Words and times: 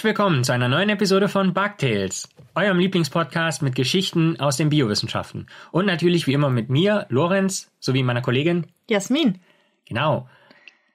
Herzlich 0.00 0.16
willkommen 0.16 0.44
zu 0.44 0.54
einer 0.54 0.68
neuen 0.68 0.88
Episode 0.88 1.28
von 1.28 1.52
Bugtails, 1.52 2.30
eurem 2.54 2.78
Lieblingspodcast 2.78 3.60
mit 3.60 3.74
Geschichten 3.74 4.40
aus 4.40 4.56
den 4.56 4.70
Biowissenschaften. 4.70 5.46
Und 5.72 5.84
natürlich 5.84 6.26
wie 6.26 6.32
immer 6.32 6.48
mit 6.48 6.70
mir, 6.70 7.04
Lorenz, 7.10 7.70
sowie 7.80 8.02
meiner 8.02 8.22
Kollegin 8.22 8.68
Jasmin. 8.88 9.40
Genau. 9.84 10.26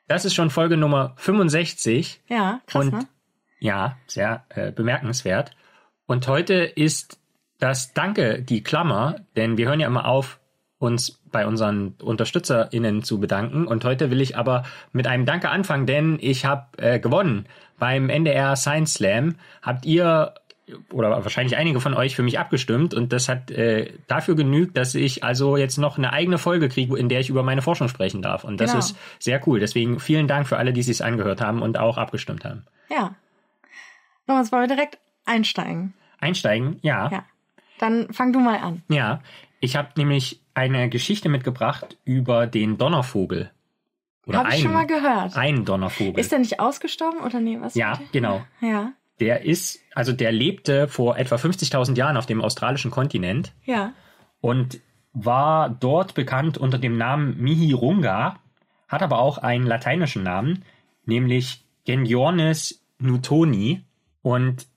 Das 0.07 0.25
ist 0.25 0.33
schon 0.33 0.49
Folge 0.49 0.75
Nummer 0.75 1.13
65. 1.17 2.19
Ja, 2.29 2.61
krass, 2.65 2.83
Und 2.83 2.93
ne? 2.93 3.07
ja, 3.59 3.95
sehr 4.07 4.43
äh, 4.49 4.71
bemerkenswert. 4.71 5.51
Und 6.07 6.27
heute 6.27 6.55
ist 6.55 7.19
das 7.59 7.93
Danke 7.93 8.41
die 8.41 8.63
Klammer, 8.63 9.17
denn 9.35 9.55
wir 9.57 9.67
hören 9.67 9.81
ja 9.81 9.87
immer 9.87 10.07
auf, 10.07 10.39
uns 10.77 11.19
bei 11.31 11.47
unseren 11.47 11.95
UnterstützerInnen 12.01 13.03
zu 13.03 13.19
bedanken. 13.19 13.65
Und 13.67 13.85
heute 13.85 14.11
will 14.11 14.21
ich 14.21 14.37
aber 14.37 14.63
mit 14.91 15.07
einem 15.07 15.25
Danke 15.25 15.49
anfangen, 15.49 15.85
denn 15.85 16.17
ich 16.21 16.45
habe 16.45 16.65
äh, 16.77 16.99
gewonnen. 16.99 17.45
Beim 17.79 18.09
NDR 18.09 18.55
Science 18.55 18.95
Slam 18.95 19.35
habt 19.61 19.85
ihr 19.85 20.33
oder 20.91 21.11
wahrscheinlich 21.11 21.57
einige 21.57 21.79
von 21.79 21.93
euch 21.93 22.15
für 22.15 22.23
mich 22.23 22.39
abgestimmt 22.39 22.95
und 22.95 23.13
das 23.13 23.29
hat 23.29 23.51
äh, 23.51 23.93
dafür 24.07 24.35
genügt, 24.35 24.75
dass 24.75 24.95
ich 24.95 25.23
also 25.23 25.57
jetzt 25.57 25.77
noch 25.77 25.99
eine 25.99 26.11
eigene 26.11 26.39
Folge 26.39 26.69
kriege, 26.69 26.97
in 26.97 27.07
der 27.07 27.19
ich 27.19 27.29
über 27.29 27.43
meine 27.43 27.61
Forschung 27.61 27.87
sprechen 27.87 28.23
darf. 28.23 28.43
Und 28.43 28.59
das 28.59 28.71
Genau. 28.71 28.79
ist 28.79 28.97
sehr 29.19 29.47
cool. 29.47 29.59
Deswegen 29.59 29.99
vielen 29.99 30.27
Dank 30.27 30.47
für 30.47 30.57
alle, 30.57 30.73
die 30.73 30.79
es 30.79 31.01
angehört 31.01 31.39
haben 31.39 31.61
und 31.61 31.77
auch 31.77 31.97
abgestimmt 31.99 32.45
haben. 32.45 32.65
Ja. 32.89 33.13
Lorenz, 34.27 34.51
wollen 34.51 34.63
wir 34.67 34.75
direkt 34.75 34.97
einsteigen? 35.25 35.93
Einsteigen, 36.19 36.79
ja. 36.81 37.09
Ja. 37.11 37.25
Dann 37.77 38.11
fang 38.11 38.33
du 38.33 38.39
mal 38.39 38.57
an. 38.57 38.81
Ja, 38.87 39.21
ich 39.59 39.75
habe 39.75 39.89
nämlich 39.97 40.39
eine 40.55 40.89
Geschichte 40.89 41.29
mitgebracht 41.29 41.97
über 42.05 42.47
den 42.47 42.77
Donnervogel. 42.77 43.51
Oder 44.25 44.39
Habe 44.39 44.55
ich 44.55 44.61
schon 44.61 44.73
mal 44.73 44.87
gehört. 44.87 45.37
Einen 45.37 45.65
Donnervogel. 45.65 46.19
Ist 46.19 46.31
der 46.31 46.39
nicht 46.39 46.59
ausgestorben 46.59 47.19
oder 47.19 47.39
nee, 47.39 47.57
was? 47.61 47.75
ja, 47.75 47.99
genau. 48.11 48.43
Ja. 48.61 48.93
Der 49.19 49.45
ist, 49.45 49.79
also 49.93 50.11
der 50.11 50.31
lebte 50.31 50.87
vor 50.87 51.17
etwa 51.17 51.35
50.000 51.35 51.95
Jahren 51.95 52.17
auf 52.17 52.25
dem 52.25 52.41
australischen 52.41 52.89
Kontinent 52.91 53.53
Ja. 53.65 53.93
und 54.41 54.79
war 55.13 55.69
dort 55.69 56.15
bekannt 56.15 56.57
unter 56.57 56.77
dem 56.77 56.97
Namen 56.97 57.37
Mihirunga, 57.39 58.39
hat 58.87 59.03
aber 59.03 59.19
auch 59.19 59.37
einen 59.37 59.65
lateinischen 59.65 60.23
Namen, 60.23 60.65
nämlich 61.05 61.63
Genyornis 61.85 62.81
newtoni. 62.99 63.83
Und 64.21 64.67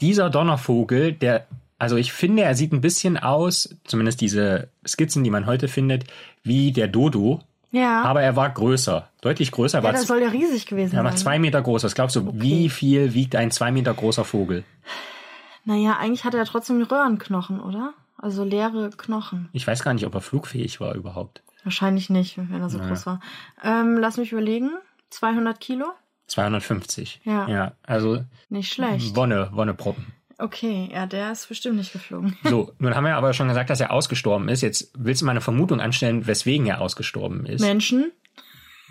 dieser 0.00 0.30
Donnervogel, 0.30 1.12
der, 1.12 1.46
also 1.78 1.96
ich 1.96 2.12
finde, 2.12 2.42
er 2.42 2.54
sieht 2.54 2.72
ein 2.72 2.80
bisschen 2.80 3.16
aus, 3.16 3.76
zumindest 3.84 4.20
diese 4.20 4.68
Skizzen, 4.86 5.24
die 5.24 5.30
man 5.30 5.46
heute 5.46 5.68
findet, 5.68 6.04
wie 6.42 6.72
der 6.72 6.88
Dodo, 6.88 7.40
Ja. 7.70 8.02
aber 8.02 8.22
er 8.22 8.34
war 8.36 8.50
größer, 8.50 9.08
deutlich 9.20 9.50
größer. 9.52 9.78
ja, 9.78 9.84
war 9.84 9.92
das 9.92 10.06
soll 10.06 10.20
ja 10.22 10.28
riesig 10.28 10.66
gewesen 10.66 10.96
er 10.96 11.04
war 11.04 11.12
sein. 11.12 11.18
zwei 11.20 11.38
Meter 11.38 11.62
groß. 11.62 11.84
Was 11.84 11.94
glaubst 11.94 12.16
du, 12.16 12.30
wie 12.34 12.68
viel 12.68 13.14
wiegt 13.14 13.36
ein 13.36 13.50
zwei 13.50 13.70
Meter 13.70 13.94
großer 13.94 14.24
Vogel? 14.24 14.64
Naja, 15.64 15.96
eigentlich 15.98 16.24
hat 16.24 16.34
er 16.34 16.44
trotzdem 16.46 16.82
Röhrenknochen, 16.82 17.60
oder? 17.60 17.92
Also 18.16 18.42
leere 18.42 18.90
Knochen. 18.96 19.48
Ich 19.52 19.66
weiß 19.66 19.84
gar 19.84 19.94
nicht, 19.94 20.06
ob 20.06 20.14
er 20.14 20.20
flugfähig 20.20 20.80
war 20.80 20.94
überhaupt. 20.94 21.42
Wahrscheinlich 21.62 22.08
nicht, 22.10 22.38
wenn 22.38 22.60
er 22.60 22.70
so 22.70 22.78
groß 22.78 23.06
war. 23.06 23.20
Ähm, 23.62 23.98
lass 23.98 24.16
mich 24.16 24.32
überlegen. 24.32 24.70
200 25.10 25.60
Kilo? 25.60 25.86
250. 26.26 27.20
Ja. 27.24 27.48
Ja, 27.48 27.72
also 27.86 28.24
Nicht 28.48 28.72
schlecht. 28.72 29.14
Wonne, 29.16 29.50
Wonneproppen. 29.52 30.06
Okay, 30.38 30.88
ja, 30.92 31.06
der 31.06 31.32
ist 31.32 31.48
bestimmt 31.48 31.76
nicht 31.76 31.92
geflogen. 31.92 32.36
So, 32.44 32.72
nun 32.78 32.94
haben 32.94 33.04
wir 33.04 33.16
aber 33.16 33.32
schon 33.32 33.48
gesagt, 33.48 33.70
dass 33.70 33.80
er 33.80 33.92
ausgestorben 33.92 34.48
ist. 34.48 34.62
Jetzt 34.62 34.92
willst 34.96 35.20
du 35.20 35.26
mal 35.26 35.32
eine 35.32 35.40
Vermutung 35.40 35.80
anstellen, 35.80 36.26
weswegen 36.26 36.66
er 36.66 36.80
ausgestorben 36.80 37.44
ist. 37.46 37.60
Menschen? 37.60 38.12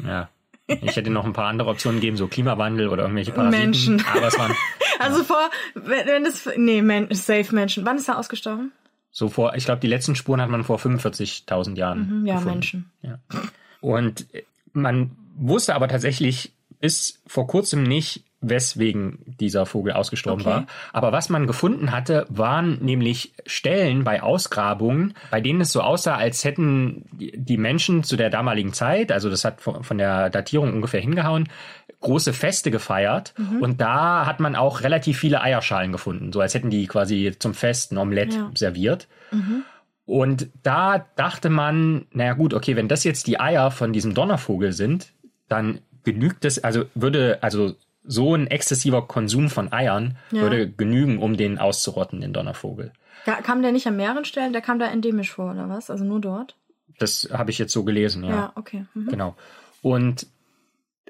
Ja. 0.06 0.30
Ich 0.68 0.97
hätte 0.97 1.09
noch 1.09 1.24
ein 1.25 1.31
paar 1.31 1.47
andere 1.47 1.69
Optionen 1.69 2.02
gegeben, 2.02 2.18
so 2.18 2.28
Klimawandel 2.28 2.90
oder 2.90 3.03
irgendwelche 3.03 3.31
Parasiten. 3.31 3.62
Menschen. 3.66 4.03
Aber 4.13 4.28
es 4.28 4.38
waren 4.38 4.53
Also 5.00 5.24
vor, 5.24 5.50
wenn, 5.75 6.06
wenn 6.07 6.24
das, 6.25 6.50
nee, 6.57 6.81
Men 6.81 7.07
safe 7.13 7.56
Menschen. 7.56 7.86
Wann 7.86 7.97
ist 7.97 8.09
er 8.09 8.18
ausgestorben? 8.19 8.72
so 9.09 9.30
vor, 9.30 9.56
ich 9.56 9.66
glaube, 9.66 9.80
die 9.80 9.88
letzten 9.88 10.16
Spuren 10.16 10.41
hat 10.41 10.50
man 10.50 10.63
vor 10.63 10.78
45.000 10.78 11.75
Jahren. 11.75 12.19
Mhm, 12.19 12.25
Ja, 12.28 12.36
gefunden. 12.36 12.53
Menschen. 12.56 12.91
Ja. 13.02 13.19
Und 13.80 14.28
man 14.74 15.16
wusste 15.36 15.74
aber 15.74 15.88
tatsächlich 15.88 16.52
bis 16.80 17.22
vor 17.28 17.48
kurzem 17.48 17.84
nicht, 17.84 18.24
weswegen 18.40 19.18
dieser 19.40 19.66
Vogel 19.66 19.94
ausgestorben 19.94 20.42
Okay. 20.42 20.50
war. 20.52 20.66
Aber 20.94 21.12
was 21.12 21.30
man 21.30 21.48
gefunden 21.48 21.92
hatte, 21.92 22.28
waren 22.30 22.78
nämlich 22.84 23.34
Stellen 23.48 24.04
bei 24.04 24.22
Ausgrabungen, 24.22 25.16
bei 25.32 25.42
denen 25.42 25.62
es 25.62 25.72
so 25.72 25.82
aussah, 25.82 26.16
als 26.18 26.44
hätten 26.44 27.06
die 27.12 27.58
Menschen 27.58 28.04
zu 28.04 28.16
der 28.16 28.30
damaligen 28.30 28.74
Zeit, 28.74 29.12
also 29.12 29.32
das 29.32 29.44
hat 29.44 29.60
von 29.62 29.98
der 29.98 30.30
Datierung 30.30 30.72
ungefähr 30.72 31.02
hingehauen, 31.02 31.50
große 32.00 32.32
Feste 32.32 32.70
gefeiert. 32.70 33.34
Und 33.60 33.82
da 33.82 34.28
hat 34.28 34.40
man 34.40 34.56
auch 34.56 34.82
relativ 34.82 35.18
viele 35.18 35.42
Eierschalen 35.42 35.92
gefunden, 35.92 36.32
so 36.32 36.40
als 36.40 36.54
hätten 36.54 36.70
die 36.70 36.86
quasi 36.86 37.34
zum 37.40 37.56
Fest 37.56 37.92
ein 37.92 37.98
Omelett 37.98 38.36
Ja. 38.36 38.52
serviert. 38.54 39.08
Und 40.06 40.50
da 40.64 41.06
dachte 41.16 41.50
man, 41.50 42.06
naja 42.12 42.34
gut, 42.34 42.54
okay, 42.54 42.76
wenn 42.76 42.88
das 42.88 43.04
jetzt 43.04 43.26
die 43.28 43.40
Eier 43.40 43.72
von 43.72 43.92
diesem 43.94 44.14
Donnervogel 44.14 44.72
sind, 44.74 45.12
dann 45.50 45.80
genügt 46.13 46.45
es, 46.45 46.63
also 46.63 46.85
würde, 46.95 47.40
also 47.41 47.75
so 48.06 48.34
ein 48.34 48.47
exzessiver 48.47 49.06
Konsum 49.07 49.50
von 49.50 49.73
Eiern 49.73 50.16
Ja. 50.31 50.44
würde 50.44 50.69
genügen, 50.69 51.19
um 51.19 51.35
den 51.35 51.57
auszurotten, 51.59 52.22
den 52.22 52.31
Donnervogel. 52.31 52.94
Kam 53.44 53.62
der 53.62 53.73
nicht 53.73 53.85
an 53.88 53.97
mehreren 53.97 54.23
Stellen? 54.23 54.53
Der 54.53 54.62
kam 54.62 54.79
da 54.79 54.88
endemisch 54.90 55.31
vor, 55.31 55.51
oder 55.51 55.68
was? 55.68 55.90
Also 55.90 56.06
nur 56.06 56.22
dort? 56.22 56.56
Das 56.97 57.28
habe 57.34 57.51
ich 57.51 57.57
jetzt 57.57 57.73
so 57.73 57.84
gelesen, 57.84 58.23
ja. 58.23 58.29
Ja, 58.29 58.51
okay. 58.56 58.85
Mhm. 58.94 59.07
Genau. 59.09 59.35
Und 59.81 60.28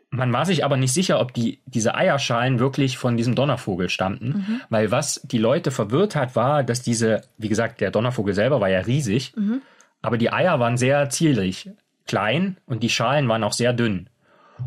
man 0.10 0.34
war 0.34 0.46
sich 0.48 0.66
aber 0.66 0.78
nicht 0.78 0.94
sicher, 0.94 1.20
ob 1.20 1.34
die, 1.36 1.60
diese 1.68 1.94
Eierschalen 1.94 2.58
wirklich 2.60 2.98
von 2.98 3.18
diesem 3.18 3.36
Donnervogel 3.36 3.90
stammten, 3.90 4.30
Mhm. 4.30 4.62
weil 4.70 4.90
was 4.90 5.22
die 5.24 5.38
Leute 5.38 5.70
verwirrt 5.70 6.16
hat, 6.16 6.36
war, 6.36 6.64
dass 6.64 6.82
diese, 6.82 7.22
wie 7.38 7.50
gesagt, 7.50 7.82
der 7.82 7.92
Donnervogel 7.92 8.34
selber 8.34 8.60
war 8.60 8.70
ja 8.70 8.80
riesig, 8.80 9.34
Mhm. 9.36 9.62
aber 10.02 10.18
die 10.18 10.32
Eier 10.32 10.60
waren 10.60 10.78
sehr 10.78 11.10
zielrig, 11.12 11.70
klein 12.08 12.58
und 12.66 12.82
die 12.84 12.90
Schalen 12.90 13.28
waren 13.28 13.44
auch 13.44 13.54
sehr 13.54 13.74
dünn. 13.74 14.10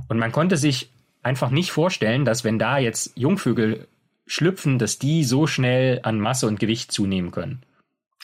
Und 0.09 0.19
man 0.19 0.33
konnte 0.33 0.57
sich 0.57 0.91
einfach 1.23 1.51
nicht 1.51 1.73
vorstellen, 1.73 2.25
dass 2.25 2.45
wenn 2.45 2.59
da 2.59 2.79
jetzt 2.79 3.13
Jungvögel 3.17 3.87
schlüpfen, 4.27 4.79
dass 4.79 4.99
die 4.99 5.25
so 5.25 5.47
schnell 5.47 6.01
an 6.03 6.21
Masse 6.21 6.47
und 6.47 6.61
Gewicht 6.61 6.93
zunehmen 6.93 7.31
können. 7.31 7.63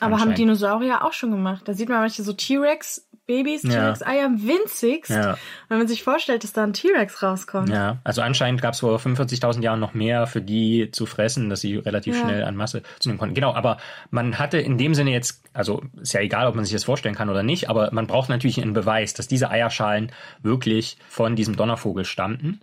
Aber 0.01 0.21
haben. 0.21 0.35
Dinosaurier 0.35 1.05
auch 1.05 1.13
schon 1.13 1.31
gemacht. 1.31 1.63
Da 1.67 1.73
sieht 1.75 1.89
man 1.89 2.01
manche 2.01 2.23
so 2.23 2.35
T-Rex-Babys, 2.35 3.63
Ja. 3.63 3.71
T-Rex-Eier, 3.71 4.31
winzigst. 4.31 5.11
Ja. 5.11 5.39
Wenn 5.69 5.79
man 5.79 5.89
sich 5.89 6.03
vorstellt, 6.03 6.45
dass 6.45 6.53
da 6.53 6.65
ein 6.65 6.75
T-Rex 6.75 7.23
rauskommt. 7.23 7.71
Ja, 7.71 7.97
also 8.05 8.21
anscheinend 8.21 8.61
gab 8.61 8.75
es 8.75 8.81
vor 8.81 8.99
45.000 8.99 9.63
Jahren 9.63 9.81
noch 9.81 9.95
mehr 9.95 10.27
für 10.27 10.43
die 10.43 10.91
zu 10.91 11.07
fressen, 11.07 11.49
dass 11.49 11.63
sie 11.63 11.77
relativ 11.77 12.15
Ja. 12.15 12.23
schnell 12.23 12.45
an 12.45 12.57
Masse 12.57 12.83
zunehmen 12.99 13.19
konnten. 13.19 13.35
Genau, 13.35 13.55
aber 13.55 13.79
man 14.11 14.39
hatte 14.39 14.59
in 14.59 14.77
dem 14.77 14.95
Sinne 14.95 15.13
jetzt, 15.13 15.43
also 15.55 15.83
ist 16.01 16.13
ja 16.13 16.21
egal, 16.21 16.47
ob 16.47 16.55
man 16.55 16.65
sich 16.65 16.75
das 16.75 16.85
vorstellen 16.85 17.15
kann 17.15 17.31
oder 17.31 17.43
nicht, 17.43 17.71
aber 17.71 17.89
man 17.93 18.07
braucht 18.07 18.29
natürlich 18.29 18.61
einen 18.61 18.75
Beweis, 18.75 19.15
dass 19.15 19.29
diese 19.29 19.51
Eierschalen 19.51 20.13
wirklich 20.43 20.99
von 21.09 21.37
diesem 21.37 21.57
Donnervogel 21.57 22.05
stammten. 22.05 22.61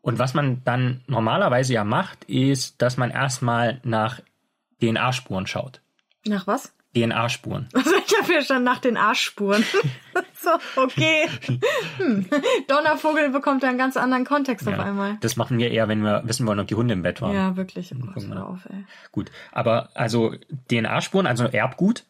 Und 0.00 0.20
was 0.20 0.32
man 0.32 0.62
dann 0.64 1.02
normalerweise 1.08 1.74
ja 1.74 1.82
macht, 1.82 2.22
ist, 2.24 2.80
dass 2.80 2.96
man 2.96 3.10
erstmal 3.10 3.80
nach 3.82 4.20
DNA-Spuren 4.80 5.48
schaut. 5.48 5.80
Nach 6.28 6.46
was? 6.46 6.72
DNA-Spuren. 6.94 7.68
Also 7.74 7.90
ich 7.94 8.16
habe 8.18 8.32
hier 8.32 8.42
schon 8.42 8.64
nach 8.64 8.78
den 8.78 8.96
Arschspuren. 8.96 9.62
so, 10.42 10.50
okay. 10.76 11.28
Hm. 11.98 12.26
Donnervogel 12.66 13.30
bekommt 13.30 13.62
da 13.62 13.68
einen 13.68 13.78
ganz 13.78 13.96
anderen 13.96 14.24
Kontext 14.24 14.66
auf 14.66 14.76
Ja, 14.76 14.82
einmal. 14.82 15.18
das 15.20 15.36
machen 15.36 15.58
wir 15.58 15.70
eher, 15.70 15.88
wenn 15.88 16.00
wir 16.00 16.22
wissen 16.24 16.46
wollen, 16.46 16.58
ob 16.58 16.66
die 16.66 16.74
Hunde 16.74 16.94
im 16.94 17.02
Bett 17.02 17.20
waren. 17.20 17.34
Ja, 17.34 17.56
wirklich. 17.56 17.92
Oh 17.94 18.06
Gott, 18.14 18.26
hör 18.26 18.46
auf, 18.48 18.66
ey. 18.70 18.84
Gut, 19.12 19.30
aber 19.52 19.90
also 19.94 20.34
DNA-Spuren, 20.70 21.26
also 21.26 21.44
Erbgut, 21.44 22.04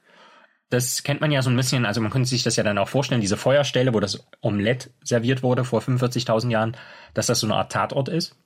das 0.71 1.03
kennt 1.03 1.21
man 1.21 1.33
ja 1.33 1.43
so 1.43 1.51
ein 1.51 1.57
bisschen, 1.57 1.85
also 1.87 2.01
man 2.01 2.11
könnte 2.11 2.29
sich 2.29 2.43
das 2.43 2.57
ja 2.57 2.63
dann 2.63 2.79
auch 2.79 2.89
vorstellen, 2.89 3.21
diese 3.21 3.37
Feuerstelle, 3.39 3.95
wo 3.95 4.01
das 4.01 4.27
Omelett 4.43 4.91
serviert 5.03 5.43
wurde 5.43 5.65
vor 5.65 5.81
45.000 5.81 6.51
Jahren, 6.51 6.77
dass 7.15 7.27
das 7.27 7.41
so 7.41 7.47
eine 7.47 7.57
Art 7.57 7.73
Tatort 7.73 8.09
ist. 8.09 8.37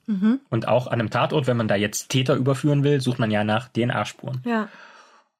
Und 0.49 0.67
auch 0.67 0.87
an 0.87 0.93
einem 0.99 1.09
Tatort, 1.09 1.47
wenn 1.47 1.57
man 1.57 1.67
da 1.67 1.75
jetzt 1.75 2.09
Täter 2.09 2.35
überführen 2.35 2.83
will, 2.83 3.01
sucht 3.01 3.19
man 3.19 3.29
ja 3.29 3.43
nach 3.43 3.67
DNA-Spuren. 3.67 4.41
Ja. 4.45 4.69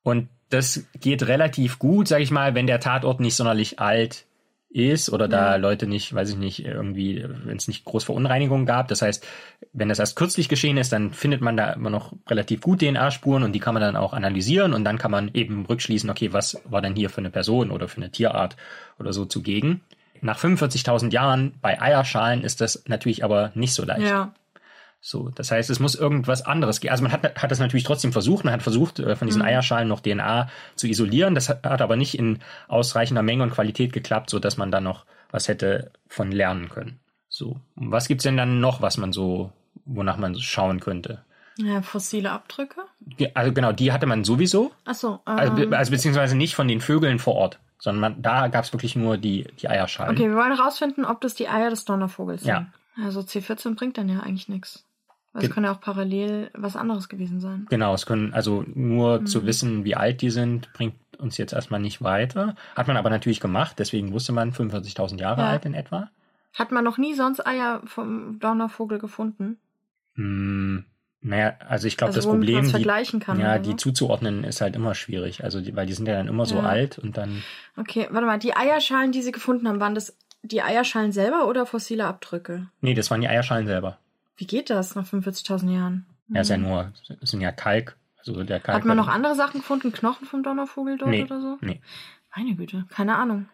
Und 0.04 0.30
das 0.50 0.86
geht 1.00 1.28
relativ 1.28 1.80
gut, 1.80 2.08
sag 2.08 2.22
ich 2.22 2.30
mal, 2.30 2.54
wenn 2.54 2.68
der 2.68 2.80
Tatort 2.80 3.20
nicht 3.20 3.36
sonderlich 3.36 3.80
alt 3.80 4.26
ist 4.70 5.12
oder 5.12 5.28
da. 5.28 5.56
Leute 5.56 5.86
nicht, 5.88 6.14
weiß 6.14 6.32
ich 6.32 6.36
nicht, 6.36 6.66
irgendwie, 6.66 7.24
wenn 7.46 7.58
es 7.58 7.68
nicht 7.68 7.86
groß 7.86 8.04
Verunreinigungen 8.04 8.66
gab. 8.66 8.88
Das 8.88 9.02
heißt, 9.02 9.26
wenn 9.72 9.90
das 9.90 10.00
erst 10.00 10.16
kürzlich 10.16 10.50
geschehen 10.50 10.78
ist, 10.78 10.92
dann 10.92 11.14
findet 11.14 11.42
man 11.42 11.56
da 11.56 11.74
immer 11.74 11.92
noch 11.92 12.14
relativ 12.28 12.62
gut 12.62 12.80
DNA-Spuren 12.80 13.44
und 13.44 13.54
die 13.54 13.60
kann 13.60 13.76
man 13.76 13.82
dann 13.82 13.96
auch 13.96 14.14
analysieren 14.14 14.74
und 14.74 14.84
dann 14.84 14.98
kann 14.98 15.12
man 15.12 15.30
eben 15.34 15.66
rückschließen, 15.66 16.10
okay, 16.10 16.34
was 16.34 16.60
war 16.66 16.82
denn 16.82 16.96
hier 16.96 17.10
für 17.10 17.20
eine 17.20 17.30
Person 17.30 17.70
oder 17.70 17.88
für 17.88 17.98
eine 17.98 18.12
Tierart 18.12 18.58
oder 19.00 19.14
so 19.14 19.26
zugegen. 19.26 19.82
Nach 20.22 20.40
45.000 20.40 21.12
Jahren 21.12 21.54
bei 21.62 21.80
Eierschalen 21.80 22.44
ist 22.44 22.62
das 22.62 22.84
natürlich 22.88 23.24
aber 23.24 23.52
nicht 23.56 23.74
so 23.74 23.86
leicht. 23.86 24.08
Ja. 24.08 24.34
So, 25.06 25.28
das 25.36 25.52
heißt, 25.52 25.70
es 25.70 25.82
muss 25.82 25.96
irgendwas 25.96 26.44
anderes 26.46 26.80
geben. 26.80 26.92
Also 26.94 27.04
man 27.04 27.12
hat, 27.12 27.24
hat 27.44 27.52
das 27.52 27.60
natürlich 27.60 27.84
trotzdem 27.84 28.14
versucht. 28.14 28.46
Man 28.46 28.54
hat 28.54 28.64
versucht, 28.64 29.00
äh, 29.00 29.18
von 29.18 29.28
diesen 29.28 29.42
Mhm. 29.42 29.48
Eierschalen 29.50 29.90
noch 29.90 30.00
DNA 30.00 30.48
zu 30.76 30.88
isolieren. 30.88 31.36
Das 31.36 31.50
hat, 31.50 31.66
hat 31.66 31.82
aber 31.82 31.98
nicht 31.98 32.18
in 32.18 32.40
ausreichender 32.70 33.22
Menge 33.22 33.44
und 33.44 33.52
Qualität 33.52 33.92
geklappt, 33.92 34.30
so 34.30 34.40
dass 34.40 34.56
man 34.56 34.72
da 34.72 34.80
noch 34.80 35.06
was 35.30 35.50
hätte 35.50 35.92
von 36.08 36.32
lernen 36.32 36.70
können. 36.70 37.00
So, 37.28 37.60
und 37.76 37.92
was 37.92 38.08
gibt's 38.08 38.24
denn 38.24 38.38
dann 38.38 38.62
noch, 38.62 38.82
was 38.82 38.96
man 38.98 39.12
so, 39.12 39.52
wonach 39.84 40.16
man 40.18 40.40
schauen 40.40 40.80
könnte? 40.80 41.22
Ja, 41.58 41.82
fossile 41.82 42.32
Abdrücke? 42.32 42.82
Also 43.34 43.52
genau, 43.52 43.74
die 43.74 43.92
hatte 43.92 44.06
man 44.06 44.24
sowieso. 44.24 44.72
Ach 44.86 44.96
so. 44.96 45.20
Ähm, 45.28 45.38
Also, 45.38 45.54
be- 45.68 45.78
also 45.78 45.92
beziehungsweise 45.92 46.38
nicht 46.38 46.56
von 46.56 46.70
den 46.70 46.80
Vögeln 46.80 47.20
vor 47.20 47.36
Ort, 47.36 47.60
sondern 47.78 48.00
man, 48.14 48.22
da 48.22 48.48
gab 48.48 48.64
es 48.64 48.72
wirklich 48.72 48.96
nur 48.96 49.18
die, 49.18 49.48
die 49.60 49.68
Eierschalen. 49.68 50.16
okay, 50.16 50.30
wir 50.30 50.36
wollen 50.38 50.56
herausfinden, 50.56 51.04
ob 51.04 51.20
das 51.20 51.36
die 51.36 51.50
Eier 51.50 51.70
des 51.70 51.84
Donnervogels 51.84 52.44
sind. 52.44 52.50
Ja. 52.50 52.68
Also 53.04 53.20
C14 53.22 53.76
bringt 53.76 53.98
dann 53.98 54.08
ja 54.08 54.20
eigentlich 54.22 54.48
nichts. 54.48 54.86
Es 55.36 55.42
Ge- 55.42 55.50
kann 55.50 55.64
ja 55.64 55.72
auch 55.72 55.82
parallel 55.82 56.52
was 56.54 56.76
anderes 56.76 57.10
gewesen 57.10 57.40
sein. 57.40 57.66
Genau, 57.70 57.94
es 57.94 58.06
können, 58.06 58.34
also 58.34 58.64
nur 58.76 59.22
Mhm. 59.22 59.26
zu 59.26 59.46
wissen, 59.46 59.84
wie 59.84 59.96
alt 59.96 60.22
die 60.22 60.30
sind, 60.30 60.72
bringt 60.74 60.96
uns 61.18 61.38
jetzt 61.38 61.54
erstmal 61.54 61.80
nicht 61.80 62.02
weiter. 62.04 62.56
Hat 62.76 62.88
man 62.88 62.98
aber 62.98 63.10
natürlich 63.10 63.40
gemacht, 63.40 63.78
deswegen 63.80 64.12
wusste 64.14 64.32
man 64.32 64.52
45.000 64.52 65.20
Jahre 65.20 65.42
Ja. 65.42 65.48
alt 65.50 65.66
in 65.66 65.74
etwa. 65.74 66.10
Hat 66.54 66.72
man 66.72 66.84
noch 66.84 67.00
nie 67.00 67.16
sonst 67.16 67.46
Eier 67.48 67.82
vom 67.86 68.38
Donnervogel 68.40 69.00
gefunden? 69.00 69.58
Hm, 70.16 70.86
naja, 71.22 71.54
also 71.68 71.88
ich 71.88 71.98
glaube, 71.98 72.10
also 72.10 72.20
das 72.20 72.28
Problem, 72.28 72.66
die, 72.66 72.70
vergleichen 72.72 73.20
kann. 73.20 73.40
ja, 73.40 73.58
die 73.58 73.72
so? 73.72 73.76
zuzuordnen 73.78 74.44
ist 74.44 74.62
halt 74.62 74.76
immer 74.76 74.94
schwierig. 74.94 75.44
Also, 75.44 75.62
die, 75.62 75.76
weil 75.76 75.88
die 75.88 75.94
sind 75.94 76.08
ja 76.08 76.14
dann 76.16 76.28
immer 76.28 76.46
so 76.46 76.58
Ja. 76.58 76.64
alt 76.64 77.00
und 77.00 77.18
dann, 77.18 77.42
Okay, 77.78 78.08
warte 78.12 78.28
mal, 78.28 78.38
die 78.38 78.56
Eierschalen, 78.56 79.12
die 79.12 79.22
sie 79.22 79.32
gefunden 79.32 79.68
haben, 79.68 79.80
waren 79.80 79.96
das 79.96 80.16
die 80.44 80.62
Eierschalen 80.62 81.12
selber 81.12 81.48
oder 81.48 81.66
fossile 81.66 82.06
Abdrücke? 82.06 82.68
nee, 82.82 82.94
das 82.94 83.10
waren 83.10 83.22
die 83.22 83.28
Eierschalen 83.30 83.66
selber. 83.66 83.98
Wie 84.36 84.48
geht 84.48 84.70
das 84.70 84.96
nach 84.96 85.06
45.000 85.06 85.74
Jahren? 85.74 86.06
Ja, 86.30 86.42
ist 86.42 86.50
ja 86.50 86.58
nur, 86.58 86.92
es 87.22 87.30
sind 87.32 87.42
ja 87.42 87.52
Kalk, 87.52 87.98
also 88.18 88.44
der 88.44 88.60
Kalk. 88.60 88.78
Hat 88.78 88.86
man 88.86 88.98
noch 88.98 89.08
andere 89.08 89.36
Sachen 89.36 89.60
gefunden? 89.62 89.92
Knochen 89.92 90.26
vom 90.26 90.42
Donnervogel 90.44 90.98
dort 90.98 91.12
Nee, 91.12 91.24
oder 91.24 91.40
so? 91.42 91.58
nee. 91.62 91.82
Meine 92.36 92.56
Güte, 92.56 92.86
keine 92.90 93.16
Ahnung. 93.16 93.48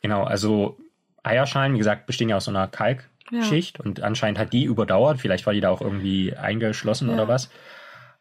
Genau, 0.00 0.22
also 0.24 0.78
Eierschalen, 1.24 1.74
wie 1.74 1.78
gesagt, 1.78 2.06
bestehen 2.06 2.28
ja 2.28 2.36
aus 2.36 2.44
so 2.44 2.50
einer 2.52 2.68
Kalkschicht 2.68 3.80
und 3.80 4.02
anscheinend 4.02 4.38
hat 4.38 4.52
die 4.52 4.64
überdauert. 4.64 5.18
Vielleicht 5.20 5.46
war 5.46 5.52
die 5.54 5.60
da 5.60 5.70
auch 5.70 5.80
irgendwie 5.80 6.36
eingeschlossen 6.36 7.08
Ja. 7.08 7.14
oder 7.14 7.28
was. 7.28 7.50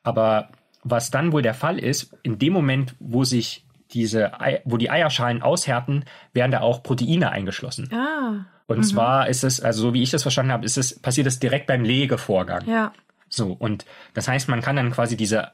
Aber 0.01 0.49
was 0.83 1.11
dann 1.11 1.31
wohl 1.31 1.41
der 1.41 1.53
Fall 1.53 1.77
ist, 1.77 2.15
in 2.23 2.39
dem 2.39 2.53
Moment, 2.53 2.95
wo 2.99 3.23
sich 3.23 3.65
diese, 3.93 4.39
Ei, 4.41 4.61
wo 4.65 4.77
die 4.77 4.89
Eierschalen 4.89 5.41
aushärten, 5.41 6.05
werden 6.33 6.51
da 6.51 6.61
auch 6.61 6.83
Proteine 6.83 7.31
eingeschlossen. 7.31 7.89
Ah, 7.93 8.45
Und 8.67 8.83
zwar 8.83 9.27
ist 9.29 9.43
es, 9.43 9.59
also 9.61 9.81
so 9.81 9.93
wie 9.93 10.01
ich 10.03 10.11
das 10.11 10.21
verstanden 10.23 10.51
habe, 10.51 10.65
ist 10.65 10.77
es, 10.77 10.99
passiert 10.99 11.27
es 11.27 11.39
direkt 11.39 11.67
beim 11.67 11.83
Legevorgang. 11.83 12.65
ja. 12.67 12.91
So, 13.29 13.51
und 13.51 13.85
das 14.13 14.27
heißt, 14.27 14.47
man 14.47 14.61
kann 14.61 14.75
dann 14.75 14.91
quasi 14.91 15.17
diese 15.17 15.53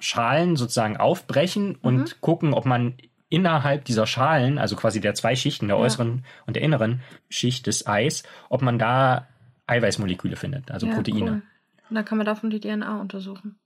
Schalen 0.00 0.56
sozusagen 0.56 0.96
aufbrechen 0.96 1.76
und 1.76 2.20
gucken, 2.20 2.52
ob 2.52 2.66
man 2.66 2.94
innerhalb 3.28 3.84
dieser 3.84 4.08
Schalen, 4.08 4.58
also 4.58 4.74
quasi 4.74 5.00
der 5.00 5.14
zwei 5.14 5.36
Schichten, 5.36 5.68
der 5.68 5.76
Ja. 5.76 5.82
äußeren 5.84 6.24
und 6.46 6.56
der 6.56 6.62
inneren 6.64 7.00
Schicht 7.28 7.68
des 7.68 7.86
Eis, 7.86 8.24
ob 8.48 8.62
man 8.62 8.76
da 8.78 9.28
Eiweißmoleküle 9.68 10.34
findet, 10.34 10.70
also 10.72 10.88
ja, 10.88 10.94
Proteine. 10.94 11.20
Cool. 11.30 11.42
Und 11.90 11.94
dann 11.96 12.04
kann 12.04 12.18
man 12.18 12.26
davon 12.26 12.50
die 12.50 12.58
DNA 12.58 13.00
untersuchen. 13.00 13.56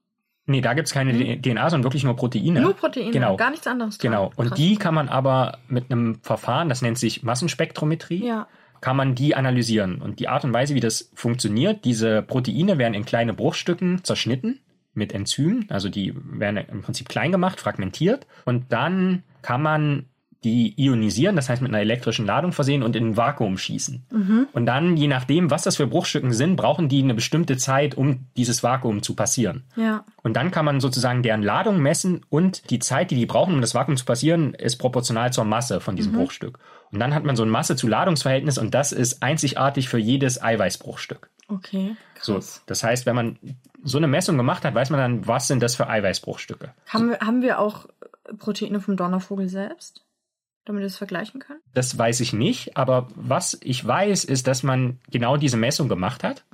Nee, 0.49 0.61
da 0.61 0.75
gibt's 0.75 0.93
keine 0.93 1.41
DNA, 1.41 1.71
sondern 1.71 1.85
wirklich 1.85 2.05
nur 2.05 2.15
Proteine. 2.15 2.61
Nur 2.61 2.75
Proteine, 2.75 3.11
Genau. 3.11 3.37
gar 3.37 3.51
nichts 3.51 3.67
anderes. 3.67 3.99
dran. 3.99 4.11
Genau. 4.13 4.33
Und 4.37 4.49
Krass. 4.49 4.57
die 4.59 4.77
kann 4.77 4.95
man 4.95 5.09
aber 5.09 5.59
mit 5.69 5.91
einem 5.91 6.21
Verfahren, 6.23 6.69
das 6.69 6.83
nennt 6.83 6.99
sich 6.99 7.25
Massenspektrometrie, 7.25 8.25
Ja. 8.27 8.47
kann 8.81 8.97
man 8.97 9.15
die 9.17 9.35
analysieren. 9.35 10.01
Und 10.01 10.21
die 10.21 10.29
Art 10.29 10.45
und 10.45 10.53
Weise, 10.53 10.75
wie 10.77 10.81
das 10.81 11.11
funktioniert, 11.15 11.85
diese 11.85 12.23
Proteine 12.23 12.79
werden 12.79 12.95
in 12.95 13.05
kleine 13.05 13.35
Bruchstücken 13.35 14.05
zerschnitten 14.05 14.61
mit 14.95 15.13
Enzymen. 15.13 15.67
Also 15.69 15.89
die 15.89 16.15
werden 16.15 16.59
im 16.59 16.83
Prinzip 16.83 17.09
klein 17.09 17.33
gemacht, 17.33 17.61
fragmentiert. 17.61 18.27
Und 18.45 18.73
dann 18.73 19.25
kann 19.43 19.63
man 19.63 20.05
die 20.47 20.75
ionisieren, 20.81 21.35
das 21.35 21.49
heißt 21.49 21.61
mit 21.61 21.73
einer 21.73 21.81
elektrischen 21.81 22.25
Ladung 22.25 22.53
versehen 22.53 22.83
und 22.83 22.95
in 22.95 23.09
ein 23.09 23.17
Vakuum 23.17 23.59
schießen. 23.59 24.07
Und 24.53 24.67
dann, 24.67 24.97
je 24.97 25.09
nachdem, 25.09 25.51
was 25.51 25.65
das 25.65 25.77
für 25.77 25.87
Bruchstücken 25.87 26.33
sind, 26.33 26.57
brauchen 26.57 26.89
die 26.89 27.03
eine 27.03 27.15
bestimmte 27.15 27.57
Zeit, 27.57 27.97
um 27.97 28.27
dieses 28.37 28.63
Vakuum 28.63 29.03
zu 29.03 29.15
passieren. 29.15 29.65
Ja. 29.75 30.05
Und 30.23 30.35
dann 30.35 30.51
kann 30.51 30.65
man 30.65 30.81
sozusagen 30.81 31.23
deren 31.23 31.43
Ladung 31.43 31.81
messen 31.81 32.25
und 32.29 32.71
die 32.71 32.79
Zeit, 32.79 33.11
die 33.11 33.17
die 33.17 33.27
brauchen, 33.27 33.55
um 33.55 33.61
das 33.61 33.75
Vakuum 33.75 33.97
zu 33.97 34.05
passieren, 34.05 34.55
ist 34.55 34.77
proportional 34.77 35.33
zur 35.33 35.45
Masse 35.45 35.81
von 35.81 35.97
diesem 35.97 36.13
Bruchstück. 36.13 36.59
Und 36.93 37.01
dann 37.01 37.15
hat 37.15 37.25
man 37.25 37.37
so 37.37 37.43
ein 37.43 37.51
Masse-zu-Ladungsverhältnis 37.51 38.59
und 38.59 38.75
das 38.75 38.93
ist 38.93 39.23
einzigartig 39.23 39.89
für 39.89 39.99
jedes 39.99 40.41
Eiweißbruchstück. 40.41 41.31
Okay. 41.49 41.97
So, 42.21 42.35
Krass. 42.35 42.63
das 42.67 42.83
heißt, 42.83 43.07
wenn 43.07 43.17
man 43.17 43.39
so 43.83 43.99
eine 43.99 44.09
Messung 44.09 44.37
gemacht 44.37 44.65
hat, 44.65 44.75
weiß 44.75 44.91
man 44.91 45.01
dann, 45.01 45.27
was 45.27 45.47
sind 45.47 45.63
das 45.63 45.77
für 45.77 45.89
Eiweißbruchstücke. 45.89 46.73
Haben, 46.87 47.11
wir, 47.11 47.19
haben 47.21 47.43
wir 47.43 47.61
auch 47.61 47.87
Proteine 48.39 48.81
vom 48.81 48.97
Donnervogel 48.97 49.49
selbst? 49.49 50.06
Damit 50.67 50.81
wir 50.81 50.87
das 50.87 50.97
vergleichen 50.97 51.41
können? 51.41 51.61
Das 51.75 51.97
weiß 51.97 52.21
ich 52.21 52.33
nicht, 52.33 52.77
aber 52.77 53.09
was 53.15 53.57
ich 53.63 53.87
weiß, 53.87 54.25
ist, 54.25 54.49
dass 54.49 54.63
man 54.65 54.99
genau 55.11 55.37
diese 55.37 55.57
Messung 55.57 55.89
gemacht 55.89 56.25
hat. 56.25 56.45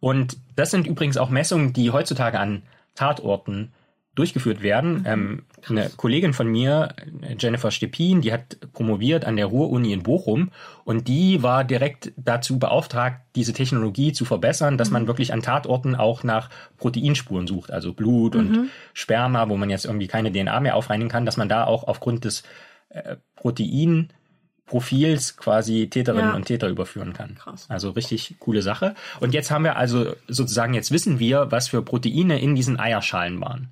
Und 0.00 0.38
das 0.56 0.70
sind 0.70 0.86
übrigens 0.86 1.18
auch 1.18 1.28
Messungen, 1.28 1.74
die 1.74 1.90
heutzutage 1.90 2.40
an 2.40 2.62
Tatorten 2.94 3.72
durchgeführt 4.14 4.62
werden. 4.62 5.04
Ähm, 5.06 5.42
eine 5.68 5.90
Kollegin 5.96 6.32
von 6.32 6.48
mir, 6.48 6.94
Jennifer 7.38 7.70
Stepin, 7.70 8.22
die 8.22 8.32
hat 8.32 8.58
promoviert 8.72 9.24
an 9.24 9.36
der 9.36 9.46
Ruhr-Uni 9.46 9.92
in 9.92 10.02
Bochum. 10.02 10.50
Und 10.84 11.06
die 11.06 11.42
war 11.42 11.64
direkt 11.64 12.12
dazu 12.16 12.58
beauftragt, 12.58 13.20
diese 13.36 13.52
Technologie 13.52 14.12
zu 14.12 14.24
verbessern, 14.24 14.78
dass 14.78 14.90
man 14.90 15.06
wirklich 15.06 15.32
an 15.32 15.42
Tatorten 15.42 15.94
auch 15.94 16.24
nach 16.24 16.50
Proteinspuren 16.78 17.46
sucht, 17.46 17.70
also 17.70 17.92
Blut 17.92 18.34
und 18.36 18.70
Sperma, 18.94 19.48
wo 19.48 19.56
man 19.56 19.70
jetzt 19.70 19.84
irgendwie 19.84 20.08
keine 20.08 20.32
DNA 20.32 20.60
mehr 20.60 20.76
aufreinigen 20.76 21.10
kann, 21.10 21.26
dass 21.26 21.36
man 21.36 21.48
da 21.48 21.64
auch 21.64 21.84
aufgrund 21.84 22.24
des 22.24 22.42
äh, 22.90 23.16
Proteinprofils 23.36 25.36
quasi 25.36 25.88
Täterinnen 25.88 26.30
Ja. 26.30 26.36
und 26.36 26.44
Täter 26.44 26.68
überführen 26.68 27.12
kann. 27.12 27.34
Krass. 27.36 27.66
Also 27.68 27.90
richtig 27.90 28.36
coole 28.38 28.62
Sache. 28.62 28.94
Und 29.20 29.34
jetzt 29.34 29.50
haben 29.50 29.64
wir 29.64 29.76
also 29.76 30.14
sozusagen, 30.28 30.74
jetzt 30.74 30.90
wissen 30.92 31.18
wir, 31.18 31.50
was 31.50 31.68
für 31.68 31.82
Proteine 31.82 32.40
in 32.40 32.54
diesen 32.54 32.78
Eierschalen 32.78 33.40
waren. 33.40 33.68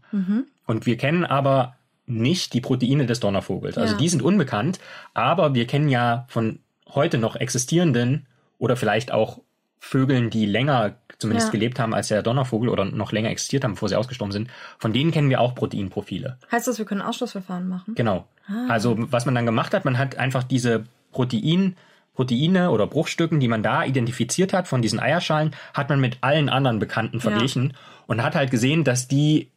Und 0.67 0.87
wir 0.87 0.97
kennen 0.97 1.25
aber 1.25 1.77
nicht 2.07 2.55
die 2.55 2.61
Proteine 2.61 3.07
des 3.07 3.21
Donnervogels. 3.21 3.79
Also 3.79 3.95
Ja. 3.95 3.99
die 3.99 4.09
sind 4.09 4.23
unbekannt, 4.23 4.81
aber 5.15 5.55
wir 5.55 5.67
kennen 5.67 5.89
ja 5.89 6.25
von 6.29 6.59
heute 6.89 7.19
noch 7.19 7.37
existierenden 7.37 8.27
oder 8.59 8.77
vielleicht 8.77 9.13
auch 9.13 9.41
Vögeln, 9.79 10.31
die 10.31 10.47
länger 10.47 10.97
zumindest 11.19 11.49
Ja. 11.49 11.53
gelebt 11.53 11.79
haben 11.79 11.95
als 11.95 12.09
der 12.09 12.23
Donnervogel 12.23 12.69
oder 12.69 12.85
noch 12.85 13.13
länger 13.13 13.31
existiert 13.31 13.65
haben, 13.65 13.73
bevor 13.73 13.89
sie 13.89 13.97
ausgestorben 13.97 14.33
sind. 14.33 14.51
Von 14.79 14.93
denen 14.93 15.11
kennen 15.11 15.31
wir 15.31 15.41
auch 15.41 15.55
Proteinprofile. 15.55 16.39
Heißt 16.51 16.67
das, 16.69 16.79
wir 16.79 16.85
können 16.85 17.03
Ausschlussverfahren 17.03 17.69
machen? 17.69 17.95
Genau. 17.95 18.27
Ah. 18.47 18.67
Also 18.69 18.97
was 18.99 19.27
man 19.27 19.35
dann 19.35 19.47
gemacht 19.47 19.75
hat, 19.75 19.85
man 19.85 19.99
hat 19.99 20.17
einfach 20.17 20.45
diese 20.45 20.85
Protein, 21.13 21.77
Proteine 22.15 22.71
oder 22.71 22.87
Bruchstücken, 22.87 23.41
die 23.41 23.49
man 23.49 23.63
da 23.63 23.85
identifiziert 23.85 24.53
hat 24.53 24.67
von 24.69 24.83
diesen 24.83 25.01
Eierschalen, 25.01 25.55
hat 25.75 25.89
man 25.89 26.01
mit 26.01 26.19
allen 26.21 26.49
anderen 26.49 26.79
Bekannten 26.79 27.21
verglichen 27.21 27.75
und 28.07 28.23
hat 28.23 28.35
halt 28.35 28.51
gesehen, 28.51 28.85
dass 28.85 29.07
die 29.09 29.51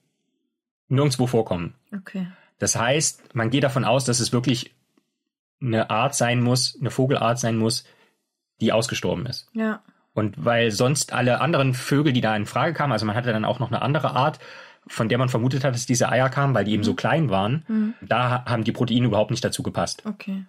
nirgendwo 0.87 1.25
vorkommen. 1.27 1.73
Okay. 1.95 2.27
Das 2.59 2.75
heißt, 2.75 3.33
man 3.33 3.49
geht 3.49 3.63
davon 3.63 3.85
aus, 3.85 4.05
dass 4.05 4.19
es 4.19 4.31
wirklich 4.31 4.75
eine 5.61 5.89
Art 5.89 6.15
sein 6.15 6.41
muss, 6.41 6.77
eine 6.79 6.91
Vogelart 6.91 7.39
sein 7.39 7.57
muss, 7.57 7.85
die 8.61 8.71
ausgestorben 8.71 9.25
ist. 9.25 9.47
Ja. 9.53 9.81
Und 10.13 10.43
weil 10.43 10.71
sonst 10.71 11.13
alle 11.13 11.39
anderen 11.41 11.73
Vögel, 11.73 12.11
die 12.13 12.21
da 12.21 12.35
in 12.35 12.45
Frage 12.45 12.73
kamen, 12.73 12.91
also 12.91 13.05
man 13.05 13.15
hatte 13.15 13.31
dann 13.31 13.45
auch 13.45 13.59
noch 13.59 13.69
eine 13.71 13.81
andere 13.81 14.11
Art, 14.11 14.39
von 14.87 15.07
der 15.09 15.17
man 15.17 15.29
vermutet 15.29 15.63
hat, 15.63 15.73
dass 15.73 15.85
diese 15.85 16.09
Eier 16.09 16.29
kamen, 16.29 16.53
weil 16.53 16.65
die 16.65 16.73
eben 16.73 16.83
so 16.83 16.95
klein 16.95 17.29
waren, 17.29 17.95
da 18.01 18.29
ha- 18.29 18.45
haben 18.45 18.63
die 18.63 18.71
Proteine 18.71 19.05
überhaupt 19.05 19.31
nicht 19.31 19.43
dazu 19.45 19.63
gepasst. 19.63 20.03
Okay. 20.05 20.43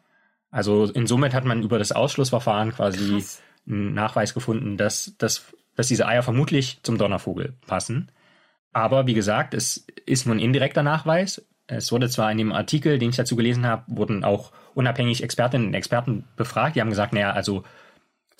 Also 0.51 0.85
insomit 0.87 1.33
hat 1.35 1.45
man 1.45 1.63
über 1.63 1.79
das 1.79 1.93
Ausschlussverfahren 1.93 2.73
quasi 2.73 3.13
Krass. 3.19 3.43
einen 3.69 3.95
Nachweis 3.95 4.35
gefunden, 4.35 4.77
dass, 4.77 5.15
dass, 5.19 5.45
dass 5.77 5.89
diese 5.89 6.07
Eier 6.07 6.23
vermutlich 6.23 6.81
zum 6.83 6.99
Donnervogel 6.99 7.55
passen. 7.67 8.11
Aber 8.73 9.07
wie 9.07 9.15
gesagt, 9.15 9.55
es 9.55 9.87
ist 10.07 10.27
nur 10.27 10.35
ein 10.35 10.41
indirekter 10.41 10.83
Nachweis. 10.83 11.47
Es 11.67 11.93
wurde 11.93 12.09
zwar 12.09 12.33
in 12.33 12.39
dem 12.39 12.53
Artikel, 12.53 12.99
den 12.99 13.11
ich 13.11 13.17
dazu 13.17 13.37
gelesen 13.37 13.67
habe, 13.67 13.85
wurden 13.87 14.25
auch 14.25 14.51
unabhängig 14.75 15.23
Expertinnen 15.23 15.69
und 15.69 15.75
Experten 15.75 16.25
befragt. 16.37 16.75
Die 16.75 16.81
haben 16.81 16.91
gesagt, 16.91 17.13
naja, 17.13 17.33
also 17.33 17.65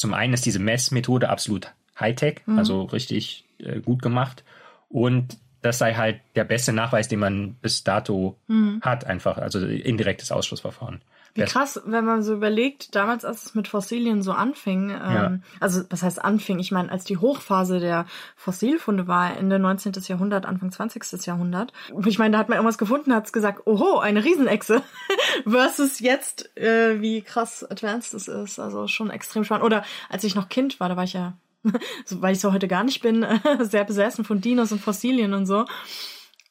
zum 0.03 0.15
einen 0.15 0.35
ist 0.35 0.45
diese 0.45 0.59
Messmethode 0.59 1.31
absolut 1.31 1.73
Hightech, 1.99 2.41
also 2.59 2.83
richtig 2.83 3.45
äh, 3.59 3.81
gut 3.81 4.03
gemacht. 4.03 4.45
Und 4.89 5.39
das 5.63 5.79
sei 5.79 5.95
halt 5.95 6.21
der 6.35 6.45
beste 6.45 6.73
Nachweis, 6.73 7.09
den 7.09 7.21
man 7.21 7.55
bis 7.55 7.85
dato 7.85 8.37
hat, 8.81 9.07
einfach, 9.07 9.39
also 9.39 9.65
indirektes 9.65 10.33
Ausschlussverfahren. 10.33 11.01
Wie 11.35 11.45
krass, 11.45 11.81
wenn 11.87 12.05
man 12.05 12.23
so 12.23 12.35
überlegt, 12.35 12.95
damals, 12.95 13.25
als 13.25 13.47
es 13.47 13.55
mit 13.55 13.67
Fossilien 13.69 14.23
so 14.23 14.33
anfing, 14.33 14.91
ähm, 14.91 14.97
Ja. 15.15 15.39
also 15.61 15.83
was 15.89 16.03
heißt 16.03 16.23
anfing? 16.23 16.59
Ich 16.59 16.73
meine, 16.73 16.91
als 16.93 17.05
die 17.05 17.17
Hochphase 17.17 17.81
der 17.81 18.05
Fossilfunde 18.37 19.07
war, 19.09 19.37
Ende 19.37 19.59
19. 19.59 19.93
Jahrhundert, 20.09 20.45
Anfang 20.45 20.71
20. 20.71 21.25
Jahrhundert. 21.27 21.73
Ich 22.05 22.19
meine, 22.19 22.33
da 22.33 22.39
hat 22.39 22.49
man 22.49 22.57
irgendwas 22.57 22.77
gefunden, 22.79 23.15
hat 23.15 23.27
es 23.27 23.33
gesagt, 23.33 23.67
oho, 23.67 23.99
eine 23.99 24.25
Riesenechse. 24.25 24.83
Versus 25.47 26.01
jetzt, 26.01 26.55
äh, 26.57 27.01
wie 27.01 27.23
krass 27.23 27.65
advanced 27.65 28.15
es 28.15 28.29
ist. 28.29 28.59
Also 28.59 28.87
schon 28.89 29.11
extrem 29.11 29.45
spannend. 29.45 29.65
Oder 29.65 29.85
als 30.11 30.25
ich 30.25 30.35
noch 30.35 30.49
Kind 30.49 30.81
war, 30.81 30.89
da 30.89 30.97
war 30.97 31.05
ich 31.05 31.15
ja, 31.15 31.35
so, 32.05 32.21
weil 32.21 32.35
ich 32.35 32.41
so 32.41 32.53
heute 32.53 32.69
gar 32.69 32.85
nicht 32.85 33.01
bin, 33.03 33.25
sehr 33.61 33.85
besessen 33.85 34.25
von 34.25 34.41
Dinos 34.41 34.73
und 34.73 34.81
Fossilien 34.83 35.33
und 35.35 35.47
so. 35.47 35.65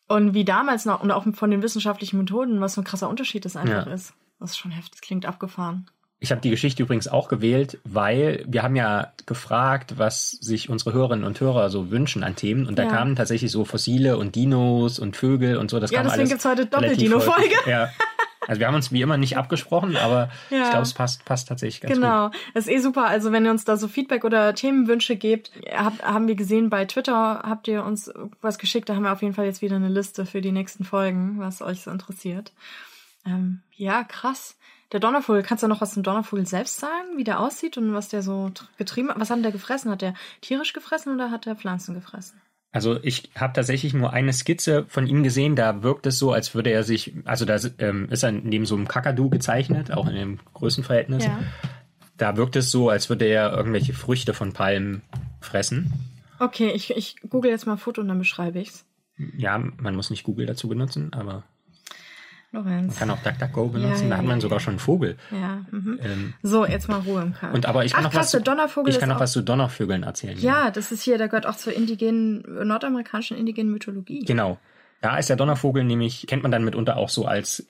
Und 0.08 0.34
wie 0.34 0.44
damals 0.44 0.86
noch, 0.86 1.02
und 1.02 1.12
auch 1.12 1.26
von 1.36 1.52
den 1.52 1.62
wissenschaftlichen 1.62 2.18
Methoden, 2.18 2.60
was 2.60 2.74
so 2.74 2.82
ein 2.82 2.86
krasser 2.86 3.08
Unterschied 3.10 3.46
das 3.46 3.56
einfach 3.56 3.86
Ja. 3.88 3.94
ist. 3.94 4.14
Das 4.42 4.52
ist 4.52 4.58
schon 4.58 4.72
heftig, 4.72 4.92
das 4.92 5.02
klingt 5.02 5.26
abgefahren. 5.26 5.86
Ich 6.20 6.32
habe 6.32 6.42
die 6.42 6.50
Geschichte 6.52 6.84
übrigens 6.84 7.08
auch 7.08 7.30
gewählt, 7.30 7.80
weil 7.84 8.44
wir 8.48 8.62
haben 8.62 8.76
ja 8.76 9.12
gefragt, 9.26 9.98
was 9.98 10.32
sich 10.32 10.70
unsere 10.70 10.94
Hörerinnen 10.94 11.26
und 11.26 11.40
Hörer 11.40 11.70
so 11.72 11.90
wünschen 11.90 12.24
an 12.24 12.36
Themen. 12.36 12.68
Und 12.68 12.78
da 12.78 12.84
Ja. 12.84 12.90
kamen 12.90 13.16
tatsächlich 13.16 13.52
so 13.52 13.66
Fossile 13.66 14.18
und 14.18 14.36
Dinos 14.36 15.00
und 15.00 15.16
Vögel 15.16 15.58
und 15.58 15.72
so. 15.72 15.80
Das 15.80 15.90
Ja, 15.90 16.02
kam 16.02 16.10
deswegen 16.10 16.30
gibt's 16.30 16.46
heute 16.46 16.66
Doppel-Dino-Folge. 16.68 17.56
Ja. 17.66 17.90
Also 18.48 18.60
wir 18.60 18.68
haben 18.68 18.76
uns 18.76 18.92
wie 18.92 19.02
immer 19.02 19.18
nicht 19.18 19.38
abgesprochen, 19.38 19.96
aber 19.98 20.30
Ja. 20.50 20.64
ich 20.64 20.70
glaube, 20.72 20.82
es 20.84 20.94
passt, 20.94 21.26
passt 21.26 21.48
tatsächlich 21.48 21.82
ganz 21.82 21.94
gut. 21.94 22.02
Genau, 22.04 22.32
das 22.56 22.66
ist 22.68 22.72
eh 22.74 22.80
super. 22.80 23.06
Also 23.06 23.32
wenn 23.32 23.46
ihr 23.46 23.52
uns 23.52 23.66
da 23.66 23.78
so 23.78 23.88
Feedback 23.88 24.24
oder 24.24 24.54
Themenwünsche 24.56 25.16
gebt, 25.16 25.52
habt, 25.76 26.04
haben 26.04 26.28
wir 26.28 26.36
gesehen 26.36 26.70
bei 26.72 26.86
Twitter, 26.86 27.44
habt 27.48 27.68
ihr 27.68 27.84
uns 27.84 28.12
was 28.42 28.58
geschickt. 28.58 28.90
Da 28.90 28.96
haben 28.96 29.04
wir 29.04 29.12
auf 29.14 29.22
jeden 29.22 29.34
Fall 29.36 29.46
jetzt 29.46 29.62
wieder 29.62 29.76
eine 29.76 29.90
Liste 29.90 30.26
für 30.26 30.42
die 30.42 30.52
nächsten 30.52 30.84
Folgen, 30.84 31.36
was 31.40 31.62
euch 31.62 31.82
so 31.82 31.92
interessiert. 31.92 32.52
Ähm, 33.26 33.62
ja, 33.72 34.04
krass. 34.04 34.58
Der 34.92 35.00
Donnervogel, 35.00 35.44
kannst 35.44 35.64
du 35.64 35.68
noch 35.68 35.82
was 35.82 35.94
zum 35.94 36.04
Donnervogel 36.04 36.46
selbst 36.46 36.78
sagen, 36.78 37.18
wie 37.18 37.24
der 37.24 37.40
aussieht 37.40 37.78
und 37.78 37.94
was 37.94 38.10
der 38.10 38.22
so 38.22 38.48
tr- 38.48 38.66
getrieben 38.78 39.10
hat? 39.10 39.20
Was 39.20 39.30
hat 39.30 39.44
der 39.44 39.52
gefressen? 39.52 39.92
Hat 39.92 40.02
der 40.02 40.14
tierisch 40.42 40.74
gefressen 40.74 41.14
oder 41.14 41.32
hat 41.32 41.46
der 41.46 41.56
Pflanzen 41.56 41.94
gefressen? 41.94 42.42
Also 42.74 43.02
ich 43.04 43.32
habe 43.36 43.54
tatsächlich 43.54 43.94
nur 43.94 44.14
eine 44.14 44.32
Skizze 44.32 44.86
von 44.88 45.06
ihm 45.06 45.24
gesehen, 45.24 45.58
da 45.58 45.84
wirkt 45.84 46.06
es 46.06 46.18
so, 46.18 46.32
als 46.32 46.56
würde 46.56 46.72
er 46.72 46.84
sich, 46.84 47.14
also 47.26 47.44
da 47.44 47.58
ähm, 47.80 48.08
ist 48.10 48.24
er 48.24 48.32
neben 48.32 48.66
so 48.66 48.76
einem 48.76 48.88
Kakadu 48.88 49.30
gezeichnet, 49.30 49.92
auch 49.92 50.08
in 50.08 50.16
dem 50.16 50.40
Größenverhältnis. 50.54 51.26
Ja. 51.26 51.40
Da 52.16 52.38
wirkt 52.38 52.56
es 52.56 52.72
so, 52.72 52.90
als 52.90 53.10
würde 53.10 53.26
er 53.26 53.52
irgendwelche 53.52 53.94
Früchte 53.94 54.34
von 54.34 54.54
Palmen 54.54 55.02
fressen. 55.42 55.92
Okay, 56.40 56.72
ich, 56.72 56.92
ich 56.92 57.18
google 57.30 57.52
jetzt 57.52 57.66
mal 57.66 57.74
ein 57.74 57.78
Foto 57.78 58.02
und 58.02 58.08
dann 58.08 58.20
beschreibe 58.20 58.60
ich's. 58.60 58.86
Ja, 59.38 59.58
man 59.58 59.96
muss 59.96 60.10
nicht 60.10 60.24
Google 60.24 60.46
dazu 60.46 60.70
benutzen, 60.70 61.12
aber 61.14 61.44
Lorenz. 62.54 63.00
man 63.00 63.10
kann 63.10 63.10
auch 63.12 63.24
DuckDuckGo 63.24 63.68
benutzen. 63.70 64.04
Ja, 64.04 64.10
da 64.10 64.10
ja, 64.10 64.18
hat 64.18 64.26
man 64.26 64.38
ja, 64.38 64.42
sogar 64.42 64.58
ja. 64.58 64.60
schon 64.64 64.72
einen 64.74 64.80
Vogel. 64.80 65.18
Ja, 65.32 65.66
mhm. 65.72 66.00
Ähm, 66.04 66.34
So, 66.44 66.66
jetzt 66.66 66.90
mal 66.90 67.00
Ruhe 67.00 67.22
im 67.22 67.34
Kreis. 67.34 67.54
und 67.54 67.66
aber 67.66 67.86
ich 67.86 67.94
kann 67.94 68.02
Ach, 68.02 68.10
noch 68.10 68.14
krass, 68.20 68.34
was, 68.34 68.44
Donnervogel 68.44 68.94
ich 68.94 69.00
kann 69.00 69.10
noch 69.10 69.16
auch- 69.16 69.22
was 69.22 69.32
zu 69.32 69.42
Donnervögeln 69.42 70.04
erzählen. 70.04 70.38
Ja, 70.40 70.70
das 70.72 70.92
ist 70.92 71.04
hier, 71.04 71.18
der 71.18 71.28
gehört 71.30 71.46
auch 71.46 71.56
zur 71.56 71.74
indigenen, 71.74 72.44
nordamerikanischen 72.68 73.38
indigenen 73.38 73.72
Mythologie. 73.72 74.26
Genau. 74.26 74.58
Da 75.02 75.18
ist 75.18 75.30
der 75.30 75.36
Donnervogel 75.38 75.84
nämlich, 75.84 76.28
kennt 76.28 76.44
man 76.44 76.52
dann 76.52 76.64
mitunter 76.66 76.98
auch 76.98 77.10
so 77.10 77.26
als 77.26 77.66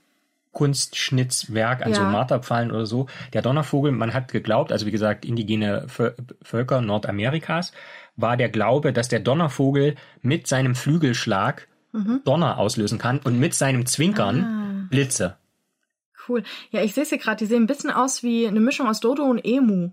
Kunstschnitzwerk 0.53 1.85
an 1.85 1.93
so 1.93 2.01
Ja. 2.01 2.09
Marterpfeilen 2.09 2.71
oder 2.71 2.85
so. 2.85 3.07
Der 3.33 3.41
Donnervogel, 3.41 3.91
man 3.91 4.13
hat 4.13 4.31
geglaubt, 4.31 4.71
also 4.71 4.85
wie 4.85 4.91
gesagt, 4.91 5.25
indigene 5.25 5.85
Vö- 5.87 6.13
Völker 6.41 6.81
Nordamerikas, 6.81 7.71
war 8.17 8.35
der 8.35 8.49
Glaube, 8.49 8.91
dass 8.93 9.07
der 9.07 9.19
Donnervogel 9.19 9.95
mit 10.21 10.47
seinem 10.47 10.75
Flügelschlag 10.75 11.67
Mhm. 11.93 12.21
Donner 12.23 12.57
auslösen 12.57 12.97
kann 12.97 13.19
und 13.19 13.39
mit 13.39 13.53
seinem 13.53 13.85
Zwinkern 13.85 14.43
Ah. 14.43 14.87
Blitze. 14.89 15.37
Cool. 16.27 16.43
Ja, 16.69 16.81
ich 16.83 16.93
sehe 16.93 17.05
sie 17.05 17.17
gerade, 17.17 17.37
die 17.37 17.45
sehen 17.45 17.63
ein 17.63 17.67
bisschen 17.67 17.89
aus 17.91 18.23
wie 18.23 18.47
eine 18.47 18.59
Mischung 18.59 18.87
aus 18.87 18.99
Dodo 18.99 19.23
und 19.23 19.39
Emu. 19.43 19.89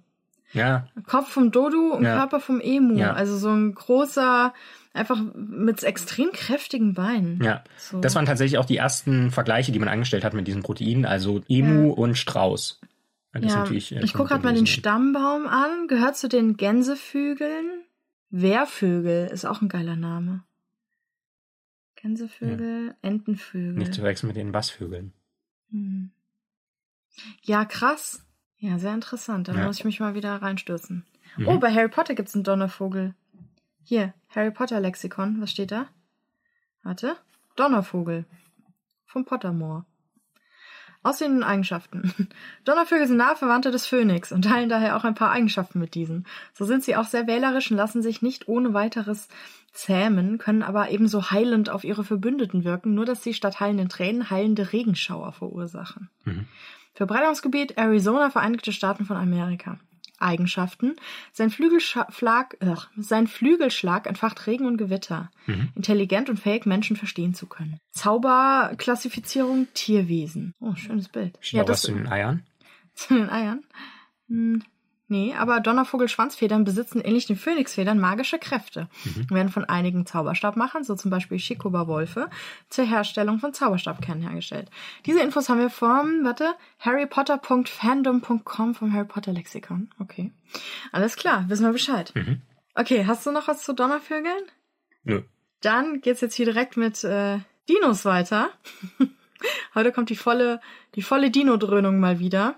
Ja, 0.52 0.86
Kopf 1.06 1.28
vom 1.30 1.50
Dodo 1.50 1.94
und 1.94 2.04
Ja. 2.04 2.16
Körper 2.16 2.40
vom 2.40 2.60
Emu. 2.60 2.96
Ja. 2.96 3.12
Also 3.12 3.36
so 3.36 3.50
ein 3.50 3.74
großer, 3.74 4.54
einfach 4.94 5.20
mit 5.34 5.82
extrem 5.82 6.30
kräftigen 6.32 6.94
Beinen. 6.94 7.42
ja. 7.42 7.62
So. 7.76 8.00
Das 8.00 8.14
waren 8.14 8.24
tatsächlich 8.26 8.58
auch 8.58 8.64
die 8.64 8.76
ersten 8.78 9.30
Vergleiche, 9.30 9.72
die 9.72 9.78
man 9.78 9.88
angestellt 9.88 10.24
hat 10.24 10.32
mit 10.34 10.46
diesen 10.46 10.62
Proteinen, 10.62 11.04
also 11.04 11.42
Emu 11.48 11.88
Ja. 11.88 11.94
und 11.94 12.16
Strauß. 12.16 12.80
Das 13.32 13.52
ja, 13.52 13.58
natürlich, 13.58 13.94
äh, 13.94 14.00
ich 14.02 14.14
gucke 14.14 14.30
gerade 14.30 14.44
mal 14.44 14.54
den 14.54 14.66
Stammbaum 14.66 15.46
an. 15.46 15.86
Gehört 15.86 16.16
zu 16.16 16.28
den 16.28 16.56
Gänsevögeln. 16.56 17.66
Wehrvögel 18.30 19.26
ist 19.32 19.44
auch 19.44 19.60
ein 19.62 19.68
geiler 19.68 19.96
Name. 19.96 20.42
Gänsevögel, 22.00 22.94
Entenvögel. 23.02 23.72
Nicht 23.74 23.94
zu 23.94 24.02
wechseln 24.02 24.28
mit 24.28 24.36
den 24.36 24.52
Bassvögeln. 24.52 25.12
Hm. 25.70 26.10
Ja, 27.42 27.64
krass. 27.64 28.24
Ja, 28.58 28.78
sehr 28.78 28.94
interessant. 28.94 29.48
Da 29.48 29.54
Ja. 29.54 29.66
muss 29.66 29.78
ich 29.78 29.84
mich 29.84 30.00
mal 30.00 30.14
wieder 30.14 30.34
reinstürzen. 30.40 31.04
Mhm. 31.36 31.48
Oh, 31.48 31.58
bei 31.58 31.72
Harry 31.72 31.88
Potter 31.88 32.14
gibt's 32.14 32.34
einen 32.34 32.44
Donnervogel. 32.44 33.14
Hier, 33.82 34.14
Harry 34.28 34.50
Potter 34.50 34.80
Lexikon. 34.80 35.40
Was 35.40 35.50
steht 35.50 35.72
da? 35.72 35.88
Warte. 36.82 37.16
Donnervogel. 37.56 38.24
Vom 39.06 39.24
Pottermore. 39.24 39.84
Aussehen 41.02 41.36
und 41.36 41.42
Eigenschaften. 41.44 42.12
Donnervögel 42.64 43.06
sind 43.06 43.16
nahe 43.16 43.36
Verwandte 43.36 43.70
des 43.70 43.86
Phönix 43.86 44.30
und 44.32 44.42
teilen 44.42 44.68
daher 44.68 44.96
auch 44.96 45.04
ein 45.04 45.14
paar 45.14 45.30
Eigenschaften 45.30 45.78
mit 45.78 45.94
diesen. 45.94 46.26
So 46.54 46.64
sind 46.64 46.84
sie 46.84 46.96
auch 46.96 47.06
sehr 47.06 47.26
wählerisch 47.26 47.70
und 47.70 47.76
lassen 47.76 48.02
sich 48.02 48.20
nicht 48.22 48.48
ohne 48.48 48.74
weiteres 48.74 49.28
zähmen, 49.78 50.38
können 50.38 50.62
aber 50.62 50.90
ebenso 50.90 51.30
heilend 51.30 51.70
auf 51.70 51.84
ihre 51.84 52.04
Verbündeten 52.04 52.64
wirken, 52.64 52.94
nur 52.94 53.04
dass 53.04 53.22
sie 53.22 53.32
statt 53.32 53.60
heilenden 53.60 53.88
Tränen 53.88 54.28
heilende 54.28 54.72
Regenschauer 54.72 55.32
verursachen. 55.32 56.10
Mhm. 56.24 56.46
Verbreitungsgebiet 56.94 57.78
Arizona, 57.78 58.30
Vereinigte 58.30 58.72
Staaten 58.72 59.04
von 59.04 59.16
Amerika. 59.16 59.78
Eigenschaften. 60.20 60.96
Sein 61.32 61.50
Flügelschlag, 61.50 62.56
äh, 62.58 62.74
sein 62.96 63.28
Flügelschlag 63.28 64.08
entfacht 64.08 64.48
Regen 64.48 64.66
und 64.66 64.76
Gewitter. 64.76 65.30
Mhm. 65.46 65.68
Intelligent 65.76 66.28
und 66.28 66.40
fähig, 66.40 66.66
Menschen 66.66 66.96
verstehen 66.96 67.34
zu 67.34 67.46
können. 67.46 67.78
Zauberklassifizierung 67.92 69.68
Tierwesen. 69.74 70.54
Oh, 70.58 70.74
schönes 70.74 71.08
Bild. 71.08 71.38
Steht 71.40 71.60
auch 71.60 71.68
was 71.68 71.82
zu 71.82 71.92
den 71.92 72.08
Eiern? 72.08 72.42
zu 72.94 73.14
den 73.14 73.30
Eiern. 73.30 73.62
Hm, 74.28 74.64
nee, 75.08 75.34
aber 75.34 75.60
Donnervogel-Schwanzfedern 75.60 76.64
besitzen 76.64 77.00
ähnlich 77.00 77.26
den 77.26 77.36
Phönixfedern 77.36 77.98
magische 77.98 78.38
Kräfte 78.38 78.88
und 79.16 79.30
werden 79.30 79.48
von 79.48 79.64
einigen 79.64 80.06
Zauberstabmachern, 80.06 80.84
so 80.84 80.94
zum 80.94 81.10
Beispiel 81.10 81.38
Shikoba-Wolfe, 81.38 82.30
zur 82.68 82.84
Herstellung 82.84 83.38
von 83.38 83.52
Zauberstabkernen 83.52 84.22
hergestellt. 84.22 84.70
Diese 85.06 85.20
Infos 85.20 85.48
haben 85.48 85.60
wir 85.60 85.70
vom, 85.70 86.24
warte, 86.24 86.54
harrypotter.fandom.com 86.78 88.74
vom 88.74 88.92
Harry 88.92 89.06
Potter 89.06 89.32
Lexikon. 89.32 89.90
Okay. 89.98 90.32
Alles 90.92 91.16
klar, 91.16 91.44
wissen 91.48 91.64
wir 91.64 91.72
Bescheid. 91.72 92.12
Mhm. 92.14 92.42
Okay, 92.74 93.06
hast 93.06 93.26
du 93.26 93.32
noch 93.32 93.48
was 93.48 93.62
zu 93.62 93.72
Donnervögeln? 93.72 94.44
Nö. 95.04 95.22
Dann 95.60 96.00
geht's 96.00 96.20
jetzt 96.20 96.34
hier 96.34 96.46
direkt 96.46 96.76
mit 96.76 97.02
äh, 97.02 97.38
Dinos 97.68 98.04
weiter. 98.04 98.50
Heute 99.74 99.92
kommt 99.92 100.10
die 100.10 100.16
volle, 100.16 100.60
die 100.94 101.02
volle 101.02 101.30
Dino-Dröhnung 101.30 101.98
mal 101.98 102.18
wieder. 102.18 102.56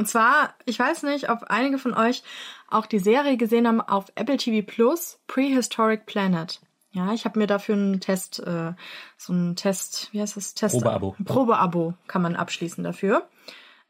Und 0.00 0.06
zwar, 0.06 0.54
ich 0.64 0.78
weiß 0.78 1.02
nicht, 1.02 1.28
ob 1.28 1.42
einige 1.48 1.76
von 1.76 1.92
euch 1.92 2.22
auch 2.70 2.86
die 2.86 2.98
Serie 2.98 3.36
gesehen 3.36 3.68
haben 3.68 3.82
auf 3.82 4.06
Apple 4.14 4.38
TV 4.38 4.66
Plus, 4.66 5.20
Prehistoric 5.26 6.06
Planet. 6.06 6.58
Ja, 6.92 7.12
ich 7.12 7.26
habe 7.26 7.38
mir 7.38 7.46
dafür 7.46 7.74
einen 7.74 8.00
Test, 8.00 8.38
äh, 8.38 8.72
so 9.18 9.34
einen 9.34 9.56
Test, 9.56 10.08
wie 10.12 10.22
heißt 10.22 10.38
das? 10.38 10.54
Test 10.54 10.76
Probeabo. 10.76 11.16
Probeabo 11.22 11.92
kann 12.06 12.22
man 12.22 12.34
abschließen 12.34 12.82
dafür. 12.82 13.28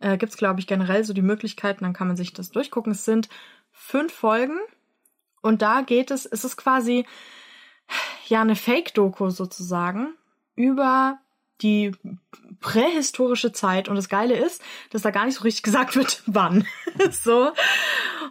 Äh, 0.01 0.19
gibt's 0.19 0.37
glaube 0.37 0.59
ich, 0.59 0.67
generell 0.67 1.05
so 1.05 1.13
die 1.13 1.23
Möglichkeiten, 1.23 1.85
dann 1.85 1.93
kann 1.93 2.09
man 2.09 2.17
sich 2.17 2.33
das 2.33 2.51
durchgucken. 2.51 2.91
Es 2.91 3.05
sind 3.05 3.29
fünf 3.71 4.13
Folgen 4.13 4.59
und 5.43 5.63
da 5.63 5.83
geht 5.83 6.11
es, 6.11 6.27
es 6.27 6.43
ist 6.43 6.57
quasi 6.57 7.07
ja 8.27 8.41
eine 8.41 8.57
Fake-Doku 8.57 9.31
sozusagen 9.31 10.15
über 10.57 11.21
die 11.63 11.93
prähistorische 12.61 13.53
Zeit 13.53 13.89
und 13.89 13.97
das 13.97 14.09
Geile 14.09 14.37
ist, 14.37 14.63
dass 14.91 15.03
da 15.03 15.11
gar 15.11 15.27
nicht 15.27 15.37
so 15.37 15.43
richtig 15.43 15.63
gesagt 15.65 15.97
wird, 15.97 16.23
wann. 16.27 16.67
so. 17.11 17.53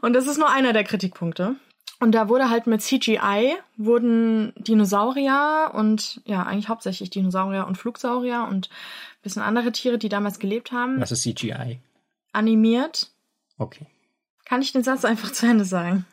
Und 0.02 0.14
das 0.14 0.28
ist 0.28 0.38
nur 0.38 0.50
einer 0.50 0.74
der 0.74 0.84
Kritikpunkte. 0.84 1.56
Und 2.02 2.14
da 2.14 2.30
wurde 2.30 2.50
halt 2.50 2.66
mit 2.66 2.82
CGI 2.82 3.58
wurden 3.76 4.54
Dinosaurier 4.56 5.72
und 5.74 6.22
ja, 6.26 6.44
eigentlich 6.44 6.70
hauptsächlich 6.70 7.10
Dinosaurier 7.10 7.68
und 7.68 7.78
Flugsaurier 7.78 8.48
und 8.50 8.70
ein 8.70 9.22
bisschen 9.22 9.42
andere 9.42 9.74
Tiere, 9.74 9.98
die 9.98 10.08
damals 10.08 10.40
gelebt 10.40 10.72
haben, 10.72 11.02
Was 11.02 11.12
ist 11.12 11.24
CGI? 11.24 11.80
animiert. 12.32 13.10
Okay. 13.58 13.88
Kann 14.46 14.62
ich 14.62 14.72
den 14.72 14.84
Satz 14.84 15.04
einfach 15.04 15.32
zu 15.32 15.46
Ende 15.46 15.66
sagen? 15.66 16.06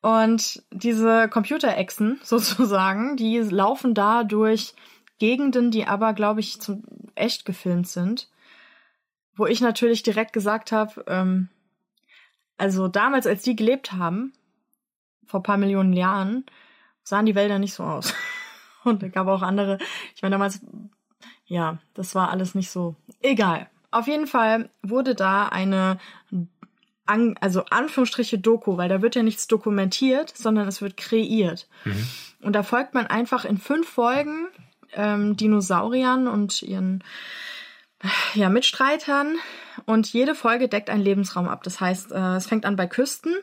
Und 0.00 0.62
diese 0.70 1.28
Computerechsen 1.28 2.18
sozusagen, 2.24 3.16
die 3.16 3.38
laufen 3.38 3.92
da 3.92 4.24
durch 4.24 4.74
Gegenden, 5.18 5.70
die 5.70 5.86
aber, 5.86 6.12
glaube 6.12 6.40
ich, 6.40 6.60
zum 6.60 6.82
echt 7.14 7.44
gefilmt 7.44 7.88
sind. 7.88 8.28
Wo 9.34 9.46
ich 9.46 9.60
natürlich 9.60 10.02
direkt 10.02 10.32
gesagt 10.32 10.72
habe, 10.72 11.04
ähm, 11.08 11.48
also 12.58 12.88
damals, 12.88 13.26
als 13.26 13.42
die 13.42 13.56
gelebt 13.56 13.92
haben, 13.92 14.32
vor 15.26 15.42
paar 15.42 15.58
Millionen 15.58 15.92
Jahren, 15.92 16.46
sahen 17.02 17.26
die 17.26 17.34
Wälder 17.34 17.58
nicht 17.58 17.74
so 17.74 17.84
aus. 17.84 18.14
Und 18.84 19.02
da 19.02 19.08
gab 19.08 19.26
auch 19.26 19.42
andere, 19.42 19.78
ich 20.14 20.22
meine 20.22 20.34
damals, 20.34 20.60
ja, 21.46 21.78
das 21.94 22.14
war 22.14 22.30
alles 22.30 22.54
nicht 22.54 22.70
so. 22.70 22.96
Egal. 23.20 23.68
Auf 23.90 24.06
jeden 24.06 24.26
Fall 24.26 24.70
wurde 24.82 25.14
da 25.14 25.48
eine 25.48 25.98
an, 27.06 27.36
also 27.40 27.64
Anführungsstriche 27.70 28.38
Doku, 28.38 28.76
weil 28.76 28.88
da 28.88 29.00
wird 29.00 29.14
ja 29.14 29.22
nichts 29.22 29.46
dokumentiert, 29.46 30.36
sondern 30.36 30.66
es 30.68 30.82
wird 30.82 30.96
kreiert. 30.96 31.68
Mhm. 31.84 32.06
Und 32.42 32.52
da 32.52 32.62
folgt 32.62 32.94
man 32.94 33.06
einfach 33.06 33.44
in 33.44 33.58
fünf 33.58 33.88
Folgen 33.88 34.48
ähm, 34.94 35.36
Dinosauriern 35.36 36.28
und 36.28 36.62
ihren 36.62 37.02
ja, 38.34 38.48
Mitstreitern. 38.48 39.36
Und 39.84 40.12
jede 40.12 40.34
Folge 40.34 40.68
deckt 40.68 40.90
einen 40.90 41.02
Lebensraum 41.02 41.48
ab. 41.48 41.62
Das 41.62 41.80
heißt, 41.80 42.12
äh, 42.12 42.36
es 42.36 42.46
fängt 42.46 42.64
an 42.64 42.76
bei 42.76 42.86
Küsten. 42.86 43.34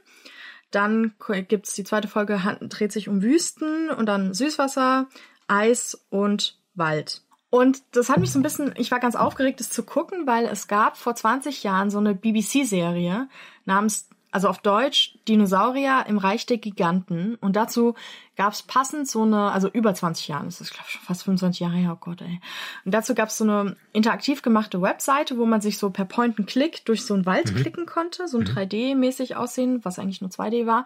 Dann 0.71 1.13
gibt's 1.47 1.75
die 1.75 1.83
zweite 1.83 2.07
Folge, 2.07 2.41
dreht 2.61 2.91
sich 2.91 3.07
um 3.07 3.21
Wüsten 3.21 3.91
und 3.91 4.07
dann 4.07 4.33
Süßwasser, 4.33 5.07
Eis 5.47 6.03
und 6.09 6.57
Wald. 6.73 7.21
Und 7.51 7.83
das 7.91 8.09
hat 8.09 8.17
mich 8.17 8.31
so 8.31 8.39
ein 8.39 8.41
bisschen, 8.41 8.73
ich 8.77 8.89
war 8.89 8.99
ganz 8.99 9.15
aufgeregt, 9.15 9.59
das 9.59 9.69
zu 9.69 9.83
gucken, 9.83 10.25
weil 10.25 10.45
es 10.45 10.67
gab 10.67 10.97
vor 10.97 11.13
20 11.13 11.61
Jahren 11.61 11.91
so 11.91 11.99
eine 11.99 12.15
BBC-Serie 12.15 13.29
namens, 13.65 14.09
also 14.33 14.47
auf 14.47 14.57
Deutsch, 14.57 15.15
Dinosaurier 15.27 16.05
im 16.07 16.17
Reich 16.17 16.47
der 16.47 16.57
Giganten. 16.57 17.35
Und 17.35 17.55
dazu 17.55 17.93
gab 18.35 18.53
es 18.53 18.63
passend 18.63 19.07
so 19.07 19.21
eine, 19.21 19.51
also 19.51 19.69
über 19.69 19.93
20 19.93 20.27
Jahren, 20.27 20.45
das 20.45 20.59
ist 20.59 20.73
glaube 20.73 20.87
ich 20.87 20.93
schon 20.93 21.03
fast 21.03 21.23
25 21.23 21.59
Jahre 21.59 21.75
her, 21.75 21.91
oh 21.93 22.03
Gott, 22.03 22.21
ey. 22.21 22.41
Und 22.83 22.93
dazu 22.93 23.13
gab 23.13 23.29
es 23.29 23.37
so 23.37 23.43
eine 23.43 23.75
interaktiv 23.91 24.41
gemachte 24.41 24.81
Webseite, 24.81 25.37
wo 25.37 25.45
man 25.45 25.61
sich 25.61 25.77
so 25.77 25.91
per 25.91 26.05
Point-and-Click 26.05 26.83
durch 26.85 27.05
so 27.05 27.13
einen 27.13 27.27
Wald 27.27 27.53
mhm. 27.53 27.57
klicken 27.57 27.85
konnte, 27.85 28.27
so 28.27 28.39
ein 28.39 28.45
mhm. 28.45 28.57
3D-mäßig 28.57 29.35
aussehen, 29.35 29.85
was 29.85 29.99
eigentlich 29.99 30.21
nur 30.21 30.31
2D 30.31 30.65
war. 30.65 30.85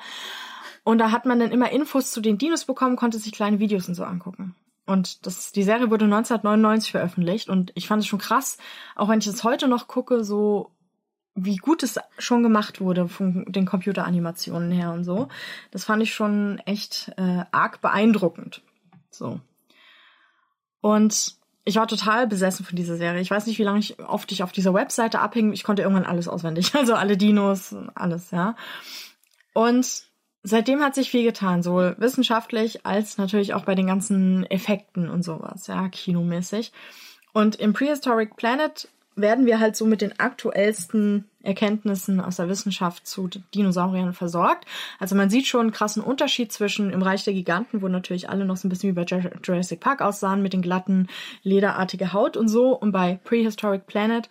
Und 0.84 0.98
da 0.98 1.12
hat 1.12 1.26
man 1.26 1.40
dann 1.40 1.52
immer 1.52 1.72
Infos 1.72 2.12
zu 2.12 2.20
den 2.20 2.38
Dinos 2.38 2.66
bekommen, 2.66 2.98
konnte 2.98 3.18
sich 3.18 3.32
kleine 3.32 3.60
Videos 3.60 3.88
und 3.88 3.96
so 3.96 4.04
angucken. 4.04 4.56
Und 4.86 5.26
das, 5.26 5.54
die 5.54 5.64
Serie 5.64 5.90
wurde 5.90 6.06
1999 6.06 6.92
veröffentlicht 6.92 7.50
und 7.50 7.72
ich 7.76 7.88
fand 7.88 8.02
es 8.02 8.08
schon 8.08 8.20
krass, 8.20 8.58
auch 8.96 9.08
wenn 9.08 9.20
ich 9.20 9.28
es 9.28 9.44
heute 9.46 9.70
noch 9.70 9.88
gucke, 9.88 10.24
so 10.24 10.72
wie 11.38 11.58
gut 11.58 11.84
es 11.84 12.00
schon 12.18 12.42
gemacht 12.42 12.82
wurde 12.82 13.08
von 13.08 13.46
den 13.48 13.66
Computeranimationen 13.66 14.72
her 14.72 14.92
und 14.92 15.04
so. 15.04 15.28
Das 15.72 15.86
fand 15.86 16.02
ich 16.02 16.14
schon 16.14 16.60
echt 16.66 17.14
äh, 17.18 17.46
arg 17.52 17.80
beeindruckend. 17.80 18.64
So. 19.12 19.40
Und 20.82 21.36
ich 21.64 21.76
war 21.76 21.88
total 21.88 22.28
besessen 22.28 22.66
von 22.66 22.76
dieser 22.76 22.98
Serie. 22.98 23.22
Ich 23.22 23.30
weiß 23.30 23.46
nicht, 23.46 23.60
wie 23.60 23.64
lange 23.64 23.80
ich 23.80 24.00
oft 24.00 24.32
ich 24.32 24.42
auf 24.42 24.52
dieser 24.52 24.74
Webseite 24.74 25.20
abhing. 25.20 25.54
Ich 25.54 25.64
konnte 25.64 25.84
irgendwann 25.84 26.06
alles 26.06 26.28
auswendig. 26.28 26.74
Also 26.76 26.96
alle 26.96 27.18
Dinos, 27.18 27.76
alles, 27.94 28.32
ja. 28.32 28.56
Und 29.54 30.06
seitdem 30.44 30.82
hat 30.82 30.96
sich 30.96 31.12
viel 31.12 31.24
getan, 31.24 31.62
sowohl 31.62 31.96
wissenschaftlich 32.00 32.86
als 32.86 33.18
natürlich 33.18 33.54
auch 33.54 33.66
bei 33.66 33.76
den 33.76 33.88
ganzen 33.88 34.46
Effekten 34.46 35.10
und 35.10 35.24
sowas, 35.24 35.68
ja, 35.68 35.88
kinomäßig. 35.90 36.72
Und 37.34 37.58
im 37.58 37.74
Prehistoric 37.74 38.38
Planet 38.38 38.90
werden 39.18 39.46
wir 39.46 39.60
halt 39.60 39.76
so 39.76 39.86
mit 39.86 40.02
den 40.02 40.20
aktuellsten 40.20 41.26
Erkenntnissen 41.42 42.22
aus 42.22 42.38
der 42.38 42.50
Wissenschaft 42.50 43.08
zu 43.08 43.30
Dinosauriern 43.56 44.14
versorgt. 44.14 44.66
Also 45.00 45.16
man 45.16 45.30
sieht 45.30 45.48
schon 45.48 45.62
einen 45.62 45.72
krassen 45.72 46.04
Unterschied 46.04 46.52
zwischen 46.52 46.92
im 46.92 47.02
Reich 47.02 47.24
der 47.24 47.34
Giganten, 47.34 47.82
wo 47.82 47.88
natürlich 47.88 48.30
alle 48.30 48.46
noch 48.46 48.58
so 48.58 48.68
ein 48.68 48.70
bisschen 48.70 48.90
wie 48.90 49.04
bei 49.04 49.06
Jurassic 49.44 49.80
Park 49.80 50.02
aussahen, 50.02 50.42
mit 50.42 50.54
den 50.54 50.62
glatten, 50.62 51.08
lederartige 51.44 52.14
Haut 52.14 52.38
und 52.38 52.48
so. 52.48 52.74
Und 52.74 52.92
bei 52.92 53.20
Prehistoric 53.24 53.88
Planet 53.88 54.30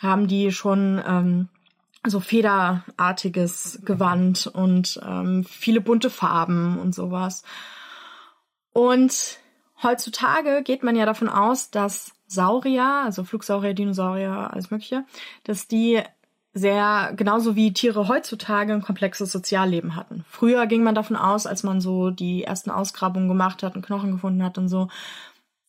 haben 0.00 0.26
die 0.26 0.50
schon 0.50 1.00
ähm, 1.06 1.48
so 2.06 2.18
federartiges 2.18 3.80
Gewand 3.84 4.48
und 4.48 5.00
ähm, 5.06 5.44
viele 5.44 5.80
bunte 5.80 6.10
Farben 6.10 6.78
und 6.78 6.94
sowas. 6.94 7.44
Und 8.72 9.38
heutzutage 9.82 10.62
geht 10.64 10.82
man 10.82 10.96
ja 10.96 11.06
davon 11.06 11.28
aus, 11.28 11.70
dass 11.70 12.13
Saurier, 12.34 13.02
also 13.04 13.24
Flugsaurier, 13.24 13.74
Dinosaurier, 13.74 14.50
alles 14.52 14.70
Mögliche, 14.70 15.04
dass 15.44 15.68
die 15.68 16.02
sehr, 16.54 17.12
genauso 17.16 17.56
wie 17.56 17.72
Tiere 17.72 18.06
heutzutage, 18.06 18.72
ein 18.72 18.82
komplexes 18.82 19.32
Sozialleben 19.32 19.96
hatten. 19.96 20.24
Früher 20.28 20.66
ging 20.66 20.84
man 20.84 20.94
davon 20.94 21.16
aus, 21.16 21.46
als 21.46 21.64
man 21.64 21.80
so 21.80 22.10
die 22.10 22.44
ersten 22.44 22.70
Ausgrabungen 22.70 23.28
gemacht 23.28 23.62
hat 23.64 23.74
und 23.74 23.84
Knochen 23.84 24.12
gefunden 24.12 24.42
hat 24.44 24.56
und 24.56 24.68
so, 24.68 24.88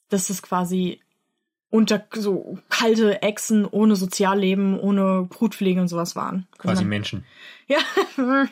dass 0.10 0.30
es 0.30 0.44
quasi 0.44 1.02
unter 1.72 2.06
so 2.14 2.60
kalte 2.70 3.22
Echsen 3.24 3.66
ohne 3.66 3.96
Sozialleben, 3.96 4.80
ohne 4.80 5.24
Brutpflege 5.28 5.82
und 5.82 5.88
sowas 5.88 6.16
waren. 6.16 6.48
Also 6.52 6.62
Quasi 6.62 6.84
man, 6.84 6.90
Menschen. 6.90 7.26
Ja, 7.68 7.80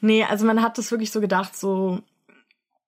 nee, 0.00 0.24
also 0.24 0.44
man 0.44 0.60
hat 0.60 0.78
das 0.78 0.90
wirklich 0.90 1.12
so 1.12 1.20
gedacht, 1.20 1.56
so 1.56 2.00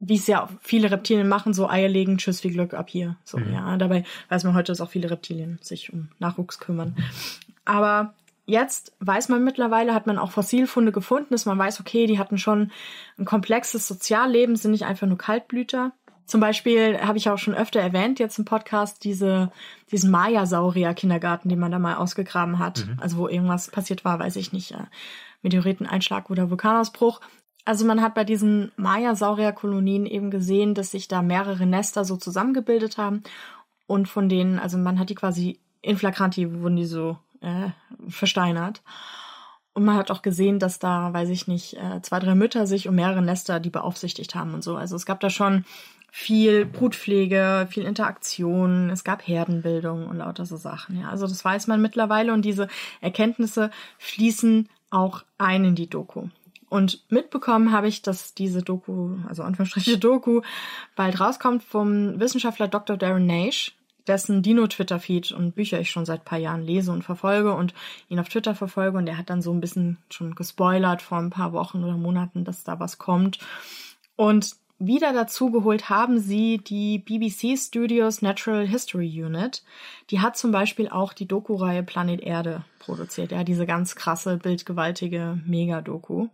wie 0.00 0.16
es 0.16 0.26
ja 0.26 0.48
viele 0.62 0.90
Reptilien 0.90 1.28
machen, 1.28 1.52
so 1.52 1.68
Eier 1.68 1.88
legen, 1.88 2.16
tschüss, 2.16 2.40
viel 2.40 2.52
Glück 2.52 2.72
ab 2.72 2.88
hier. 2.88 3.16
So, 3.24 3.38
mhm. 3.38 3.52
ja. 3.52 3.76
Dabei 3.76 4.04
weiß 4.30 4.44
man 4.44 4.54
heute, 4.54 4.72
dass 4.72 4.80
auch 4.80 4.90
viele 4.90 5.10
Reptilien 5.10 5.58
sich 5.60 5.92
um 5.92 6.08
Nachwuchs 6.18 6.58
kümmern. 6.58 6.96
Aber 7.66 8.14
jetzt 8.46 8.94
weiß 9.00 9.28
man 9.28 9.44
mittlerweile, 9.44 9.94
hat 9.94 10.06
man 10.06 10.18
auch 10.18 10.30
Fossilfunde 10.30 10.90
gefunden, 10.90 11.28
dass 11.30 11.44
man 11.44 11.58
weiß, 11.58 11.80
okay, 11.80 12.06
die 12.06 12.18
hatten 12.18 12.38
schon 12.38 12.72
ein 13.18 13.26
komplexes 13.26 13.86
Sozialleben, 13.86 14.56
sind 14.56 14.70
nicht 14.72 14.86
einfach 14.86 15.06
nur 15.06 15.18
Kaltblüter. 15.18 15.92
Zum 16.24 16.40
Beispiel 16.40 16.98
habe 17.00 17.18
ich 17.18 17.28
auch 17.28 17.38
schon 17.38 17.54
öfter 17.54 17.80
erwähnt 17.80 18.20
jetzt 18.20 18.38
im 18.38 18.44
Podcast 18.44 19.04
diese, 19.04 19.50
diesen 19.90 20.10
Maya-Saurier-Kindergarten, 20.10 21.48
den 21.48 21.58
man 21.58 21.72
da 21.72 21.78
mal 21.78 21.96
ausgegraben 21.96 22.58
hat. 22.58 22.86
Mhm. 22.86 22.98
Also 23.00 23.18
wo 23.18 23.28
irgendwas 23.28 23.70
passiert 23.70 24.04
war, 24.04 24.18
weiß 24.18 24.36
ich 24.36 24.52
nicht. 24.52 24.72
Äh, 24.72 24.84
Meteoriteneinschlag 25.42 26.30
oder 26.30 26.50
Vulkanausbruch. 26.50 27.20
Also 27.70 27.84
man 27.84 28.02
hat 28.02 28.16
bei 28.16 28.24
diesen 28.24 28.72
Maya-Saurier-Kolonien 28.74 30.04
eben 30.04 30.32
gesehen, 30.32 30.74
dass 30.74 30.90
sich 30.90 31.06
da 31.06 31.22
mehrere 31.22 31.66
Nester 31.66 32.04
so 32.04 32.16
zusammengebildet 32.16 32.98
haben. 32.98 33.22
Und 33.86 34.08
von 34.08 34.28
denen, 34.28 34.58
also 34.58 34.76
man 34.76 34.98
hat 34.98 35.08
die 35.08 35.14
quasi 35.14 35.60
in 35.80 35.96
flagranti, 35.96 36.62
wurden 36.62 36.74
die 36.74 36.84
so 36.84 37.16
äh, 37.40 37.68
versteinert. 38.08 38.82
Und 39.72 39.84
man 39.84 39.94
hat 39.94 40.10
auch 40.10 40.22
gesehen, 40.22 40.58
dass 40.58 40.80
da, 40.80 41.12
weiß 41.12 41.28
ich 41.28 41.46
nicht, 41.46 41.74
äh, 41.74 42.02
zwei, 42.02 42.18
drei 42.18 42.34
Mütter 42.34 42.66
sich 42.66 42.88
um 42.88 42.96
mehrere 42.96 43.22
Nester 43.22 43.60
die 43.60 43.70
beaufsichtigt 43.70 44.34
haben 44.34 44.52
und 44.52 44.64
so. 44.64 44.74
Also 44.74 44.96
es 44.96 45.06
gab 45.06 45.20
da 45.20 45.30
schon 45.30 45.64
viel 46.10 46.66
Brutpflege, 46.66 47.68
viel 47.70 47.84
Interaktion, 47.84 48.90
es 48.90 49.04
gab 49.04 49.28
Herdenbildung 49.28 50.08
und 50.08 50.16
lauter 50.16 50.44
so 50.44 50.56
Sachen. 50.56 50.98
Ja, 50.98 51.10
also 51.10 51.28
das 51.28 51.44
weiß 51.44 51.68
man 51.68 51.80
mittlerweile 51.80 52.32
und 52.32 52.44
diese 52.44 52.66
Erkenntnisse 53.00 53.70
fließen 53.98 54.68
auch 54.90 55.22
ein 55.38 55.64
in 55.64 55.76
die 55.76 55.88
Doku. 55.88 56.26
Und 56.70 57.04
mitbekommen 57.10 57.72
habe 57.72 57.88
ich, 57.88 58.00
dass 58.00 58.32
diese 58.32 58.62
Doku, 58.62 59.16
also 59.28 59.42
Anführungsstriche 59.42 59.98
Doku, 59.98 60.40
bald 60.96 61.20
rauskommt 61.20 61.62
vom 61.62 62.18
Wissenschaftler 62.18 62.68
Dr. 62.68 62.96
Darren 62.96 63.26
Nash, 63.26 63.74
dessen 64.06 64.40
Dino-Twitter-Feed 64.40 65.32
und 65.32 65.56
Bücher 65.56 65.80
ich 65.80 65.90
schon 65.90 66.06
seit 66.06 66.24
paar 66.24 66.38
Jahren 66.38 66.62
lese 66.62 66.92
und 66.92 67.02
verfolge 67.02 67.52
und 67.52 67.74
ihn 68.08 68.20
auf 68.20 68.28
Twitter 68.28 68.54
verfolge. 68.54 68.98
Und 68.98 69.08
er 69.08 69.18
hat 69.18 69.30
dann 69.30 69.42
so 69.42 69.52
ein 69.52 69.60
bisschen 69.60 69.98
schon 70.10 70.36
gespoilert 70.36 71.02
vor 71.02 71.18
ein 71.18 71.30
paar 71.30 71.52
Wochen 71.52 71.82
oder 71.82 71.96
Monaten, 71.96 72.44
dass 72.44 72.62
da 72.62 72.78
was 72.78 72.98
kommt. 72.98 73.40
Und 74.14 74.54
wieder 74.78 75.12
dazugeholt 75.12 75.90
haben 75.90 76.20
sie 76.20 76.58
die 76.58 76.98
BBC 76.98 77.58
Studios 77.58 78.22
Natural 78.22 78.66
History 78.66 79.24
Unit. 79.24 79.62
Die 80.10 80.20
hat 80.20 80.38
zum 80.38 80.52
Beispiel 80.52 80.88
auch 80.88 81.12
die 81.12 81.26
Doku-Reihe 81.26 81.82
Planet 81.82 82.20
Erde 82.20 82.64
produziert. 82.78 83.32
Ja, 83.32 83.44
diese 83.44 83.66
ganz 83.66 83.96
krasse, 83.96 84.38
bildgewaltige 84.38 85.38
Mega-Doku. 85.44 86.28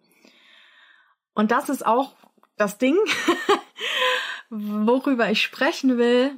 Und 1.36 1.50
das 1.50 1.68
ist 1.68 1.86
auch 1.86 2.14
das 2.56 2.78
Ding, 2.78 2.96
worüber 4.50 5.30
ich 5.30 5.42
sprechen 5.42 5.98
will, 5.98 6.32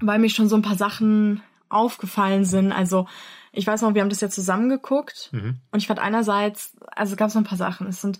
weil 0.00 0.18
mir 0.18 0.28
schon 0.28 0.48
so 0.48 0.56
ein 0.56 0.62
paar 0.62 0.76
Sachen 0.76 1.42
aufgefallen 1.70 2.44
sind. 2.44 2.70
Also 2.70 3.08
ich 3.50 3.66
weiß 3.66 3.80
noch, 3.80 3.94
wir 3.94 4.02
haben 4.02 4.10
das 4.10 4.20
ja 4.20 4.28
zusammengeguckt 4.28 5.30
mhm. 5.32 5.58
und 5.70 5.78
ich 5.78 5.86
fand 5.86 6.00
einerseits, 6.00 6.76
also 6.94 7.16
gab 7.16 7.28
es 7.28 7.34
noch 7.34 7.40
ein 7.40 7.46
paar 7.46 7.58
Sachen. 7.58 7.86
Es 7.86 8.02
sind 8.02 8.18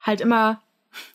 halt 0.00 0.20
immer 0.20 0.60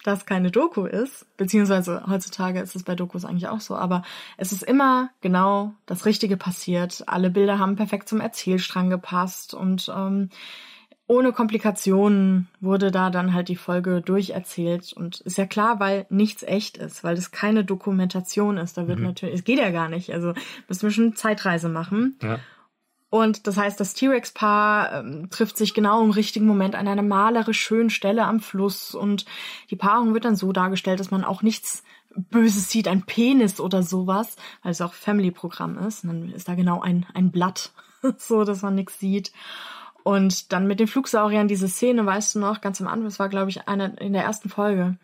das 0.04 0.26
keine 0.26 0.52
Doku 0.52 0.86
ist, 0.86 1.26
beziehungsweise 1.38 2.04
heutzutage 2.06 2.60
ist 2.60 2.76
es 2.76 2.84
bei 2.84 2.96
Dokus 2.96 3.24
eigentlich 3.24 3.48
auch 3.48 3.62
so, 3.62 3.78
aber 3.78 4.04
es 4.36 4.52
ist 4.52 4.62
immer 4.62 5.10
genau 5.22 5.74
das 5.86 6.06
Richtige 6.06 6.36
passiert. 6.36 7.06
Alle 7.08 7.30
Bilder 7.30 7.60
haben 7.60 7.78
perfekt 7.78 8.10
zum 8.10 8.20
Erzählstrang 8.20 8.90
gepasst 8.90 9.54
und 9.54 9.90
ähm, 9.96 10.32
ohne 11.10 11.34
Komplikationen 11.34 12.48
wurde 12.62 12.92
da 12.92 13.10
dann 13.10 13.34
halt 13.34 13.50
die 13.50 13.56
Folge 13.56 14.00
durcherzählt 14.00 14.94
und 14.94 15.22
ist 15.22 15.40
ja 15.40 15.48
klar, 15.48 15.80
weil 15.80 16.06
nichts 16.12 16.44
echt 16.44 16.78
ist, 16.78 17.04
weil 17.04 17.16
das 17.16 17.32
keine 17.32 17.66
Dokumentation 17.66 18.58
ist. 18.58 18.78
Da 18.78 18.88
wird 18.88 19.00
mhm. 19.00 19.06
natürlich, 19.06 19.34
es 19.34 19.44
geht 19.44 19.58
ja 19.58 19.72
gar 19.72 19.90
nicht. 19.90 20.14
Also 20.14 20.36
müssen 20.68 20.84
wir 20.84 20.92
schon 20.92 21.16
Zeitreise 21.16 21.68
machen. 21.68 22.20
Ja. 22.22 22.38
Und 23.10 23.48
das 23.48 23.58
heißt, 23.58 23.80
das 23.80 23.96
T-Rex-Paar 23.96 25.00
ähm, 25.00 25.32
trifft 25.32 25.58
sich 25.58 25.74
genau 25.74 26.04
im 26.04 26.12
richtigen 26.12 26.46
Moment 26.46 26.76
an 26.76 26.88
einer 26.88 27.02
malerisch 27.02 27.60
schönen 27.60 27.90
Stelle 27.90 28.26
am 28.26 28.40
Fluss 28.40 28.94
und 28.94 29.26
die 29.72 29.76
Paarung 29.76 30.14
wird 30.14 30.26
dann 30.26 30.36
so 30.36 30.52
dargestellt, 30.52 31.00
dass 31.00 31.10
man 31.10 31.24
auch 31.24 31.42
nichts 31.42 31.84
Böses 32.16 32.70
sieht, 32.70 32.88
ein 32.88 33.02
Penis 33.02 33.60
oder 33.60 33.82
sowas, 33.82 34.36
weil 34.62 34.74
es 34.74 34.82
auch 34.82 34.94
Family-Programm 34.94 35.80
ist. 35.80 36.04
Und 36.04 36.10
dann 36.10 36.30
ist 36.30 36.48
da 36.48 36.54
genau 36.54 36.82
ein, 36.82 37.08
ein 37.16 37.32
Blatt, 37.32 37.72
so 38.20 38.44
dass 38.44 38.62
man 38.62 38.76
nichts 38.76 39.00
sieht. 39.00 39.32
Und 40.04 40.52
dann 40.52 40.68
mit 40.68 40.80
den 40.80 40.88
Flugsauriern 40.88 41.48
diese 41.48 41.68
Szene, 41.68 42.06
weißt 42.06 42.36
du 42.36 42.40
noch, 42.40 42.62
ganz 42.62 42.82
am 42.82 42.88
Anfang, 42.88 43.06
das 43.06 43.20
war, 43.20 43.30
glaube 43.30 43.50
ich, 43.50 43.68
eine 43.68 43.96
in 44.00 44.14
der 44.14 44.24
ersten 44.24 44.50
Folge, 44.50 44.98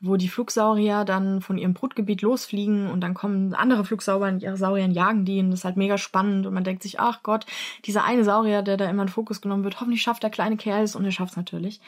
wo 0.00 0.16
die 0.16 0.28
Flugsaurier 0.28 1.04
dann 1.04 1.40
von 1.40 1.58
ihrem 1.58 1.74
Brutgebiet 1.74 2.22
losfliegen 2.22 2.88
und 2.88 3.00
dann 3.00 3.14
kommen 3.14 3.54
andere 3.54 3.84
Flugsaurier 3.84 4.32
und 4.32 4.42
ihre 4.42 4.56
Saurier 4.56 4.86
jagen 4.86 5.24
die 5.24 5.40
und 5.40 5.50
das 5.50 5.60
ist 5.60 5.64
halt 5.64 5.76
mega 5.76 5.98
spannend 5.98 6.46
und 6.46 6.54
man 6.54 6.64
denkt 6.64 6.82
sich, 6.82 7.00
ach 7.00 7.22
Gott, 7.22 7.46
dieser 7.84 8.04
eine 8.04 8.24
Saurier, 8.24 8.62
der 8.62 8.76
da 8.76 8.88
immer 8.88 9.02
in 9.02 9.08
Fokus 9.08 9.40
genommen 9.40 9.64
wird, 9.64 9.80
hoffentlich 9.80 10.02
schafft 10.02 10.22
der 10.22 10.30
kleine 10.30 10.56
Kerl 10.56 10.84
es 10.84 10.94
und 10.94 11.04
er 11.04 11.12
schafft 11.12 11.32
es 11.32 11.36
natürlich. 11.36 11.80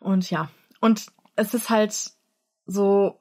Und 0.00 0.30
ja, 0.30 0.50
und 0.80 1.06
es 1.36 1.54
ist 1.54 1.70
halt 1.70 2.12
so, 2.66 3.18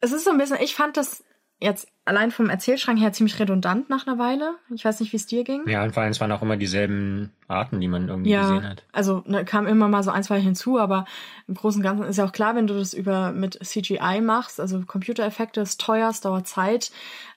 es 0.00 0.12
ist 0.12 0.24
so 0.24 0.30
ein 0.30 0.38
bisschen, 0.38 0.58
ich 0.60 0.74
fand 0.74 0.96
das 0.96 1.24
jetzt 1.60 1.88
allein 2.06 2.30
vom 2.30 2.48
Erzählschrank 2.48 3.00
her 3.00 3.12
ziemlich 3.12 3.38
redundant 3.38 3.90
nach 3.90 4.06
einer 4.06 4.18
Weile. 4.18 4.54
Ich 4.74 4.84
weiß 4.84 5.00
nicht, 5.00 5.12
wie 5.12 5.16
es 5.16 5.26
dir 5.26 5.44
ging. 5.44 5.68
Ja, 5.68 5.82
und 5.82 5.92
vor 5.92 6.02
allem 6.02 6.12
es 6.12 6.20
waren 6.20 6.32
auch 6.32 6.40
immer 6.40 6.56
dieselben 6.56 7.32
Arten, 7.48 7.80
die 7.80 7.88
man 7.88 8.08
irgendwie 8.08 8.30
ja, 8.30 8.42
gesehen 8.42 8.68
hat. 8.68 8.84
Also 8.92 9.22
ne, 9.26 9.44
kam 9.44 9.66
immer 9.66 9.88
mal 9.88 10.04
so 10.04 10.12
ein, 10.12 10.22
zwei 10.22 10.40
hinzu, 10.40 10.78
aber 10.78 11.04
im 11.48 11.54
Großen 11.54 11.80
und 11.80 11.82
Ganzen 11.82 12.04
ist 12.04 12.16
ja 12.16 12.24
auch 12.24 12.32
klar, 12.32 12.54
wenn 12.54 12.68
du 12.68 12.74
das 12.74 12.94
über 12.94 13.32
mit 13.32 13.58
CGI 13.62 14.20
machst, 14.22 14.60
also 14.60 14.80
Computereffekte 14.80 15.60
ist 15.60 15.80
teuer, 15.80 16.08
es 16.08 16.20
dauert 16.20 16.46
Zeit. 16.46 16.92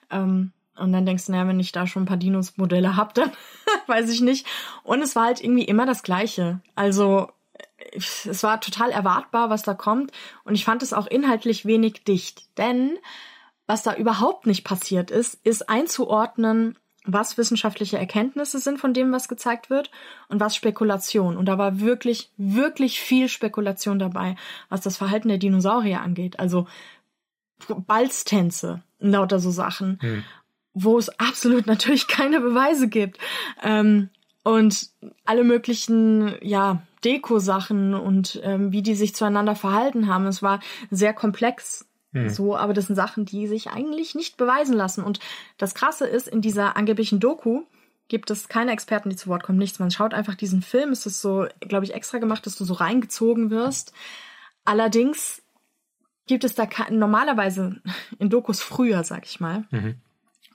Ähm, 0.08 0.52
und 0.76 0.92
dann 0.92 1.04
denkst 1.04 1.26
du, 1.26 1.32
naja, 1.32 1.48
wenn 1.48 1.60
ich 1.60 1.72
da 1.72 1.86
schon 1.86 2.04
ein 2.04 2.06
paar 2.06 2.16
Dinos-Modelle 2.16 2.96
hab, 2.96 3.12
dann 3.14 3.32
weiß 3.88 4.08
ich 4.10 4.20
nicht. 4.20 4.46
Und 4.84 5.02
es 5.02 5.16
war 5.16 5.26
halt 5.26 5.42
irgendwie 5.42 5.64
immer 5.64 5.84
das 5.84 6.04
Gleiche. 6.04 6.60
Also 6.76 7.28
es 7.92 8.42
war 8.44 8.60
total 8.60 8.90
erwartbar, 8.90 9.50
was 9.50 9.62
da 9.62 9.74
kommt. 9.74 10.12
Und 10.44 10.54
ich 10.54 10.64
fand 10.64 10.82
es 10.84 10.92
auch 10.92 11.08
inhaltlich 11.08 11.66
wenig 11.66 12.04
dicht. 12.04 12.56
Denn 12.56 12.98
was 13.70 13.84
da 13.84 13.94
überhaupt 13.94 14.48
nicht 14.48 14.64
passiert 14.64 15.12
ist, 15.12 15.38
ist 15.44 15.68
einzuordnen, 15.68 16.76
was 17.04 17.38
wissenschaftliche 17.38 17.98
Erkenntnisse 17.98 18.58
sind 18.58 18.80
von 18.80 18.92
dem, 18.92 19.12
was 19.12 19.28
gezeigt 19.28 19.70
wird 19.70 19.92
und 20.26 20.40
was 20.40 20.56
Spekulation. 20.56 21.36
Und 21.36 21.46
da 21.46 21.56
war 21.56 21.78
wirklich, 21.78 22.32
wirklich 22.36 23.00
viel 23.00 23.28
Spekulation 23.28 24.00
dabei, 24.00 24.34
was 24.70 24.80
das 24.80 24.96
Verhalten 24.96 25.28
der 25.28 25.38
Dinosaurier 25.38 26.00
angeht. 26.00 26.40
Also 26.40 26.66
Balztänze, 27.86 28.82
lauter 28.98 29.38
so 29.38 29.52
Sachen, 29.52 29.98
hm. 30.00 30.24
wo 30.74 30.98
es 30.98 31.08
absolut 31.20 31.66
natürlich 31.68 32.08
keine 32.08 32.40
Beweise 32.40 32.88
gibt. 32.88 33.18
Ähm, 33.62 34.10
und 34.42 34.90
alle 35.24 35.44
möglichen, 35.44 36.34
ja, 36.42 36.82
Deko-Sachen 37.04 37.94
und 37.94 38.40
ähm, 38.42 38.72
wie 38.72 38.82
die 38.82 38.96
sich 38.96 39.14
zueinander 39.14 39.54
verhalten 39.54 40.08
haben. 40.08 40.26
Es 40.26 40.42
war 40.42 40.58
sehr 40.90 41.14
komplex 41.14 41.86
hm. 42.12 42.28
so, 42.28 42.56
aber 42.56 42.72
das 42.72 42.86
sind 42.86 42.96
Sachen, 42.96 43.24
die 43.24 43.46
sich 43.46 43.70
eigentlich 43.70 44.14
nicht 44.14 44.36
beweisen 44.36 44.74
lassen. 44.74 45.04
Und 45.04 45.20
das 45.58 45.74
Krasse 45.74 46.06
ist, 46.06 46.28
in 46.28 46.40
dieser 46.40 46.76
angeblichen 46.76 47.20
Doku 47.20 47.62
gibt 48.08 48.30
es 48.30 48.48
keine 48.48 48.72
Experten, 48.72 49.10
die 49.10 49.16
zu 49.16 49.28
Wort 49.28 49.44
kommen, 49.44 49.58
nichts. 49.58 49.78
Man 49.78 49.90
schaut 49.90 50.14
einfach 50.14 50.34
diesen 50.34 50.62
Film. 50.62 50.90
Es 50.90 51.06
ist 51.06 51.20
so, 51.20 51.46
glaube 51.60 51.84
ich, 51.84 51.94
extra 51.94 52.18
gemacht, 52.18 52.44
dass 52.46 52.56
du 52.56 52.64
so 52.64 52.74
reingezogen 52.74 53.50
wirst. 53.50 53.92
Allerdings 54.64 55.42
gibt 56.26 56.44
es 56.44 56.54
da 56.54 56.68
normalerweise 56.90 57.80
in 58.18 58.30
Dokus 58.30 58.60
früher, 58.60 59.04
sag 59.04 59.26
ich 59.26 59.40
mal, 59.40 59.64
mhm 59.70 60.00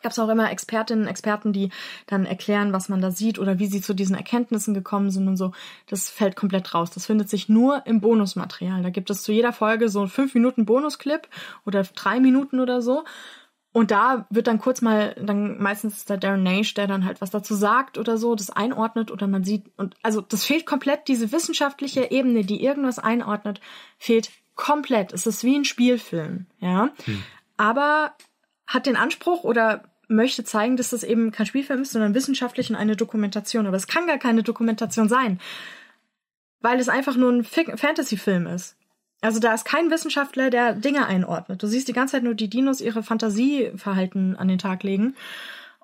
gab 0.05 0.11
es 0.11 0.19
auch 0.19 0.29
immer 0.29 0.51
Expertinnen, 0.51 1.07
Experten, 1.07 1.51
die 1.51 1.71
dann 2.05 2.27
erklären, 2.27 2.73
was 2.73 2.89
man 2.89 3.01
da 3.01 3.09
sieht 3.09 3.39
oder 3.39 3.57
wie 3.57 3.65
sie 3.65 3.81
zu 3.81 3.95
diesen 3.95 4.15
Erkenntnissen 4.15 4.75
gekommen 4.75 5.09
sind 5.09 5.27
und 5.27 5.35
so. 5.35 5.51
Das 5.87 6.11
fällt 6.11 6.35
komplett 6.35 6.75
raus. 6.75 6.91
Das 6.91 7.07
findet 7.07 7.27
sich 7.27 7.49
nur 7.49 7.81
im 7.87 8.01
Bonusmaterial. 8.01 8.83
Da 8.83 8.91
gibt 8.91 9.09
es 9.09 9.23
zu 9.23 9.31
jeder 9.31 9.51
Folge 9.51 9.89
so 9.89 10.05
fünf 10.05 10.35
Minuten 10.35 10.67
Bonusclip 10.67 11.27
oder 11.65 11.81
drei 11.81 12.19
Minuten 12.19 12.59
oder 12.59 12.83
so. 12.83 13.03
Und 13.71 13.89
da 13.89 14.27
wird 14.29 14.45
dann 14.45 14.59
kurz 14.59 14.83
mal, 14.83 15.15
dann 15.19 15.57
meistens 15.57 15.97
ist 15.97 16.09
da 16.11 16.17
Darren 16.17 16.43
Naish, 16.43 16.75
der 16.75 16.85
dann 16.85 17.03
halt 17.03 17.19
was 17.19 17.31
dazu 17.31 17.55
sagt 17.55 17.97
oder 17.97 18.19
so, 18.19 18.35
das 18.35 18.51
einordnet 18.51 19.09
oder 19.09 19.25
man 19.25 19.43
sieht, 19.43 19.71
und 19.75 19.95
also 20.03 20.21
das 20.21 20.45
fehlt 20.45 20.67
komplett, 20.67 21.07
diese 21.07 21.31
wissenschaftliche 21.31 22.11
Ebene, 22.11 22.45
die 22.45 22.63
irgendwas 22.63 22.99
einordnet, 22.99 23.59
fehlt 23.97 24.29
komplett. 24.53 25.13
Es 25.13 25.25
ist 25.25 25.43
wie 25.43 25.55
ein 25.55 25.65
Spielfilm, 25.65 26.45
ja. 26.59 26.91
Hm. 27.05 27.23
Aber 27.57 28.13
hat 28.67 28.85
den 28.85 28.95
Anspruch 28.95 29.43
oder 29.43 29.83
möchte 30.07 30.43
zeigen, 30.43 30.77
dass 30.77 30.89
das 30.89 31.03
eben 31.03 31.31
kein 31.31 31.45
Spielfilm 31.45 31.81
ist, 31.81 31.91
sondern 31.91 32.13
wissenschaftlich 32.13 32.69
und 32.69 32.75
eine 32.75 32.95
Dokumentation. 32.95 33.67
Aber 33.67 33.77
es 33.77 33.87
kann 33.87 34.07
gar 34.07 34.17
keine 34.17 34.43
Dokumentation 34.43 35.09
sein, 35.09 35.39
weil 36.61 36.79
es 36.79 36.89
einfach 36.89 37.15
nur 37.15 37.31
ein 37.31 37.43
Fantasy-Film 37.43 38.47
ist. 38.47 38.75
Also 39.21 39.39
da 39.39 39.53
ist 39.53 39.65
kein 39.65 39.89
Wissenschaftler, 39.89 40.49
der 40.49 40.73
Dinge 40.73 41.07
einordnet. 41.07 41.63
Du 41.63 41.67
siehst 41.67 41.87
die 41.87 41.93
ganze 41.93 42.13
Zeit 42.13 42.23
nur 42.23 42.35
die 42.35 42.49
Dinos 42.49 42.81
ihre 42.81 43.01
Fantasieverhalten 43.01 44.35
an 44.35 44.47
den 44.47 44.59
Tag 44.59 44.83
legen 44.83 45.15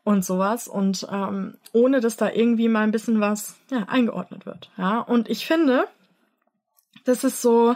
und 0.04 0.26
sowas 0.26 0.68
und 0.68 1.08
ähm, 1.12 1.58
ohne 1.74 2.02
dass 2.02 2.18
da 2.18 2.30
irgendwie 2.30 2.68
mal 2.68 2.84
ein 2.84 2.92
bisschen 2.92 3.20
was 3.20 3.56
ja, 3.70 3.84
eingeordnet 3.88 4.46
wird. 4.46 4.70
Ja, 4.78 5.00
und 5.00 5.30
ich 5.30 5.46
finde, 5.46 5.88
das 7.04 7.24
ist 7.24 7.42
so, 7.42 7.76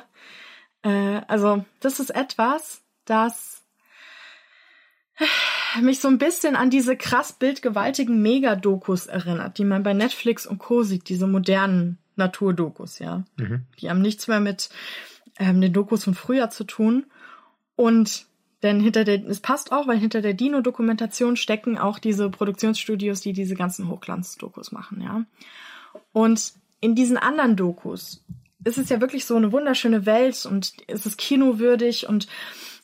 äh, 0.84 1.21
also 1.27 1.65
das 1.79 1.99
ist 1.99 2.10
etwas, 2.12 2.81
das 3.05 3.63
mich 5.82 6.00
so 6.00 6.08
ein 6.08 6.18
bisschen 6.18 6.56
an 6.56 6.70
diese 6.70 6.96
krass 6.96 7.34
bildgewaltigen 7.34 8.22
Megadokus 8.22 9.08
erinnert, 9.08 9.58
die 9.58 9.66
man 9.66 9.84
bei 9.84 9.94
Netflix 9.94 10.46
und 10.46 10.60
Co. 10.60 10.84
sieht, 10.84 11.10
diese 11.10 11.28
modernen 11.28 11.98
Naturdokus, 12.16 13.00
ja. 13.00 13.24
Mhm. 13.38 13.64
Die 13.80 13.90
haben 13.90 14.02
nichts 14.02 14.28
mehr 14.28 14.40
mit 14.40 14.70
ähm, 15.40 15.62
den 15.62 15.74
Dokus 15.74 16.04
von 16.04 16.14
früher 16.14 16.50
zu 16.50 16.64
tun. 16.64 17.06
Und 17.76 18.26
denn 18.64 18.80
hinter 18.80 19.04
der, 19.04 19.24
es 19.26 19.42
passt 19.42 19.72
auch, 19.72 19.88
weil 19.88 19.98
hinter 19.98 20.22
der 20.22 20.34
Dino-Dokumentation 20.34 21.36
stecken 21.36 21.78
auch 21.78 22.00
diese 22.00 22.30
Produktionsstudios, 22.30 23.22
die 23.22 23.34
diese 23.34 23.56
ganzen 23.56 23.90
Hochglanz-Dokus 23.90 24.72
machen, 24.72 25.02
ja. 25.02 25.26
Und 26.14 26.54
in 26.82 26.96
diesen 26.96 27.18
anderen 27.18 27.56
Dokus 27.56 28.24
ist 28.64 28.78
es 28.78 28.90
ja 28.90 29.02
wirklich 29.02 29.26
so 29.26 29.36
eine 29.36 29.52
wunderschöne 29.52 30.06
Welt 30.06 30.46
und 30.46 30.74
es 30.88 31.06
ist 31.06 31.18
kinowürdig 31.18 32.08
und 32.08 32.28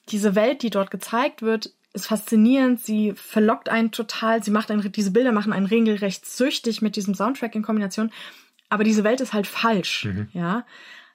diese 0.10 0.36
Welt, 0.36 0.62
die 0.62 0.70
dort 0.70 0.92
gezeigt 0.92 1.42
wird, 1.42 1.74
ist 1.94 2.08
faszinierend, 2.08 2.80
sie 2.80 3.14
verlockt 3.16 3.70
einen 3.70 3.92
total, 3.92 4.44
sie 4.44 4.52
macht 4.52 4.72
einen, 4.72 4.92
diese 4.92 5.12
Bilder 5.12 5.32
machen 5.32 5.54
einen 5.54 5.66
regelrecht 5.66 6.26
süchtig 6.26 6.82
mit 6.82 6.96
diesem 6.96 7.16
Soundtrack 7.16 7.56
in 7.56 7.64
Kombination, 7.64 8.12
aber 8.70 8.84
diese 8.84 9.04
Welt 9.04 9.22
ist 9.22 9.34
halt 9.34 9.48
falsch, 9.48 10.06
mhm. 10.06 10.30
ja. 10.34 10.66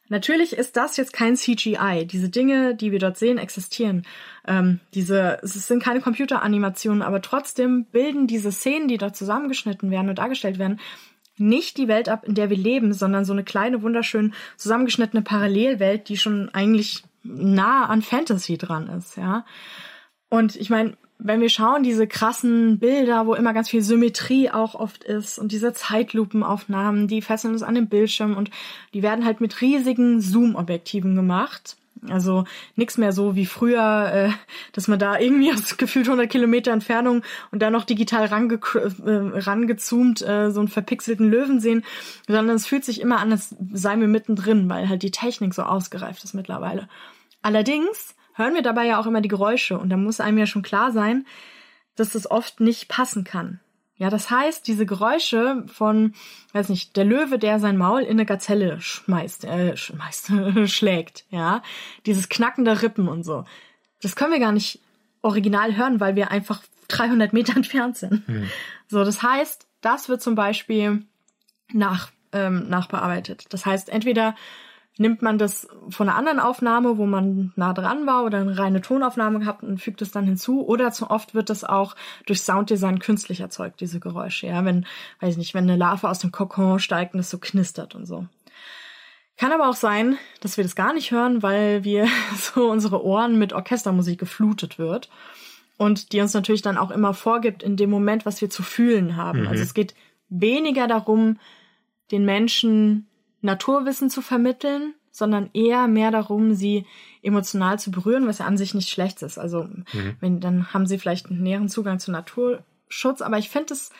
Natürlich 0.08 0.52
ist 0.52 0.76
das 0.76 0.96
jetzt 0.96 1.12
kein 1.12 1.36
CGI. 1.36 2.06
Diese 2.06 2.28
Dinge, 2.28 2.76
die 2.76 2.92
wir 2.92 3.00
dort 3.00 3.18
sehen, 3.18 3.38
existieren. 3.38 4.06
Ähm, 4.46 4.78
diese, 4.94 5.40
es 5.42 5.54
sind 5.66 5.82
keine 5.82 6.00
Computeranimationen, 6.00 7.02
aber 7.02 7.20
trotzdem 7.20 7.86
bilden 7.86 8.28
diese 8.28 8.52
Szenen, 8.52 8.86
die 8.86 8.98
dort 8.98 9.16
zusammengeschnitten 9.16 9.90
werden 9.90 10.08
und 10.08 10.18
dargestellt 10.18 10.60
werden, 10.60 10.78
nicht 11.38 11.76
die 11.76 11.88
Welt 11.88 12.08
ab, 12.08 12.24
in 12.24 12.34
der 12.34 12.50
wir 12.50 12.56
leben, 12.56 12.92
sondern 12.92 13.24
so 13.24 13.32
eine 13.32 13.44
kleine, 13.44 13.82
wunderschön 13.82 14.32
zusammengeschnittene 14.56 15.22
Parallelwelt, 15.22 16.08
die 16.08 16.16
schon 16.16 16.50
eigentlich 16.54 17.02
nah 17.24 17.86
an 17.86 18.02
Fantasy 18.02 18.56
dran 18.56 18.88
ist, 18.88 19.16
ja. 19.16 19.44
Und 20.28 20.56
ich 20.56 20.70
meine, 20.70 20.96
wenn 21.18 21.40
wir 21.40 21.48
schauen, 21.48 21.82
diese 21.82 22.06
krassen 22.06 22.78
Bilder, 22.78 23.26
wo 23.26 23.34
immer 23.34 23.54
ganz 23.54 23.70
viel 23.70 23.82
Symmetrie 23.82 24.50
auch 24.50 24.74
oft 24.74 25.04
ist 25.04 25.38
und 25.38 25.52
diese 25.52 25.72
Zeitlupenaufnahmen, 25.72 27.08
die 27.08 27.22
fesseln 27.22 27.54
uns 27.54 27.62
an 27.62 27.74
den 27.74 27.88
Bildschirm 27.88 28.36
und 28.36 28.50
die 28.92 29.02
werden 29.02 29.24
halt 29.24 29.40
mit 29.40 29.60
riesigen 29.60 30.20
Zoom-Objektiven 30.20 31.14
gemacht. 31.14 31.76
Also 32.08 32.44
nichts 32.76 32.98
mehr 32.98 33.12
so 33.12 33.34
wie 33.34 33.46
früher, 33.46 34.12
äh, 34.12 34.30
dass 34.72 34.86
man 34.86 34.98
da 34.98 35.18
irgendwie 35.18 35.52
aus 35.54 35.78
gefühlt 35.78 36.06
100 36.06 36.30
Kilometer 36.30 36.72
Entfernung 36.72 37.22
und 37.50 37.62
dann 37.62 37.72
noch 37.72 37.84
digital 37.84 38.26
range 38.26 38.60
äh, 38.74 39.38
rangezoomt 39.38 40.20
äh, 40.20 40.50
so 40.50 40.60
einen 40.60 40.68
verpixelten 40.68 41.30
Löwen 41.30 41.60
sehen, 41.60 41.84
sondern 42.26 42.50
es 42.50 42.66
fühlt 42.66 42.84
sich 42.84 43.00
immer 43.00 43.18
an, 43.18 43.32
als 43.32 43.56
sei 43.72 43.96
mir 43.96 44.08
mittendrin, 44.08 44.68
weil 44.68 44.88
halt 44.88 45.02
die 45.02 45.10
Technik 45.10 45.54
so 45.54 45.62
ausgereift 45.62 46.22
ist 46.22 46.34
mittlerweile. 46.34 46.88
Allerdings 47.40 48.15
hören 48.36 48.54
wir 48.54 48.62
dabei 48.62 48.86
ja 48.86 49.00
auch 49.00 49.06
immer 49.06 49.20
die 49.20 49.28
Geräusche 49.28 49.78
und 49.78 49.88
da 49.90 49.96
muss 49.96 50.20
einem 50.20 50.38
ja 50.38 50.46
schon 50.46 50.62
klar 50.62 50.92
sein, 50.92 51.26
dass 51.96 52.10
das 52.10 52.30
oft 52.30 52.60
nicht 52.60 52.88
passen 52.88 53.24
kann. 53.24 53.60
Ja, 53.98 54.10
das 54.10 54.30
heißt, 54.30 54.66
diese 54.66 54.84
Geräusche 54.84 55.64
von, 55.68 56.12
weiß 56.52 56.68
nicht, 56.68 56.96
der 56.96 57.06
Löwe, 57.06 57.38
der 57.38 57.58
sein 57.58 57.78
Maul 57.78 58.02
in 58.02 58.10
eine 58.10 58.26
Gazelle 58.26 58.78
schmeißt, 58.78 59.44
äh, 59.46 59.74
schmeißt, 59.74 60.32
schlägt, 60.66 61.24
ja, 61.30 61.62
dieses 62.04 62.28
Knacken 62.28 62.66
der 62.66 62.82
Rippen 62.82 63.08
und 63.08 63.22
so. 63.22 63.44
Das 64.02 64.14
können 64.14 64.32
wir 64.32 64.40
gar 64.40 64.52
nicht 64.52 64.80
original 65.22 65.76
hören, 65.76 65.98
weil 65.98 66.14
wir 66.14 66.30
einfach 66.30 66.62
300 66.88 67.32
Meter 67.32 67.56
entfernt 67.56 67.96
sind. 67.96 68.26
Hm. 68.28 68.50
So, 68.86 69.02
das 69.02 69.22
heißt, 69.22 69.66
das 69.80 70.10
wird 70.10 70.20
zum 70.20 70.34
Beispiel 70.34 71.06
nach, 71.72 72.10
ähm, 72.32 72.68
nachbearbeitet. 72.68 73.46
Das 73.48 73.64
heißt, 73.64 73.88
entweder 73.88 74.34
nimmt 74.98 75.22
man 75.22 75.38
das 75.38 75.68
von 75.90 76.08
einer 76.08 76.18
anderen 76.18 76.40
Aufnahme, 76.40 76.96
wo 76.96 77.06
man 77.06 77.52
nah 77.56 77.72
dran 77.72 78.06
war 78.06 78.24
oder 78.24 78.38
eine 78.38 78.56
reine 78.56 78.80
Tonaufnahme 78.80 79.40
gehabt 79.40 79.62
und 79.62 79.80
fügt 79.80 80.00
es 80.02 80.10
dann 80.10 80.24
hinzu. 80.24 80.66
Oder 80.66 80.90
zu 80.92 81.10
oft 81.10 81.34
wird 81.34 81.50
das 81.50 81.64
auch 81.64 81.96
durch 82.24 82.42
Sounddesign 82.42 82.98
künstlich 82.98 83.40
erzeugt, 83.40 83.80
diese 83.80 84.00
Geräusche. 84.00 84.46
Ja, 84.46 84.64
wenn, 84.64 84.86
weiß 85.20 85.32
ich 85.32 85.38
nicht, 85.38 85.54
wenn 85.54 85.64
eine 85.64 85.76
Larve 85.76 86.08
aus 86.08 86.20
dem 86.20 86.32
Kokon 86.32 86.78
steigt 86.78 87.14
und 87.14 87.20
es 87.20 87.30
so 87.30 87.38
knistert 87.38 87.94
und 87.94 88.06
so. 88.06 88.26
Kann 89.36 89.52
aber 89.52 89.68
auch 89.68 89.74
sein, 89.74 90.16
dass 90.40 90.56
wir 90.56 90.64
das 90.64 90.74
gar 90.74 90.94
nicht 90.94 91.10
hören, 91.10 91.42
weil 91.42 91.84
wir 91.84 92.08
so 92.36 92.70
unsere 92.70 93.04
Ohren 93.04 93.38
mit 93.38 93.52
Orchestermusik 93.52 94.18
geflutet 94.18 94.78
wird. 94.78 95.10
Und 95.78 96.12
die 96.12 96.22
uns 96.22 96.32
natürlich 96.32 96.62
dann 96.62 96.78
auch 96.78 96.90
immer 96.90 97.12
vorgibt 97.12 97.62
in 97.62 97.76
dem 97.76 97.90
Moment, 97.90 98.24
was 98.24 98.40
wir 98.40 98.48
zu 98.48 98.62
fühlen 98.62 99.16
haben. 99.16 99.42
Mhm. 99.42 99.48
Also 99.48 99.62
es 99.62 99.74
geht 99.74 99.94
weniger 100.30 100.86
darum, 100.86 101.38
den 102.10 102.24
Menschen 102.24 103.08
Naturwissen 103.46 104.10
zu 104.10 104.20
vermitteln, 104.20 104.94
sondern 105.10 105.48
eher 105.54 105.88
mehr 105.88 106.10
darum, 106.10 106.54
sie 106.54 106.84
emotional 107.22 107.78
zu 107.78 107.90
berühren, 107.90 108.26
was 108.26 108.38
ja 108.38 108.44
an 108.44 108.58
sich 108.58 108.74
nicht 108.74 108.90
schlecht 108.90 109.22
ist. 109.22 109.38
Also 109.38 109.64
mhm. 109.64 110.16
wenn, 110.20 110.40
dann 110.40 110.74
haben 110.74 110.86
sie 110.86 110.98
vielleicht 110.98 111.30
einen 111.30 111.42
näheren 111.42 111.70
Zugang 111.70 111.98
zu 111.98 112.10
Naturschutz. 112.10 113.22
Aber 113.22 113.38
ich 113.38 113.48
finde 113.48 113.72
es 113.72 113.90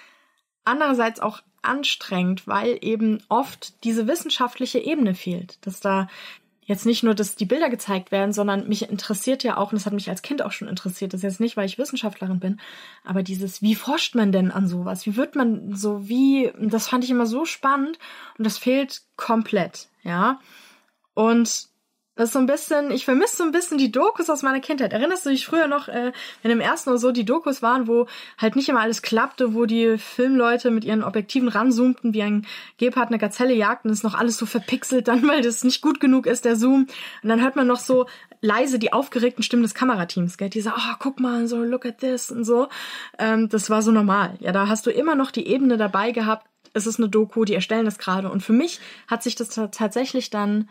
andererseits 0.64 1.20
auch 1.20 1.40
anstrengend, 1.62 2.46
weil 2.46 2.78
eben 2.82 3.22
oft 3.28 3.82
diese 3.84 4.06
wissenschaftliche 4.06 4.78
Ebene 4.78 5.14
fehlt, 5.14 5.58
dass 5.66 5.80
da 5.80 6.08
jetzt 6.66 6.84
nicht 6.84 7.02
nur, 7.02 7.14
dass 7.14 7.36
die 7.36 7.46
Bilder 7.46 7.70
gezeigt 7.70 8.10
werden, 8.12 8.32
sondern 8.32 8.68
mich 8.68 8.90
interessiert 8.90 9.42
ja 9.44 9.56
auch, 9.56 9.72
und 9.72 9.78
das 9.78 9.86
hat 9.86 9.92
mich 9.92 10.10
als 10.10 10.22
Kind 10.22 10.42
auch 10.42 10.52
schon 10.52 10.68
interessiert, 10.68 11.14
das 11.14 11.20
ist 11.20 11.24
jetzt 11.24 11.40
nicht, 11.40 11.56
weil 11.56 11.66
ich 11.66 11.78
Wissenschaftlerin 11.78 12.40
bin, 12.40 12.60
aber 13.04 13.22
dieses, 13.22 13.62
wie 13.62 13.74
forscht 13.74 14.14
man 14.14 14.32
denn 14.32 14.50
an 14.50 14.66
sowas? 14.66 15.06
Wie 15.06 15.16
wird 15.16 15.36
man 15.36 15.74
so, 15.74 16.08
wie, 16.08 16.52
das 16.58 16.88
fand 16.88 17.04
ich 17.04 17.10
immer 17.10 17.26
so 17.26 17.44
spannend 17.44 17.98
und 18.36 18.44
das 18.44 18.58
fehlt 18.58 19.02
komplett, 19.16 19.88
ja. 20.02 20.40
Und 21.14 21.68
das 22.16 22.30
ist 22.30 22.32
so 22.32 22.38
ein 22.38 22.46
bisschen, 22.46 22.90
ich 22.90 23.04
vermisse 23.04 23.36
so 23.36 23.44
ein 23.44 23.52
bisschen 23.52 23.76
die 23.76 23.92
Dokus 23.92 24.30
aus 24.30 24.42
meiner 24.42 24.60
Kindheit. 24.60 24.94
Erinnerst 24.94 25.26
du 25.26 25.30
dich 25.30 25.46
früher 25.46 25.68
noch, 25.68 25.88
äh, 25.88 26.12
wenn 26.42 26.50
im 26.50 26.60
ersten 26.60 26.90
oder 26.90 26.98
so 26.98 27.12
die 27.12 27.26
Dokus 27.26 27.60
waren, 27.60 27.86
wo 27.86 28.06
halt 28.38 28.56
nicht 28.56 28.68
immer 28.70 28.80
alles 28.80 29.02
klappte, 29.02 29.54
wo 29.54 29.66
die 29.66 29.98
Filmleute 29.98 30.70
mit 30.70 30.84
ihren 30.84 31.04
Objektiven 31.04 31.48
ranzoomten, 31.48 32.14
wie 32.14 32.22
ein 32.22 32.46
Gepard 32.78 33.08
eine 33.08 33.18
Gazelle 33.18 33.54
jagten, 33.54 33.90
ist 33.90 34.02
noch 34.02 34.14
alles 34.14 34.38
so 34.38 34.46
verpixelt 34.46 35.08
dann, 35.08 35.28
weil 35.28 35.42
das 35.42 35.62
nicht 35.62 35.82
gut 35.82 36.00
genug 36.00 36.26
ist, 36.26 36.46
der 36.46 36.56
Zoom. 36.56 36.86
Und 37.22 37.28
dann 37.28 37.42
hört 37.42 37.54
man 37.54 37.66
noch 37.66 37.80
so 37.80 38.06
leise 38.40 38.78
die 38.78 38.92
aufgeregten 38.92 39.42
Stimmen 39.42 39.62
des 39.62 39.74
Kamerateams, 39.74 40.38
gell? 40.38 40.50
Die 40.50 40.60
sagen, 40.60 40.76
oh, 40.78 40.94
guck 40.98 41.20
mal, 41.20 41.46
so, 41.46 41.62
look 41.62 41.84
at 41.84 41.98
this 41.98 42.30
und 42.30 42.44
so. 42.44 42.68
Ähm, 43.18 43.48
das 43.50 43.68
war 43.68 43.82
so 43.82 43.92
normal. 43.92 44.36
Ja, 44.40 44.52
da 44.52 44.68
hast 44.68 44.86
du 44.86 44.90
immer 44.90 45.14
noch 45.14 45.30
die 45.30 45.46
Ebene 45.46 45.76
dabei 45.76 46.12
gehabt, 46.12 46.46
es 46.72 46.86
ist 46.86 46.98
eine 46.98 47.08
Doku, 47.08 47.44
die 47.44 47.54
erstellen 47.54 47.86
das 47.86 47.98
gerade. 47.98 48.30
Und 48.30 48.42
für 48.42 48.52
mich 48.52 48.80
hat 49.06 49.22
sich 49.22 49.34
das 49.34 49.48
tatsächlich 49.48 50.30
dann 50.30 50.68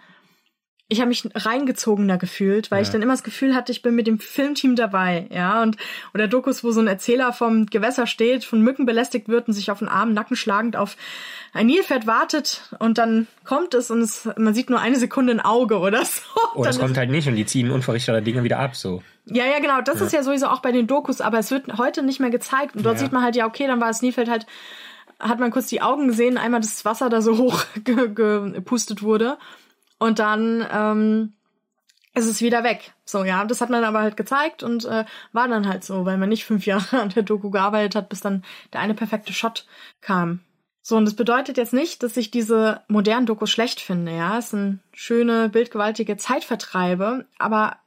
ich 0.87 0.99
habe 0.99 1.09
mich 1.09 1.27
reingezogener 1.33 2.19
gefühlt, 2.19 2.69
weil 2.69 2.79
ja. 2.79 2.83
ich 2.83 2.89
dann 2.89 3.01
immer 3.01 3.13
das 3.13 3.23
Gefühl 3.23 3.55
hatte, 3.55 3.71
ich 3.71 3.81
bin 3.81 3.95
mit 3.95 4.05
dem 4.05 4.19
Filmteam 4.19 4.75
dabei, 4.75 5.27
ja, 5.31 5.63
und 5.63 5.77
oder 6.13 6.27
Dokus, 6.27 6.63
wo 6.63 6.71
so 6.71 6.79
ein 6.79 6.87
Erzähler 6.87 7.33
vom 7.33 7.65
Gewässer 7.65 8.05
steht, 8.05 8.43
von 8.43 8.61
Mücken 8.61 8.85
belästigt 8.85 9.27
wird 9.27 9.47
und 9.47 9.55
sich 9.55 9.71
auf 9.71 9.79
den 9.79 9.87
Arm 9.87 10.13
Nacken 10.13 10.35
schlagend 10.35 10.75
auf 10.75 10.95
ein 11.53 11.65
Nilpferd 11.65 12.05
wartet 12.05 12.69
und 12.77 12.99
dann 12.99 13.25
kommt 13.45 13.73
es 13.73 13.89
und 13.89 14.01
es, 14.01 14.29
man 14.37 14.53
sieht 14.53 14.69
nur 14.69 14.79
eine 14.79 14.97
Sekunde 14.97 15.33
ein 15.33 15.39
Auge 15.39 15.79
oder 15.79 16.05
so. 16.05 16.21
Oder 16.55 16.69
es 16.69 16.79
kommt 16.79 16.97
halt 16.97 17.09
nicht 17.09 17.27
und 17.27 17.35
die 17.35 17.45
ziehen 17.45 17.71
unverrichteter 17.71 18.21
Dinge 18.21 18.43
wieder 18.43 18.59
ab, 18.59 18.75
so. 18.75 19.03
Ja, 19.25 19.45
ja, 19.45 19.59
genau, 19.59 19.81
das 19.81 19.99
ja. 19.99 20.05
ist 20.05 20.13
ja 20.13 20.23
sowieso 20.23 20.47
auch 20.47 20.61
bei 20.61 20.71
den 20.71 20.87
Dokus, 20.87 21.19
aber 21.19 21.39
es 21.39 21.51
wird 21.51 21.77
heute 21.77 22.03
nicht 22.03 22.19
mehr 22.19 22.29
gezeigt 22.29 22.75
und 22.75 22.85
dort 22.85 22.95
ja. 22.95 22.99
sieht 22.99 23.11
man 23.11 23.23
halt, 23.23 23.35
ja, 23.35 23.47
okay, 23.47 23.67
dann 23.67 23.81
war 23.81 23.87
das 23.87 24.01
Nilpferd 24.01 24.29
halt 24.29 24.45
hat 25.17 25.39
man 25.39 25.49
kurz 25.49 25.67
die 25.67 25.81
Augen 25.81 26.09
gesehen, 26.09 26.37
einmal 26.37 26.59
das 26.59 26.83
Wasser 26.83 27.09
da 27.09 27.21
so 27.21 27.37
hoch 27.39 27.63
gepustet 27.83 29.01
wurde 29.01 29.37
und 29.99 30.19
dann 30.19 30.65
ähm, 30.71 31.33
ist 32.13 32.27
es 32.27 32.41
wieder 32.41 32.63
weg. 32.63 32.93
So, 33.03 33.23
ja, 33.23 33.43
das 33.45 33.61
hat 33.61 33.69
man 33.69 33.83
aber 33.83 33.99
halt 33.99 34.17
gezeigt 34.17 34.63
und 34.63 34.85
äh, 34.85 35.05
war 35.33 35.47
dann 35.47 35.67
halt 35.67 35.83
so, 35.83 36.05
weil 36.05 36.17
man 36.17 36.29
nicht 36.29 36.45
fünf 36.45 36.65
Jahre 36.65 37.01
an 37.01 37.09
der 37.09 37.23
Doku 37.23 37.51
gearbeitet 37.51 37.95
hat, 37.95 38.09
bis 38.09 38.21
dann 38.21 38.43
der 38.73 38.81
eine 38.81 38.93
perfekte 38.93 39.33
Shot 39.33 39.65
kam. 40.01 40.41
So, 40.81 40.97
und 40.97 41.05
das 41.05 41.15
bedeutet 41.15 41.57
jetzt 41.57 41.73
nicht, 41.73 42.03
dass 42.03 42.15
ich 42.15 42.29
diese 42.29 42.81
modernen 42.87 43.25
Dokus 43.25 43.49
schlecht 43.49 43.81
finde, 43.81 44.15
ja. 44.15 44.37
Es 44.37 44.51
sind 44.51 44.81
schöne, 44.93 45.49
bildgewaltige 45.49 46.15
Zeitvertreibe, 46.15 47.25
aber 47.39 47.77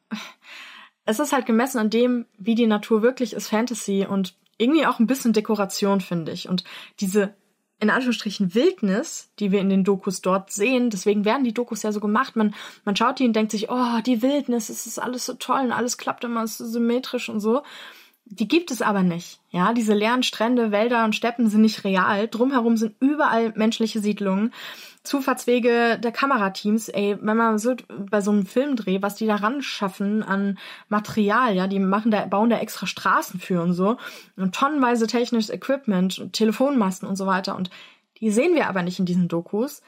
es 1.05 1.21
ist 1.21 1.33
halt 1.33 1.47
gemessen 1.47 1.79
an 1.79 1.91
dem, 1.91 2.27
wie 2.39 2.55
die 2.55 2.67
Natur 2.67 3.03
wirklich 3.03 3.35
ist, 3.35 3.49
Fantasy 3.49 4.05
und 4.09 4.35
irgendwie 4.59 4.85
auch 4.85 4.99
ein 4.99 5.07
bisschen 5.07 5.33
Dekoration, 5.33 6.01
finde 6.01 6.33
ich. 6.33 6.49
Und 6.49 6.65
diese 7.01 7.35
in 7.81 7.91
Anführungsstrichen 7.91 8.55
Wildnis, 8.55 9.31
die 9.39 9.53
wir 9.53 9.61
in 9.61 9.69
den 9.69 9.85
Dokus 9.85 10.21
dort 10.21 10.51
sehen. 10.51 10.91
Deswegen 10.91 11.25
werden 11.25 11.45
die 11.45 11.55
Dokus 11.55 11.83
ja 11.83 11.93
so 11.93 12.01
gemacht. 12.01 12.35
Man, 12.35 12.55
man 12.85 12.97
schaut 12.97 13.19
die 13.21 13.25
und 13.25 13.35
denkt 13.35 13.53
sich, 13.53 13.71
oh, 13.71 14.01
die 14.05 14.21
Wildnis, 14.21 14.69
es 14.69 14.87
ist 14.87 14.99
alles 14.99 15.27
so 15.27 15.35
toll 15.35 15.61
und 15.61 15.73
alles 15.73 15.97
klappt 15.97 16.25
immer 16.25 16.47
so 16.47 16.67
symmetrisch 16.67 17.29
und 17.29 17.41
so. 17.41 17.63
Die 18.25 18.49
gibt 18.49 18.71
es 18.71 18.83
aber 18.83 19.03
nicht. 19.03 19.41
Ja, 19.51 19.73
diese 19.73 19.95
leeren 19.95 20.23
Strände, 20.23 20.71
Wälder 20.71 21.05
und 21.05 21.15
Steppen 21.15 21.49
sind 21.49 21.63
nicht 21.63 21.85
real. 21.85 22.29
Drumherum 22.29 22.77
sind 22.77 22.97
überall 23.01 23.53
menschliche 23.55 24.01
Siedlungen. 24.01 24.53
Zufahrtswege 25.03 25.99
der 25.99 26.13
Kamerateams, 26.13 26.89
ey, 26.89 27.17
wenn 27.21 27.37
man 27.37 27.59
so 27.59 27.75
bei 27.89 28.21
so 28.21 28.31
einem 28.31 28.47
Filmdreh, 28.47 29.03
was 29.03 29.15
die 29.15 29.27
da 29.27 29.37
ran 29.37 29.63
schaffen 29.63 30.23
an 30.23 30.59
Material, 30.89 31.55
ja, 31.55 31.67
die 31.67 31.79
machen 31.79 32.11
da, 32.11 32.25
bauen 32.27 32.51
da 32.51 32.59
extra 32.59 32.87
Straßen 32.87 33.41
für 33.41 33.63
und 33.63 33.73
so 33.73 33.97
und 34.37 34.55
tonnenweise 34.55 35.07
technisches 35.07 35.51
Equipment, 35.51 36.33
Telefonmasten 36.33 37.09
und 37.09 37.17
so 37.17 37.27
weiter 37.27 37.57
und 37.57 37.71
die 38.21 38.31
sehen 38.31 38.55
wir 38.55 38.69
aber 38.69 38.83
nicht 38.83 38.99
in 38.99 39.07
diesen 39.07 39.29
Dokus, 39.29 39.83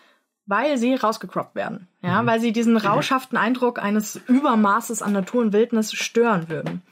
weil 0.47 0.79
sie 0.79 0.95
rausgecroppt 0.95 1.55
werden, 1.55 1.89
ja, 2.03 2.23
mhm. 2.23 2.27
weil 2.27 2.41
sie 2.41 2.53
diesen 2.53 2.77
rauschhaften 2.77 3.39
Eindruck 3.39 3.81
eines 3.81 4.17
Übermaßes 4.17 5.03
an 5.03 5.13
Natur 5.13 5.43
und 5.43 5.53
Wildnis 5.53 5.93
stören 5.93 6.49
würden. 6.49 6.83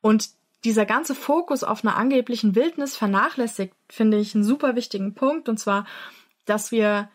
Und 0.00 0.30
dieser 0.64 0.86
ganze 0.86 1.14
Fokus 1.14 1.62
auf 1.62 1.84
einer 1.84 1.96
angeblichen 1.96 2.54
Wildnis 2.54 2.96
vernachlässigt, 2.96 3.74
finde 3.88 4.18
ich, 4.18 4.34
einen 4.34 4.44
super 4.44 4.76
wichtigen 4.76 5.14
Punkt. 5.14 5.48
Und 5.48 5.58
zwar, 5.58 5.86
dass 6.46 6.72
wir 6.72 7.08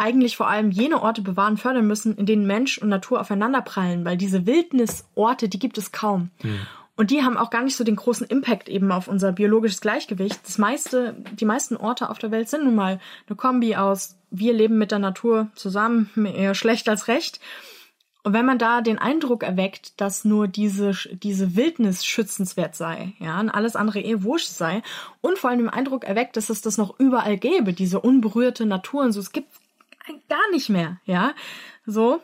eigentlich 0.00 0.36
vor 0.36 0.48
allem 0.48 0.70
jene 0.70 1.02
Orte 1.02 1.22
bewahren, 1.22 1.56
fördern 1.56 1.86
müssen, 1.86 2.16
in 2.16 2.26
denen 2.26 2.46
Mensch 2.46 2.78
und 2.78 2.88
Natur 2.88 3.20
aufeinanderprallen, 3.20 4.04
weil 4.04 4.16
diese 4.16 4.46
Wildnisorte, 4.46 5.48
die 5.48 5.58
gibt 5.58 5.78
es 5.78 5.92
kaum. 5.92 6.30
Mhm. 6.42 6.60
Und 6.96 7.10
die 7.10 7.22
haben 7.22 7.38
auch 7.38 7.50
gar 7.50 7.62
nicht 7.62 7.76
so 7.76 7.84
den 7.84 7.96
großen 7.96 8.26
Impact 8.26 8.68
eben 8.68 8.92
auf 8.92 9.08
unser 9.08 9.32
biologisches 9.32 9.80
Gleichgewicht. 9.80 10.40
Das 10.44 10.58
meiste, 10.58 11.16
die 11.32 11.46
meisten 11.46 11.76
Orte 11.76 12.10
auf 12.10 12.18
der 12.18 12.30
Welt 12.30 12.48
sind 12.48 12.64
nun 12.64 12.74
mal 12.74 13.00
eine 13.26 13.36
Kombi 13.36 13.76
aus, 13.76 14.16
wir 14.30 14.52
leben 14.52 14.76
mit 14.76 14.90
der 14.90 14.98
Natur 14.98 15.48
zusammen, 15.54 16.10
eher 16.16 16.54
schlecht 16.54 16.88
als 16.88 17.08
recht. 17.08 17.40
Und 18.22 18.34
wenn 18.34 18.44
man 18.44 18.58
da 18.58 18.82
den 18.82 18.98
Eindruck 18.98 19.42
erweckt, 19.42 19.98
dass 20.00 20.26
nur 20.26 20.46
diese, 20.46 20.92
diese 21.10 21.56
Wildnis 21.56 22.04
schützenswert 22.04 22.74
sei, 22.74 23.14
ja, 23.18 23.40
und 23.40 23.48
alles 23.48 23.76
andere 23.76 24.00
eh 24.00 24.22
wurscht 24.22 24.48
sei, 24.48 24.82
und 25.22 25.38
vor 25.38 25.48
allem 25.48 25.60
den 25.60 25.68
Eindruck 25.70 26.04
erweckt, 26.04 26.36
dass 26.36 26.50
es 26.50 26.60
das 26.60 26.76
noch 26.76 26.98
überall 27.00 27.38
gäbe, 27.38 27.72
diese 27.72 28.00
unberührte 28.00 28.66
Natur 28.66 29.04
und 29.04 29.12
so, 29.12 29.20
es 29.20 29.32
gibt 29.32 29.48
gar 30.28 30.50
nicht 30.50 30.68
mehr, 30.68 30.98
ja, 31.04 31.34
so. 31.86 32.20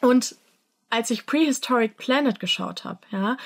Und 0.00 0.36
als 0.90 1.10
ich 1.10 1.26
Prehistoric 1.26 1.96
Planet 1.96 2.38
geschaut 2.40 2.84
habe, 2.84 3.00
ja, 3.10 3.36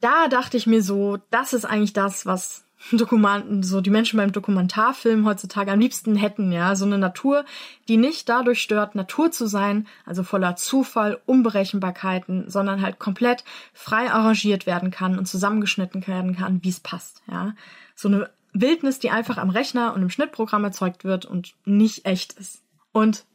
da 0.00 0.28
dachte 0.28 0.56
ich 0.56 0.66
mir 0.66 0.82
so, 0.82 1.18
das 1.30 1.52
ist 1.52 1.64
eigentlich 1.64 1.92
das, 1.92 2.26
was 2.26 2.66
Dokumanten, 2.92 3.62
so 3.62 3.80
die 3.80 3.90
Menschen 3.90 4.18
beim 4.18 4.32
Dokumentarfilm 4.32 5.26
heutzutage 5.26 5.72
am 5.72 5.80
liebsten 5.80 6.14
hätten, 6.14 6.52
ja, 6.52 6.76
so 6.76 6.84
eine 6.84 6.98
Natur, 6.98 7.44
die 7.88 7.96
nicht 7.96 8.28
dadurch 8.28 8.60
stört, 8.60 8.94
Natur 8.94 9.32
zu 9.32 9.46
sein, 9.46 9.88
also 10.04 10.22
voller 10.22 10.56
Zufall, 10.56 11.20
Unberechenbarkeiten, 11.26 12.48
sondern 12.50 12.82
halt 12.82 12.98
komplett 12.98 13.44
frei 13.72 14.10
arrangiert 14.10 14.66
werden 14.66 14.90
kann 14.90 15.18
und 15.18 15.26
zusammengeschnitten 15.26 16.06
werden 16.06 16.36
kann, 16.36 16.62
wie 16.62 16.68
es 16.68 16.80
passt, 16.80 17.22
ja. 17.26 17.54
So 17.94 18.08
eine 18.08 18.30
Wildnis, 18.52 18.98
die 18.98 19.10
einfach 19.10 19.38
am 19.38 19.50
Rechner 19.50 19.94
und 19.94 20.02
im 20.02 20.10
Schnittprogramm 20.10 20.64
erzeugt 20.64 21.04
wird 21.04 21.24
und 21.24 21.54
nicht 21.64 22.04
echt 22.04 22.34
ist. 22.34 22.62
Und 22.96 23.26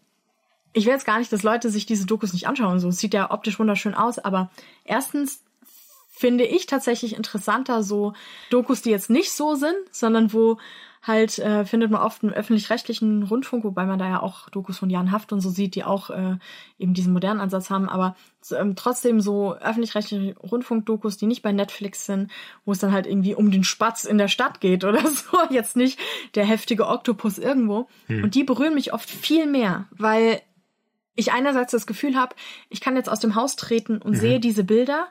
ich 0.73 0.85
will 0.85 0.93
jetzt 0.93 1.05
gar 1.05 1.19
nicht, 1.19 1.31
dass 1.31 1.43
Leute 1.43 1.69
sich 1.69 1.85
diese 1.85 2.07
Dokus 2.07 2.33
nicht 2.33 2.47
anschauen, 2.47 2.79
so 2.79 2.87
es 2.87 2.97
sieht 2.97 3.13
ja 3.13 3.29
optisch 3.29 3.59
wunderschön 3.59 3.93
aus, 3.93 4.17
aber 4.17 4.49
erstens 4.85 5.43
finde 6.09 6.45
ich 6.45 6.65
tatsächlich 6.65 7.15
interessanter 7.15 7.83
so 7.83 8.13
Dokus, 8.49 8.81
die 8.81 8.89
jetzt 8.89 9.11
nicht 9.11 9.31
so 9.31 9.53
sind, 9.53 9.75
sondern 9.91 10.33
wo 10.33 10.57
halt 11.01 11.39
äh, 11.39 11.65
findet 11.65 11.89
man 11.89 12.01
oft 12.01 12.23
einen 12.23 12.33
öffentlich-rechtlichen 12.33 13.23
Rundfunk, 13.23 13.63
wobei 13.63 13.85
man 13.85 13.97
da 13.97 14.07
ja 14.07 14.21
auch 14.21 14.49
Dokus 14.49 14.77
von 14.77 14.89
Jan 14.89 15.11
Haft 15.11 15.33
und 15.33 15.41
so 15.41 15.49
sieht, 15.49 15.73
die 15.73 15.83
auch 15.83 16.11
äh, 16.11 16.37
eben 16.77 16.93
diesen 16.93 17.11
modernen 17.11 17.39
Ansatz 17.39 17.71
haben, 17.71 17.89
aber 17.89 18.15
ähm, 18.51 18.75
trotzdem 18.75 19.19
so 19.19 19.55
öffentlich-rechtliche 19.55 20.35
Rundfunkdokus, 20.37 21.17
die 21.17 21.25
nicht 21.25 21.41
bei 21.41 21.51
Netflix 21.51 22.05
sind, 22.05 22.31
wo 22.65 22.71
es 22.71 22.79
dann 22.79 22.91
halt 22.91 23.07
irgendwie 23.07 23.33
um 23.33 23.49
den 23.49 23.63
Spatz 23.63 24.03
in 24.03 24.19
der 24.19 24.27
Stadt 24.27 24.61
geht 24.61 24.83
oder 24.83 25.01
so, 25.07 25.37
jetzt 25.49 25.75
nicht 25.75 25.99
der 26.35 26.45
heftige 26.45 26.87
Oktopus 26.87 27.39
irgendwo. 27.39 27.87
Hm. 28.05 28.23
Und 28.23 28.35
die 28.35 28.43
berühren 28.43 28.75
mich 28.75 28.93
oft 28.93 29.09
viel 29.09 29.47
mehr, 29.47 29.87
weil 29.91 30.41
ich 31.15 31.31
einerseits 31.31 31.71
das 31.71 31.87
Gefühl 31.87 32.15
habe, 32.15 32.35
ich 32.69 32.79
kann 32.79 32.95
jetzt 32.95 33.09
aus 33.09 33.19
dem 33.19 33.35
Haus 33.35 33.55
treten 33.55 33.97
und 33.97 34.11
mhm. 34.11 34.19
sehe 34.19 34.39
diese 34.39 34.63
Bilder 34.63 35.07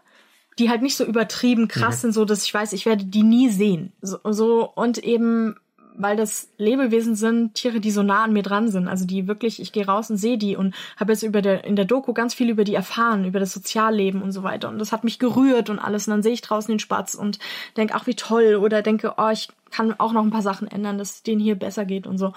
die 0.59 0.69
halt 0.69 0.83
nicht 0.83 0.97
so 0.97 1.05
übertrieben 1.05 1.69
krass 1.69 1.99
mhm. 1.99 2.01
sind, 2.01 2.13
so 2.13 2.25
dass 2.25 2.45
ich 2.45 2.53
weiß, 2.53 2.73
ich 2.73 2.85
werde 2.85 3.05
die 3.05 3.23
nie 3.23 3.49
sehen. 3.49 3.93
So, 4.03 4.19
so 4.25 4.71
und 4.71 4.99
eben 4.99 5.57
weil 6.03 6.17
das 6.17 6.51
Lebewesen 6.59 7.15
sind, 7.15 7.55
Tiere, 7.55 7.81
die 7.81 7.91
so 7.91 8.03
nah 8.03 8.25
an 8.25 8.33
mir 8.33 8.43
dran 8.43 8.69
sind. 8.69 8.89
Also 8.89 9.07
die 9.07 9.27
wirklich, 9.27 9.61
ich 9.61 9.73
gehe 9.73 9.87
raus 9.87 10.11
und 10.11 10.17
sehe 10.17 10.39
die 10.39 10.57
und 10.57 10.75
habe 10.97 11.13
jetzt 11.13 11.23
über 11.23 11.43
der 11.43 11.65
in 11.65 11.77
der 11.77 11.85
Doku 11.85 12.13
ganz 12.13 12.35
viel 12.35 12.51
über 12.51 12.65
die 12.65 12.75
erfahren, 12.75 13.25
über 13.25 13.41
das 13.41 13.53
Sozialleben 13.53 14.23
und 14.23 14.33
so 14.33 14.43
weiter. 14.43 14.69
Und 14.69 14.79
das 14.79 14.93
hat 14.93 15.05
mich 15.05 15.19
gerührt 15.19 15.71
und 15.71 15.79
alles. 15.79 16.07
Und 16.07 16.13
dann 16.13 16.23
sehe 16.23 16.33
ich 16.33 16.43
draußen 16.43 16.73
den 16.73 16.79
Spatz 16.79 17.15
und 17.15 17.39
denke, 17.77 17.95
ach 17.95 18.07
wie 18.07 18.15
toll. 18.15 18.57
Oder 18.57 18.83
denke, 18.83 19.15
oh, 19.17 19.31
ich 19.31 19.49
kann 19.71 19.95
auch 19.99 20.13
noch 20.13 20.23
ein 20.23 20.31
paar 20.31 20.43
Sachen 20.43 20.69
ändern, 20.69 20.99
dass 20.99 21.11
es 21.11 21.23
denen 21.23 21.41
hier 21.41 21.57
besser 21.57 21.85
geht 21.85 22.07
und 22.07 22.19
so. 22.19 22.33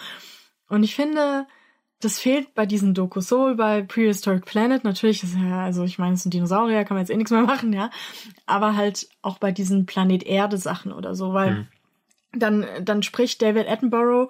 Und 0.70 0.84
ich 0.84 0.96
finde, 0.96 1.46
das 2.04 2.20
fehlt 2.20 2.54
bei 2.54 2.66
diesen 2.66 2.94
Dokus 2.94 3.30
so 3.30 3.56
bei 3.56 3.82
Prehistoric 3.82 4.46
Planet. 4.46 4.84
Natürlich 4.84 5.24
ist 5.24 5.36
ja, 5.36 5.64
also 5.64 5.84
ich 5.84 6.00
meine, 6.00 6.16
es 6.16 6.24
sind 6.24 6.34
Dinosaurier, 6.34 6.84
kann 6.84 6.96
man 6.96 7.04
jetzt 7.04 7.10
eh 7.10 7.18
nichts 7.18 7.32
mehr 7.32 7.42
machen, 7.42 7.72
ja. 7.74 7.90
Aber 8.46 8.76
halt 8.76 9.08
auch 9.22 9.38
bei 9.38 9.52
diesen 9.52 9.86
Planet 9.86 10.24
Erde 10.24 10.58
Sachen 10.58 10.92
oder 10.92 11.16
so, 11.16 11.34
weil 11.34 11.52
mhm. 11.52 11.68
Dann, 12.34 12.66
dann 12.82 13.04
spricht 13.04 13.42
David 13.42 13.68
Attenborough 13.68 14.30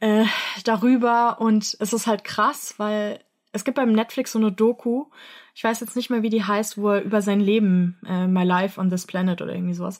äh, 0.00 0.24
darüber 0.64 1.40
und 1.40 1.76
es 1.78 1.92
ist 1.92 2.06
halt 2.06 2.24
krass, 2.24 2.74
weil 2.78 3.20
es 3.52 3.64
gibt 3.64 3.76
beim 3.76 3.92
Netflix 3.92 4.32
so 4.32 4.38
eine 4.38 4.52
Doku, 4.52 5.06
ich 5.54 5.64
weiß 5.64 5.80
jetzt 5.80 5.96
nicht 5.96 6.10
mehr, 6.10 6.22
wie 6.22 6.28
die 6.28 6.44
heißt, 6.44 6.76
wo 6.76 6.90
er 6.90 7.02
über 7.02 7.22
sein 7.22 7.40
Leben, 7.40 7.98
äh, 8.06 8.26
My 8.26 8.44
Life 8.44 8.78
on 8.78 8.90
this 8.90 9.06
Planet 9.06 9.40
oder 9.40 9.54
irgendwie 9.54 9.74
sowas. 9.74 9.98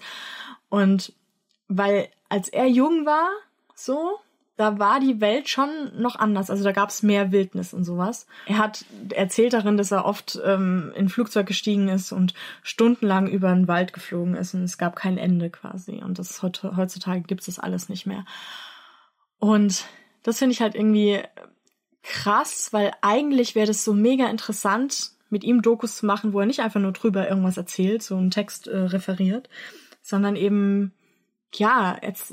Und 0.69 1.15
weil 1.67 2.09
als 2.29 2.49
er 2.49 2.67
jung 2.67 3.07
war, 3.07 3.31
so, 3.75 4.19
da 4.57 4.79
war 4.79 5.01
die 5.01 5.21
Welt 5.21 5.49
schon 5.49 5.69
noch 6.01 6.17
anders. 6.17 6.51
Also 6.51 6.65
da 6.65 6.73
gab 6.73 6.89
es 6.89 7.03
mehr 7.03 7.31
Wildnis 7.31 7.75
und 7.75 7.85
sowas. 7.85 8.27
Er 8.47 8.59
hat 8.59 8.87
erzählt 9.15 9.53
darin, 9.53 9.77
dass 9.77 9.93
er 9.93 10.07
oft 10.07 10.41
ähm, 10.45 10.93
in 10.97 11.11
Flugzeug 11.11 11.47
gestiegen 11.47 11.89
ist 11.89 12.11
und 12.11 12.33
stundenlang 12.63 13.29
über 13.29 13.53
den 13.53 13.69
Wald 13.69 13.93
geflogen 13.93 14.35
ist 14.35 14.55
und 14.55 14.63
es 14.63 14.79
gab 14.79 14.97
kein 14.97 15.19
Ende 15.19 15.51
quasi. 15.51 16.03
Und 16.03 16.19
das 16.19 16.43
heutzutage 16.43 17.21
gibt 17.23 17.43
es 17.43 17.47
das 17.47 17.59
alles 17.59 17.91
nicht 17.91 18.07
mehr. 18.07 18.25
Und 19.39 19.85
das 20.23 20.39
finde 20.39 20.55
ich 20.55 20.63
halt 20.63 20.75
irgendwie 20.75 21.21
krass, 22.03 22.73
weil 22.73 22.93
eigentlich 23.03 23.55
wäre 23.55 23.67
das 23.67 23.85
so 23.85 23.93
mega 23.93 24.27
interessant, 24.27 25.11
mit 25.29 25.45
ihm 25.45 25.61
Dokus 25.61 25.97
zu 25.97 26.07
machen, 26.07 26.33
wo 26.33 26.41
er 26.41 26.47
nicht 26.47 26.61
einfach 26.61 26.81
nur 26.81 26.93
drüber 26.93 27.29
irgendwas 27.29 27.57
erzählt, 27.57 28.03
so 28.03 28.17
einen 28.17 28.31
Text 28.31 28.69
äh, 28.69 28.77
referiert, 28.77 29.51
sondern 30.01 30.37
eben, 30.37 30.95
ja, 31.53 31.99
jetzt 32.01 32.33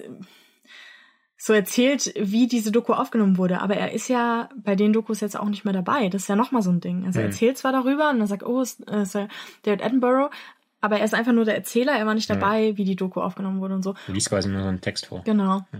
so 1.46 1.52
erzählt, 1.52 2.14
wie 2.18 2.48
diese 2.48 2.72
Doku 2.72 2.94
aufgenommen 2.94 3.38
wurde. 3.38 3.60
Aber 3.60 3.76
er 3.76 3.92
ist 3.92 4.08
ja 4.08 4.48
bei 4.56 4.78
den 4.78 4.94
Dokus 4.94 5.20
jetzt 5.20 5.38
auch 5.38 5.50
nicht 5.50 5.66
mehr 5.66 5.74
dabei. 5.74 6.08
Das 6.08 6.22
ist 6.22 6.28
ja 6.30 6.38
nochmal 6.38 6.62
so 6.62 6.70
ein 6.70 6.80
Ding. 6.80 7.06
Also 7.06 7.20
er 7.20 7.26
mhm. 7.26 7.32
erzählt 7.32 7.58
zwar 7.58 7.74
darüber 7.74 8.12
und 8.12 8.20
dann 8.20 8.28
sagt, 8.28 8.44
oh, 8.44 8.62
ist, 8.62 8.88
äh, 8.90 9.02
ist 9.02 9.16
David 9.64 9.84
Attenborough, 9.84 10.32
aber 10.80 11.00
er 11.00 11.04
ist 11.04 11.14
einfach 11.14 11.34
nur 11.34 11.44
der 11.44 11.56
Erzähler, 11.56 11.92
er 11.92 12.06
war 12.06 12.14
nicht 12.14 12.30
dabei, 12.30 12.68
ja. 12.68 12.78
wie 12.78 12.86
die 12.86 12.96
Doku 12.96 13.20
aufgenommen 13.20 13.60
wurde 13.60 13.76
und 13.76 13.84
so. 13.84 13.94
Du 14.08 14.14
liest 14.14 14.30
quasi 14.30 14.48
nur 14.48 14.62
so 14.62 14.70
einen 14.70 14.80
Text 14.80 15.08
vor. 15.08 15.22
Genau. 15.26 15.66
Ja. 15.74 15.80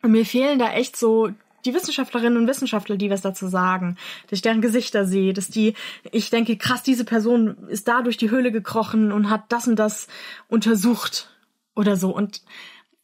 Und 0.00 0.12
mir 0.12 0.24
fehlen 0.24 0.58
da 0.58 0.72
echt 0.72 0.96
so 0.96 1.28
die 1.66 1.74
Wissenschaftlerinnen 1.74 2.38
und 2.38 2.48
Wissenschaftler, 2.48 2.96
die 2.96 3.10
was 3.10 3.20
dazu 3.20 3.48
sagen, 3.48 3.98
dass 4.28 4.38
ich 4.38 4.42
deren 4.42 4.62
Gesichter 4.62 5.04
sehe, 5.04 5.34
dass 5.34 5.48
die, 5.48 5.74
ich 6.10 6.30
denke, 6.30 6.56
krass, 6.56 6.82
diese 6.82 7.04
Person 7.04 7.68
ist 7.68 7.86
da 7.86 8.00
durch 8.00 8.16
die 8.16 8.30
Höhle 8.30 8.50
gekrochen 8.50 9.12
und 9.12 9.28
hat 9.28 9.44
das 9.50 9.68
und 9.68 9.76
das 9.76 10.08
untersucht 10.48 11.28
oder 11.76 11.96
so. 11.96 12.16
Und 12.16 12.40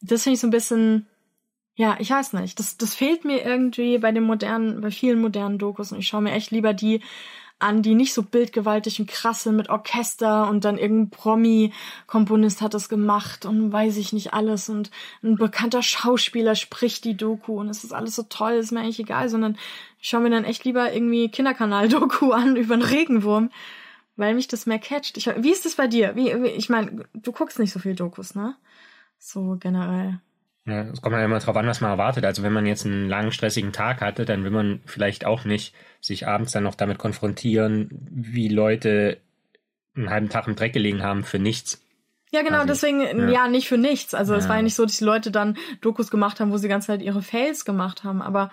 das 0.01 0.23
finde 0.23 0.33
ich 0.33 0.39
so 0.39 0.47
ein 0.47 0.51
bisschen, 0.51 1.05
ja, 1.79 1.95
ich 1.97 2.09
weiß 2.09 2.33
nicht. 2.33 2.59
Das, 2.59 2.75
das 2.75 2.93
fehlt 2.93 3.23
mir 3.23 3.41
irgendwie 3.45 3.99
bei 3.99 4.11
den 4.11 4.23
modernen, 4.23 4.81
bei 4.81 4.91
vielen 4.91 5.21
modernen 5.21 5.57
Dokus 5.57 5.93
und 5.93 5.99
ich 5.99 6.09
schaue 6.09 6.21
mir 6.21 6.33
echt 6.33 6.51
lieber 6.51 6.73
die 6.73 6.99
an, 7.57 7.81
die 7.81 7.95
nicht 7.95 8.13
so 8.13 8.21
bildgewaltig 8.21 8.99
und 8.99 9.09
krass 9.09 9.43
sind 9.43 9.55
mit 9.55 9.69
Orchester 9.69 10.49
und 10.49 10.65
dann 10.65 10.77
irgendein 10.77 11.09
Promi-Komponist 11.09 12.61
hat 12.61 12.73
das 12.73 12.89
gemacht 12.89 13.45
und 13.45 13.71
weiß 13.71 13.95
ich 13.95 14.11
nicht 14.11 14.33
alles 14.33 14.67
und 14.67 14.91
ein 15.23 15.37
bekannter 15.37 15.81
Schauspieler 15.81 16.55
spricht 16.55 17.05
die 17.05 17.15
Doku 17.15 17.57
und 17.61 17.69
es 17.69 17.85
ist 17.85 17.93
alles 17.93 18.13
so 18.17 18.23
toll, 18.23 18.55
ist 18.55 18.73
mir 18.73 18.81
eigentlich 18.81 18.99
egal, 18.99 19.29
sondern 19.29 19.57
ich 20.01 20.09
schaue 20.09 20.19
mir 20.19 20.31
dann 20.31 20.43
echt 20.43 20.65
lieber 20.65 20.91
irgendwie 20.91 21.31
Kinderkanal-Doku 21.31 22.31
an 22.33 22.57
über 22.57 22.73
einen 22.73 22.83
Regenwurm, 22.83 23.51
weil 24.17 24.35
mich 24.35 24.49
das 24.49 24.65
mehr 24.65 24.79
catcht. 24.79 25.15
Ich, 25.15 25.27
wie 25.27 25.51
ist 25.51 25.63
das 25.63 25.75
bei 25.75 25.87
dir? 25.87 26.17
Wie, 26.17 26.25
wie 26.43 26.47
ich 26.47 26.67
meine, 26.67 27.05
du 27.13 27.31
guckst 27.31 27.57
nicht 27.57 27.71
so 27.71 27.79
viel 27.79 27.95
Dokus, 27.95 28.35
ne? 28.35 28.57
So 29.17 29.55
generell. 29.57 30.19
Ja, 30.69 30.83
es 30.83 31.01
kommt 31.01 31.15
ja 31.15 31.23
immer 31.23 31.39
drauf 31.39 31.55
an, 31.55 31.67
was 31.67 31.81
man 31.81 31.91
erwartet. 31.91 32.25
Also 32.25 32.43
wenn 32.43 32.53
man 32.53 32.65
jetzt 32.65 32.85
einen 32.85 33.09
langen, 33.09 33.31
stressigen 33.31 33.71
Tag 33.71 34.01
hatte, 34.01 34.25
dann 34.25 34.43
will 34.43 34.51
man 34.51 34.81
vielleicht 34.85 35.25
auch 35.25 35.45
nicht 35.45 35.73
sich 36.01 36.27
abends 36.27 36.51
dann 36.51 36.63
noch 36.63 36.75
damit 36.75 36.97
konfrontieren, 36.97 37.89
wie 37.91 38.47
Leute 38.47 39.17
einen 39.95 40.09
halben 40.09 40.29
Tag 40.29 40.47
im 40.47 40.55
Dreck 40.55 40.73
gelegen 40.73 41.03
haben 41.03 41.23
für 41.23 41.39
nichts. 41.39 41.81
Ja, 42.31 42.43
genau, 42.43 42.59
also, 42.59 42.67
deswegen, 42.67 43.01
ja. 43.01 43.29
ja. 43.29 43.47
nicht 43.47 43.67
für 43.67 43.77
nichts. 43.77 44.13
Also 44.13 44.35
es 44.35 44.47
war 44.47 44.57
ja 44.57 44.61
nicht 44.61 44.75
so, 44.75 44.83
dass 44.83 44.97
die 44.97 45.03
Leute 45.03 45.31
dann 45.31 45.57
Dokus 45.81 46.11
gemacht 46.11 46.39
haben, 46.39 46.51
wo 46.51 46.57
sie 46.57 46.67
die 46.67 46.69
ganze 46.69 46.87
Zeit 46.87 47.01
ihre 47.01 47.23
Fails 47.23 47.65
gemacht 47.65 48.03
haben, 48.03 48.21
aber 48.21 48.51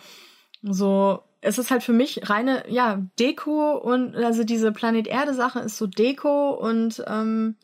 so, 0.63 1.23
es 1.43 1.59
ist 1.59 1.71
halt 1.71 1.83
für 1.83 1.93
mich 1.93 2.29
reine, 2.29 2.65
ja, 2.69 3.03
Deko 3.19 3.77
und 3.77 4.17
also 4.17 4.45
diese 4.45 4.73
Planet 4.73 5.07
Erde 5.07 5.35
Sache 5.35 5.61
ist 5.61 5.77
so 5.77 5.87
Deko 5.87 6.53
und 6.53 7.05
ähm, 7.07 7.57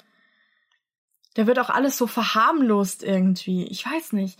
da 1.34 1.46
wird 1.46 1.58
auch 1.58 1.70
alles 1.70 1.96
so 1.96 2.06
verharmlost 2.06 3.02
irgendwie. 3.02 3.64
Ich 3.66 3.86
weiß 3.86 4.12
nicht. 4.12 4.38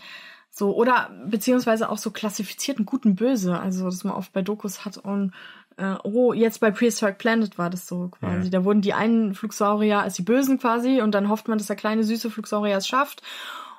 So, 0.49 0.75
oder 0.75 1.09
beziehungsweise 1.25 1.89
auch 1.89 1.97
so 1.97 2.11
klassifizierten 2.11 2.85
guten 2.85 3.15
Böse, 3.15 3.59
also 3.59 3.85
dass 3.85 4.03
man 4.03 4.13
oft 4.13 4.31
bei 4.33 4.43
Dokus 4.43 4.85
hat 4.85 4.97
und 4.97 5.33
äh, 5.77 5.95
oh, 6.03 6.33
jetzt 6.33 6.59
bei 6.59 6.69
Prehistoric 6.69 7.17
Planet 7.17 7.57
war 7.57 7.71
das 7.71 7.87
so 7.87 8.09
quasi. 8.09 8.43
Ja. 8.45 8.49
Da 8.49 8.63
wurden 8.63 8.81
die 8.81 8.93
einen 8.93 9.33
Flugsaurier 9.33 10.01
als 10.01 10.13
die 10.13 10.21
Bösen 10.21 10.59
quasi 10.59 11.01
und 11.01 11.11
dann 11.13 11.29
hofft 11.29 11.47
man, 11.47 11.57
dass 11.57 11.67
der 11.67 11.75
kleine 11.75 12.03
süße 12.03 12.29
Flugsaurier 12.29 12.77
es 12.77 12.87
schafft. 12.87 13.23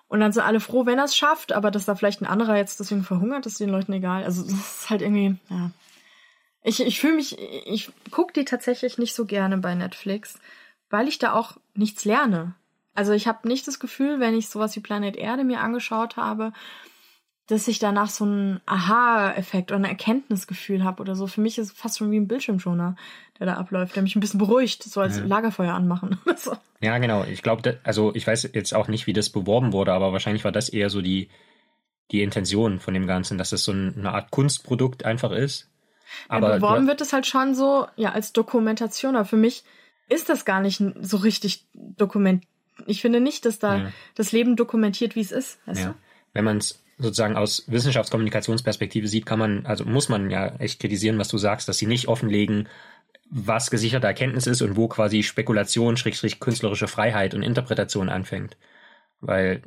Und 0.09 0.20
dann 0.20 0.33
sind 0.33 0.42
alle 0.42 0.61
froh, 0.61 0.85
wenn 0.87 0.98
er 0.98 1.05
es 1.05 1.16
schafft, 1.16 1.53
aber 1.53 1.70
dass 1.70 1.87
da 1.87 1.94
vielleicht 1.94 2.20
ein 2.20 2.27
anderer 2.27 2.57
jetzt 2.57 2.79
deswegen 2.79 3.05
verhungert, 3.05 3.46
ist 3.46 3.61
den 3.61 3.70
Leuten 3.70 3.92
egal. 3.92 4.24
Also 4.24 4.42
das 4.42 4.53
ist 4.53 4.90
halt 4.90 5.03
irgendwie, 5.03 5.37
ja. 5.48 5.70
Ich, 6.66 6.81
ich 6.81 6.98
fühle 6.98 7.16
mich, 7.16 7.38
ich 7.38 7.92
gucke 8.11 8.33
die 8.33 8.46
tatsächlich 8.46 8.96
nicht 8.96 9.14
so 9.14 9.27
gerne 9.27 9.59
bei 9.59 9.74
Netflix, 9.74 10.38
weil 10.88 11.09
ich 11.09 11.18
da 11.18 11.35
auch 11.35 11.59
nichts 11.74 12.05
lerne. 12.05 12.55
Also 12.94 13.12
ich 13.12 13.26
habe 13.26 13.46
nicht 13.48 13.66
das 13.66 13.80
Gefühl, 13.80 14.20
wenn 14.20 14.35
ich 14.35 14.48
sowas 14.48 14.74
wie 14.76 14.80
Planet 14.80 15.16
Erde 15.16 15.44
mir 15.44 15.61
angeschaut 15.61 16.16
habe, 16.16 16.52
dass 17.46 17.68
ich 17.68 17.78
danach 17.78 18.09
so 18.09 18.24
einen 18.24 18.61
Aha-Effekt 18.64 19.70
oder 19.70 19.80
ein 19.80 19.85
Erkenntnisgefühl 19.85 20.83
habe 20.83 21.02
oder 21.02 21.14
so. 21.14 21.26
Für 21.26 21.42
mich 21.42 21.59
ist 21.59 21.72
es 21.72 21.72
fast 21.72 21.98
schon 21.98 22.11
wie 22.11 22.16
ein 22.16 22.28
Bildschirmschoner, 22.28 22.96
der 23.38 23.46
da 23.46 23.54
abläuft, 23.54 23.96
der 23.96 24.02
mich 24.02 24.16
ein 24.16 24.20
bisschen 24.20 24.38
beruhigt, 24.38 24.83
so 24.83 25.00
als 25.00 25.18
ja. 25.18 25.24
Lagerfeuer 25.24 25.74
anmachen. 25.74 26.18
so. 26.37 26.57
Ja, 26.80 26.96
genau. 26.98 27.24
Ich 27.24 27.42
glaube, 27.42 27.78
also 27.83 28.14
ich 28.14 28.26
weiß 28.26 28.48
jetzt 28.54 28.74
auch 28.74 28.88
nicht, 28.88 29.07
wie 29.07 29.12
das 29.12 29.28
beworben 29.28 29.72
wurde, 29.72 29.92
aber 29.92 30.12
wahrscheinlich 30.12 30.44
war 30.44 30.52
das 30.52 30.70
eher 30.70 30.88
so 30.88 31.02
die, 31.02 31.28
die 32.12 32.22
Intention 32.22 32.80
von 32.80 32.94
dem 32.94 33.07
Ganzen, 33.07 33.37
dass 33.37 33.52
es 33.52 33.64
so 33.64 33.72
eine 33.72 34.12
Art 34.12 34.30
Kunstprodukt 34.30 35.04
einfach 35.04 35.33
ist. 35.33 35.68
Aber 36.28 36.50
ja, 36.50 36.57
beworben 36.57 36.87
wird 36.87 37.00
es 37.00 37.12
halt 37.12 37.26
schon 37.26 37.54
so, 37.54 37.88
ja, 37.96 38.12
als 38.12 38.33
Dokumentation, 38.33 39.16
aber 39.16 39.24
für 39.24 39.37
mich 39.37 39.64
ist 40.09 40.28
das 40.28 40.44
gar 40.44 40.61
nicht 40.61 40.83
so 41.00 41.16
richtig 41.18 41.66
dokumentiert 41.74 42.48
ich 42.87 43.00
finde 43.00 43.20
nicht, 43.20 43.44
dass 43.44 43.58
da 43.58 43.76
ja. 43.76 43.92
das 44.14 44.32
Leben 44.32 44.56
dokumentiert, 44.56 45.14
wie 45.16 45.20
es 45.20 45.32
ist. 45.32 45.58
Weißt 45.66 45.80
ja. 45.80 45.88
du? 45.88 45.94
Wenn 46.32 46.44
man 46.44 46.58
es 46.58 46.82
sozusagen 46.98 47.37
aus 47.37 47.64
Wissenschaftskommunikationsperspektive 47.66 49.08
sieht, 49.08 49.26
kann 49.26 49.38
man, 49.38 49.66
also 49.66 49.84
muss 49.84 50.08
man 50.08 50.30
ja 50.30 50.54
echt 50.56 50.80
kritisieren, 50.80 51.18
was 51.18 51.28
du 51.28 51.38
sagst, 51.38 51.68
dass 51.68 51.78
sie 51.78 51.87
nicht 51.87 52.08
offenlegen, 52.08 52.68
was 53.30 53.70
gesicherte 53.70 54.06
Erkenntnis 54.06 54.46
ist 54.46 54.62
und 54.62 54.76
wo 54.76 54.88
quasi 54.88 55.22
Spekulation, 55.22 55.96
Schrägstrich 55.96 56.40
künstlerische 56.40 56.88
Freiheit 56.88 57.34
und 57.34 57.42
Interpretation 57.42 58.08
anfängt. 58.08 58.56
Weil 59.20 59.62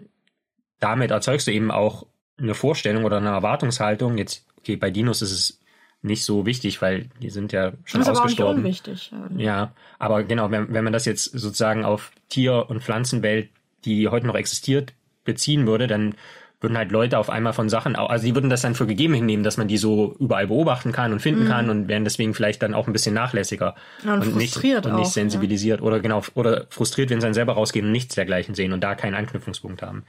damit 0.79 1.11
erzeugst 1.11 1.47
du 1.47 1.51
eben 1.51 1.71
auch 1.71 2.05
eine 2.37 2.53
Vorstellung 2.53 3.03
oder 3.03 3.17
eine 3.17 3.29
Erwartungshaltung. 3.29 4.17
Jetzt, 4.17 4.45
okay, 4.59 4.75
bei 4.75 4.91
Dinos 4.91 5.21
ist 5.21 5.31
es 5.31 5.59
nicht 6.07 6.25
so 6.25 6.45
wichtig, 6.45 6.81
weil 6.81 7.09
die 7.21 7.29
sind 7.29 7.51
ja 7.51 7.73
schon 7.85 8.01
das 8.01 8.09
ist 8.09 8.17
ausgestorben. 8.17 8.59
Aber 8.59 8.59
auch 8.59 8.63
nicht 8.63 8.87
unwichtig. 8.87 9.11
Ja, 9.37 9.71
aber 9.99 10.23
genau, 10.23 10.49
wenn, 10.51 10.73
wenn 10.73 10.83
man 10.83 10.93
das 10.93 11.05
jetzt 11.05 11.25
sozusagen 11.25 11.85
auf 11.85 12.11
Tier- 12.29 12.69
und 12.69 12.81
Pflanzenwelt, 12.81 13.49
die 13.85 14.07
heute 14.07 14.27
noch 14.27 14.35
existiert, 14.35 14.93
beziehen 15.23 15.67
würde, 15.67 15.87
dann 15.87 16.15
würden 16.59 16.77
halt 16.77 16.91
Leute 16.91 17.19
auf 17.19 17.29
einmal 17.29 17.53
von 17.53 17.69
Sachen, 17.69 17.95
also 17.95 18.25
die 18.25 18.33
würden 18.33 18.49
das 18.49 18.63
dann 18.63 18.73
für 18.73 18.87
gegeben 18.87 19.13
hinnehmen, 19.13 19.43
dass 19.43 19.57
man 19.57 19.67
die 19.67 19.77
so 19.77 20.15
überall 20.19 20.47
beobachten 20.47 20.91
kann 20.91 21.13
und 21.13 21.19
finden 21.19 21.43
mhm. 21.43 21.47
kann 21.47 21.69
und 21.69 21.87
wären 21.87 22.03
deswegen 22.03 22.33
vielleicht 22.33 22.63
dann 22.63 22.73
auch 22.73 22.87
ein 22.87 22.93
bisschen 22.93 23.13
nachlässiger 23.13 23.75
ja, 24.03 24.15
und, 24.15 24.21
und, 24.21 24.31
frustriert 24.31 24.85
nicht, 24.85 24.93
und 24.93 24.99
nicht 24.99 25.11
sensibilisiert 25.11 25.81
ja. 25.81 25.85
oder 25.85 25.99
genau 25.99 26.23
oder 26.33 26.65
frustriert, 26.69 27.11
wenn 27.11 27.21
sie 27.21 27.27
dann 27.27 27.35
selber 27.35 27.53
rausgehen 27.53 27.85
und 27.85 27.91
nichts 27.91 28.15
dergleichen 28.15 28.55
sehen 28.55 28.73
und 28.73 28.81
da 28.83 28.95
keinen 28.95 29.13
Anknüpfungspunkt 29.13 29.83
haben. 29.83 30.03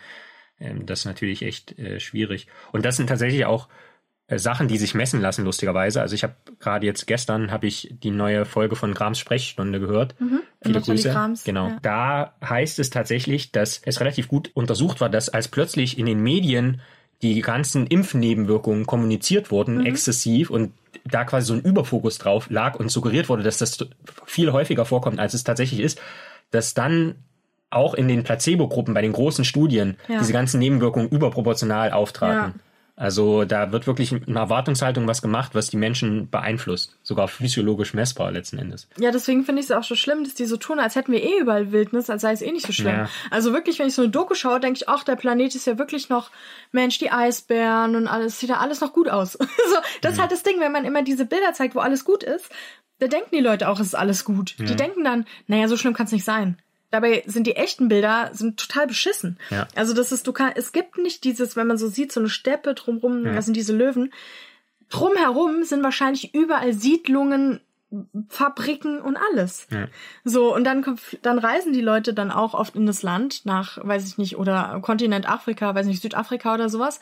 Ähm, 0.59 0.87
das 0.87 1.01
ist 1.01 1.05
natürlich 1.05 1.43
echt 1.43 1.79
äh, 1.79 2.01
schwierig. 2.01 2.47
Und 2.73 2.87
das 2.87 2.97
sind 2.97 3.09
tatsächlich 3.09 3.45
auch 3.45 3.69
Sachen, 4.37 4.69
die 4.69 4.77
sich 4.77 4.95
messen 4.95 5.23
lassen, 5.23 5.45
lustigerweise. 5.45 6.03
Also 6.03 6.15
ich 6.15 6.23
habe 6.23 6.35
gerade 6.61 6.85
jetzt 6.85 7.07
gestern 7.07 7.51
habe 7.51 7.67
ich 7.67 7.95
die 8.03 8.11
neue 8.11 8.45
Folge 8.45 8.77
von 8.77 8.93
Grams 8.93 9.19
Sprechstunde 9.19 9.81
gehört. 9.81 10.15
Mhm, 10.21 10.41
Viele 10.61 10.83
Grüße. 10.83 11.11
Grams, 11.11 11.45
genau. 11.45 11.69
Ja. 11.69 11.79
Da 11.81 12.35
heißt 12.47 12.79
es 12.79 12.91
tatsächlich, 12.91 13.53
dass 13.53 13.81
es 13.85 14.01
relativ 14.01 14.29
gut 14.29 14.51
untersucht 14.53 15.01
war, 15.01 15.09
dass 15.09 15.31
als 15.31 15.49
plötzlich 15.49 15.99
in 15.99 16.05
den 16.05 16.23
Medien 16.23 16.83
die 17.23 17.41
ganzen 17.41 17.87
Impfnebenwirkungen 17.87 18.87
kommuniziert 18.87 19.51
wurden, 19.51 19.79
mhm. 19.79 19.87
exzessiv 19.87 20.51
und 20.51 20.73
da 21.05 21.25
quasi 21.25 21.47
so 21.47 21.55
ein 21.55 21.63
Überfokus 21.63 22.19
drauf 22.19 22.51
lag 22.51 22.79
und 22.79 22.91
suggeriert 22.91 23.31
wurde, 23.31 23.43
dass 23.43 23.59
das 23.59 23.79
viel 24.27 24.53
häufiger 24.53 24.85
vorkommt, 24.85 25.19
als 25.19 25.33
es 25.33 25.43
tatsächlich 25.43 25.81
ist, 25.81 26.01
dass 26.51 26.75
dann 26.75 27.17
auch 27.71 27.95
in 27.95 28.09
den 28.09 28.25
Placebo-Gruppen 28.25 28.95
bei 28.95 29.03
den 29.03 29.13
großen 29.13 29.45
Studien 29.45 29.97
ja. 30.09 30.19
diese 30.19 30.33
ganzen 30.33 30.59
Nebenwirkungen 30.59 31.09
überproportional 31.09 31.93
auftraten. 31.93 32.55
Ja. 32.57 32.68
Also 32.99 33.45
da 33.45 33.71
wird 33.71 33.87
wirklich 33.87 34.13
eine 34.13 34.41
Erwartungshaltung 34.41 35.07
was 35.07 35.23
gemacht, 35.23 35.55
was 35.55 35.71
die 35.71 35.77
Menschen 35.77 36.29
beeinflusst. 36.31 36.99
Sogar 37.05 37.29
physiologisch 37.29 37.95
messbar 37.95 38.33
letzten 38.33 38.59
Endes. 38.59 38.89
Ja, 38.99 39.13
deswegen 39.13 39.45
finde 39.45 39.61
ich 39.61 39.67
es 39.67 39.71
auch 39.71 39.85
so 39.85 39.95
schlimm, 39.95 40.25
dass 40.25 40.35
die 40.35 40.47
so 40.47 40.57
tun, 40.57 40.81
als 40.81 40.97
hätten 40.97 41.13
wir 41.13 41.23
eh 41.23 41.39
überall 41.41 41.71
Wildnis, 41.71 42.11
als 42.11 42.23
sei 42.23 42.33
es 42.33 42.43
eh 42.43 42.51
nicht 42.51 42.67
so 42.67 42.73
schlimm. 42.73 42.97
Ja. 42.97 43.09
Also 43.31 43.53
wirklich, 43.53 43.79
wenn 43.79 43.87
ich 43.87 43.95
so 43.95 44.03
eine 44.03 44.11
Doku 44.11 44.35
schaue, 44.35 44.59
denke 44.59 44.79
ich, 44.79 44.89
ach, 44.89 45.05
der 45.05 45.15
Planet 45.15 45.55
ist 45.55 45.69
ja 45.69 45.79
wirklich 45.79 46.09
noch, 46.09 46.33
Mensch, 46.73 46.99
die 46.99 47.13
Eisbären 47.13 47.95
und 47.95 48.09
alles, 48.09 48.41
sieht 48.41 48.49
ja 48.49 48.59
alles 48.59 48.81
noch 48.81 48.93
gut 48.93 49.09
aus. 49.09 49.33
so, 49.35 49.47
das 50.01 50.11
mhm. 50.11 50.15
ist 50.15 50.21
halt 50.21 50.33
das 50.33 50.43
Ding, 50.43 50.59
wenn 50.59 50.73
man 50.73 50.85
immer 50.85 51.05
diese 51.05 51.25
Bilder 51.25 51.53
zeigt, 51.53 51.77
wo 51.77 51.79
alles 51.79 52.05
gut 52.05 52.25
ist, 52.25 52.51
da 52.99 53.07
denken 53.07 53.31
die 53.33 53.41
Leute 53.41 53.69
auch, 53.69 53.79
es 53.79 53.87
ist 53.87 53.95
alles 53.95 54.25
gut. 54.25 54.57
Mhm. 54.59 54.67
Die 54.67 54.75
denken 54.75 55.05
dann, 55.05 55.25
naja, 55.47 55.69
so 55.69 55.77
schlimm 55.77 55.95
kann 55.95 56.07
es 56.07 56.13
nicht 56.13 56.25
sein. 56.25 56.59
Dabei 56.91 57.23
sind 57.27 57.47
die 57.47 57.57
echten 57.57 57.89
Bilder 57.89 58.31
sind 58.33 58.59
total 58.59 58.87
beschissen. 58.87 59.39
Ja. 59.51 59.69
Also 59.75 59.93
das 59.93 60.11
ist, 60.11 60.27
du 60.27 60.33
kannst, 60.33 60.57
es 60.57 60.73
gibt 60.73 60.97
nicht 60.97 61.25
dieses, 61.25 61.55
wenn 61.55 61.67
man 61.67 61.77
so 61.77 61.89
sieht, 61.89 62.13
so 62.13 62.21
eine 62.21 62.31
Steppe 62.31 62.75
drumrum, 62.75 63.27
ja. 63.27 63.35
das 63.35 63.45
sind 63.45 63.57
diese 63.57 63.77
Löwen. 63.77 64.13
Drumherum 64.89 65.65
sind 65.65 65.83
wahrscheinlich 65.83 66.35
überall 66.35 66.73
Siedlungen, 66.73 67.61
Fabriken 68.29 69.01
und 69.01 69.17
alles. 69.17 69.67
Ja. 69.71 69.89
So, 70.25 70.55
und 70.55 70.65
dann, 70.65 70.85
dann 71.23 71.39
reisen 71.39 71.73
die 71.73 71.81
Leute 71.81 72.15
dann 72.15 72.31
auch 72.31 72.55
oft 72.55 72.77
in 72.77 72.87
das 72.87 73.03
Land 73.03 73.45
nach, 73.45 73.79
weiß 73.83 74.07
ich 74.07 74.19
nicht, 74.19 74.37
oder 74.37 74.81
Kontinent 74.83 75.29
Afrika, 75.29 75.75
weiß 75.75 75.87
nicht, 75.87 76.03
Südafrika 76.03 76.55
oder 76.55 76.69
sowas. 76.69 77.01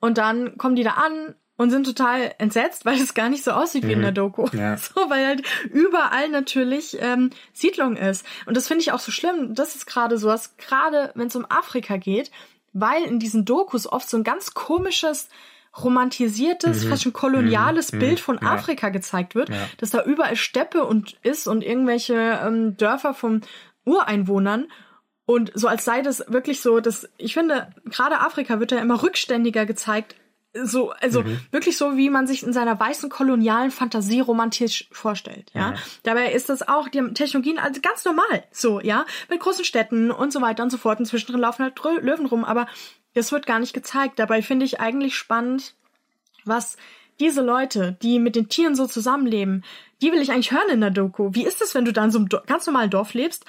Und 0.00 0.18
dann 0.18 0.56
kommen 0.58 0.76
die 0.76 0.84
da 0.84 0.92
an 0.92 1.34
und 1.58 1.70
sind 1.70 1.84
total 1.84 2.34
entsetzt, 2.38 2.86
weil 2.86 2.98
es 2.98 3.12
gar 3.12 3.28
nicht 3.28 3.44
so 3.44 3.50
aussieht 3.50 3.86
wie 3.86 3.92
in 3.92 4.00
der 4.00 4.12
Doku. 4.12 4.46
Ja. 4.52 4.76
So, 4.78 5.10
weil 5.10 5.26
halt 5.26 5.42
überall 5.70 6.30
natürlich 6.30 6.96
ähm, 7.00 7.30
Siedlung 7.52 7.96
ist. 7.96 8.24
Und 8.46 8.56
das 8.56 8.66
finde 8.68 8.80
ich 8.82 8.92
auch 8.92 9.00
so 9.00 9.12
schlimm. 9.12 9.54
Das 9.54 9.74
ist 9.74 9.86
gerade 9.86 10.16
so, 10.16 10.28
dass 10.28 10.56
gerade 10.56 11.10
wenn 11.14 11.26
es 11.26 11.36
um 11.36 11.44
Afrika 11.50 11.96
geht, 11.98 12.30
weil 12.72 13.02
in 13.02 13.18
diesen 13.18 13.44
Dokus 13.44 13.86
oft 13.86 14.08
so 14.08 14.16
ein 14.16 14.24
ganz 14.24 14.54
komisches 14.54 15.28
romantisiertes, 15.82 16.84
fast 16.84 17.02
schon 17.02 17.12
koloniales 17.12 17.90
Bild 17.90 18.20
von 18.20 18.38
Ja. 18.42 18.52
Afrika 18.52 18.88
gezeigt 18.90 19.34
wird, 19.34 19.48
Ja. 19.48 19.68
dass 19.78 19.90
da 19.90 20.02
überall 20.04 20.36
Steppe 20.36 20.84
und 20.84 21.16
ist 21.22 21.46
und 21.46 21.62
irgendwelche 21.64 22.14
ähm, 22.44 22.76
Dörfer 22.76 23.14
von 23.14 23.42
Ureinwohnern 23.84 24.66
und 25.26 25.52
so 25.54 25.66
als 25.68 25.84
sei 25.84 26.02
das 26.02 26.24
wirklich 26.28 26.60
so, 26.60 26.80
dass 26.80 27.08
ich 27.18 27.34
finde, 27.34 27.68
gerade 27.86 28.20
Afrika 28.20 28.60
wird 28.60 28.70
ja 28.72 28.78
immer 28.78 29.02
rückständiger 29.02 29.66
gezeigt. 29.66 30.14
So, 30.54 30.90
also 30.92 31.24
wirklich 31.50 31.76
so, 31.76 31.96
wie 31.96 32.08
man 32.08 32.26
sich 32.26 32.42
in 32.42 32.54
seiner 32.54 32.78
weißen 32.78 33.10
kolonialen 33.10 33.70
Fantasie 33.70 34.20
romantisch 34.20 34.88
vorstellt, 34.90 35.50
ja. 35.54 35.72
Ja. 35.72 35.74
Dabei 36.04 36.32
ist 36.32 36.48
das 36.48 36.66
auch, 36.66 36.88
die 36.88 37.12
Technologien 37.12 37.58
also 37.58 37.80
ganz 37.82 38.04
normal, 38.04 38.44
so, 38.50 38.80
ja, 38.80 39.04
mit 39.28 39.40
großen 39.40 39.64
Städten 39.64 40.10
und 40.10 40.32
so 40.32 40.40
weiter 40.40 40.62
und 40.62 40.70
so 40.70 40.78
fort. 40.78 40.98
Und 40.98 41.06
zwischendrin 41.06 41.40
laufen 41.40 41.62
halt 41.62 41.78
Löwen 42.02 42.26
rum, 42.26 42.44
aber 42.44 42.66
das 43.14 43.30
wird 43.30 43.46
gar 43.46 43.58
nicht 43.58 43.74
gezeigt. 43.74 44.18
Dabei 44.18 44.42
finde 44.42 44.64
ich 44.64 44.80
eigentlich 44.80 45.16
spannend, 45.16 45.74
was 46.44 46.76
diese 47.20 47.42
Leute, 47.42 47.96
die 48.02 48.18
mit 48.18 48.36
den 48.36 48.48
Tieren 48.48 48.74
so 48.74 48.86
zusammenleben, 48.86 49.64
die 50.00 50.12
will 50.12 50.22
ich 50.22 50.30
eigentlich 50.30 50.52
hören 50.52 50.70
in 50.70 50.80
der 50.80 50.90
Doku. 50.90 51.30
Wie 51.32 51.44
ist 51.44 51.60
es, 51.60 51.74
wenn 51.74 51.84
du 51.84 51.92
da 51.92 52.04
in 52.04 52.10
so 52.10 52.18
einem 52.18 52.28
ganz 52.46 52.66
normalen 52.66 52.90
Dorf 52.90 53.14
lebst 53.14 53.44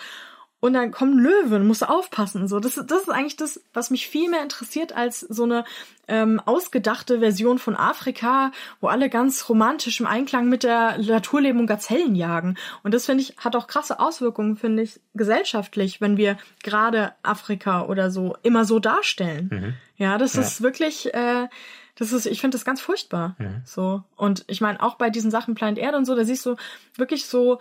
und 0.62 0.74
dann 0.74 0.92
kommen 0.92 1.18
Löwen, 1.18 1.66
musst 1.68 1.84
du 1.84 1.90
aufpassen. 1.90 2.48
So, 2.48 2.60
das, 2.60 2.76
das 2.76 3.02
ist 3.04 3.10
eigentlich 3.10 3.38
das, 3.38 3.62
was 3.74 3.90
mich 3.92 4.08
viel 4.08 4.30
mehr 4.30 4.42
interessiert 4.44 4.92
als 4.94 5.22
so 5.22 5.44
eine 5.44 5.64
ähm, 6.08 6.42
ausgedachte 6.46 7.20
Version 7.20 7.60
von 7.60 7.76
Afrika, 7.78 8.52
wo 8.82 8.88
alle 8.88 9.10
ganz 9.10 9.48
romantisch 9.48 10.00
im 10.00 10.08
Einklang 10.08 10.50
mit 10.50 10.64
der 10.64 10.98
Natur 10.98 11.40
leben 11.42 11.60
und 11.60 11.68
Gazellen 11.68 12.16
jagen. 12.16 12.58
Und 12.84 12.94
das 12.94 13.06
finde 13.06 13.24
ich 13.24 13.36
hat 13.38 13.56
auch 13.56 13.68
krasse 13.68 14.00
Auswirkungen, 14.00 14.58
finde 14.58 14.84
ich, 14.84 15.00
gesellschaftlich, 15.14 16.02
wenn 16.02 16.18
wir 16.18 16.38
gerade 16.64 17.14
Afrika 17.24 17.86
oder 17.86 18.12
so 18.12 18.36
immer 18.44 18.66
so 18.66 18.80
darstellen. 18.80 19.76
Ja, 19.98 20.18
das 20.18 20.34
Ja. 20.34 20.42
ist 20.42 20.62
wirklich. 20.62 21.14
Äh, 21.14 21.48
das 21.96 22.14
ist, 22.14 22.26
ich 22.28 22.40
finde 22.40 22.56
das 22.56 22.64
ganz 22.64 22.80
furchtbar. 22.80 23.36
So. 23.66 24.04
Und 24.16 24.46
ich 24.48 24.62
meine, 24.62 24.82
auch 24.82 24.96
bei 24.96 25.10
diesen 25.10 25.32
Sachen 25.32 25.54
Planet 25.54 25.78
Erde 25.80 25.98
und 25.98 26.06
so, 26.06 26.16
da 26.16 26.24
siehst 26.24 26.46
du 26.46 26.56
wirklich 26.96 27.26
so, 27.26 27.60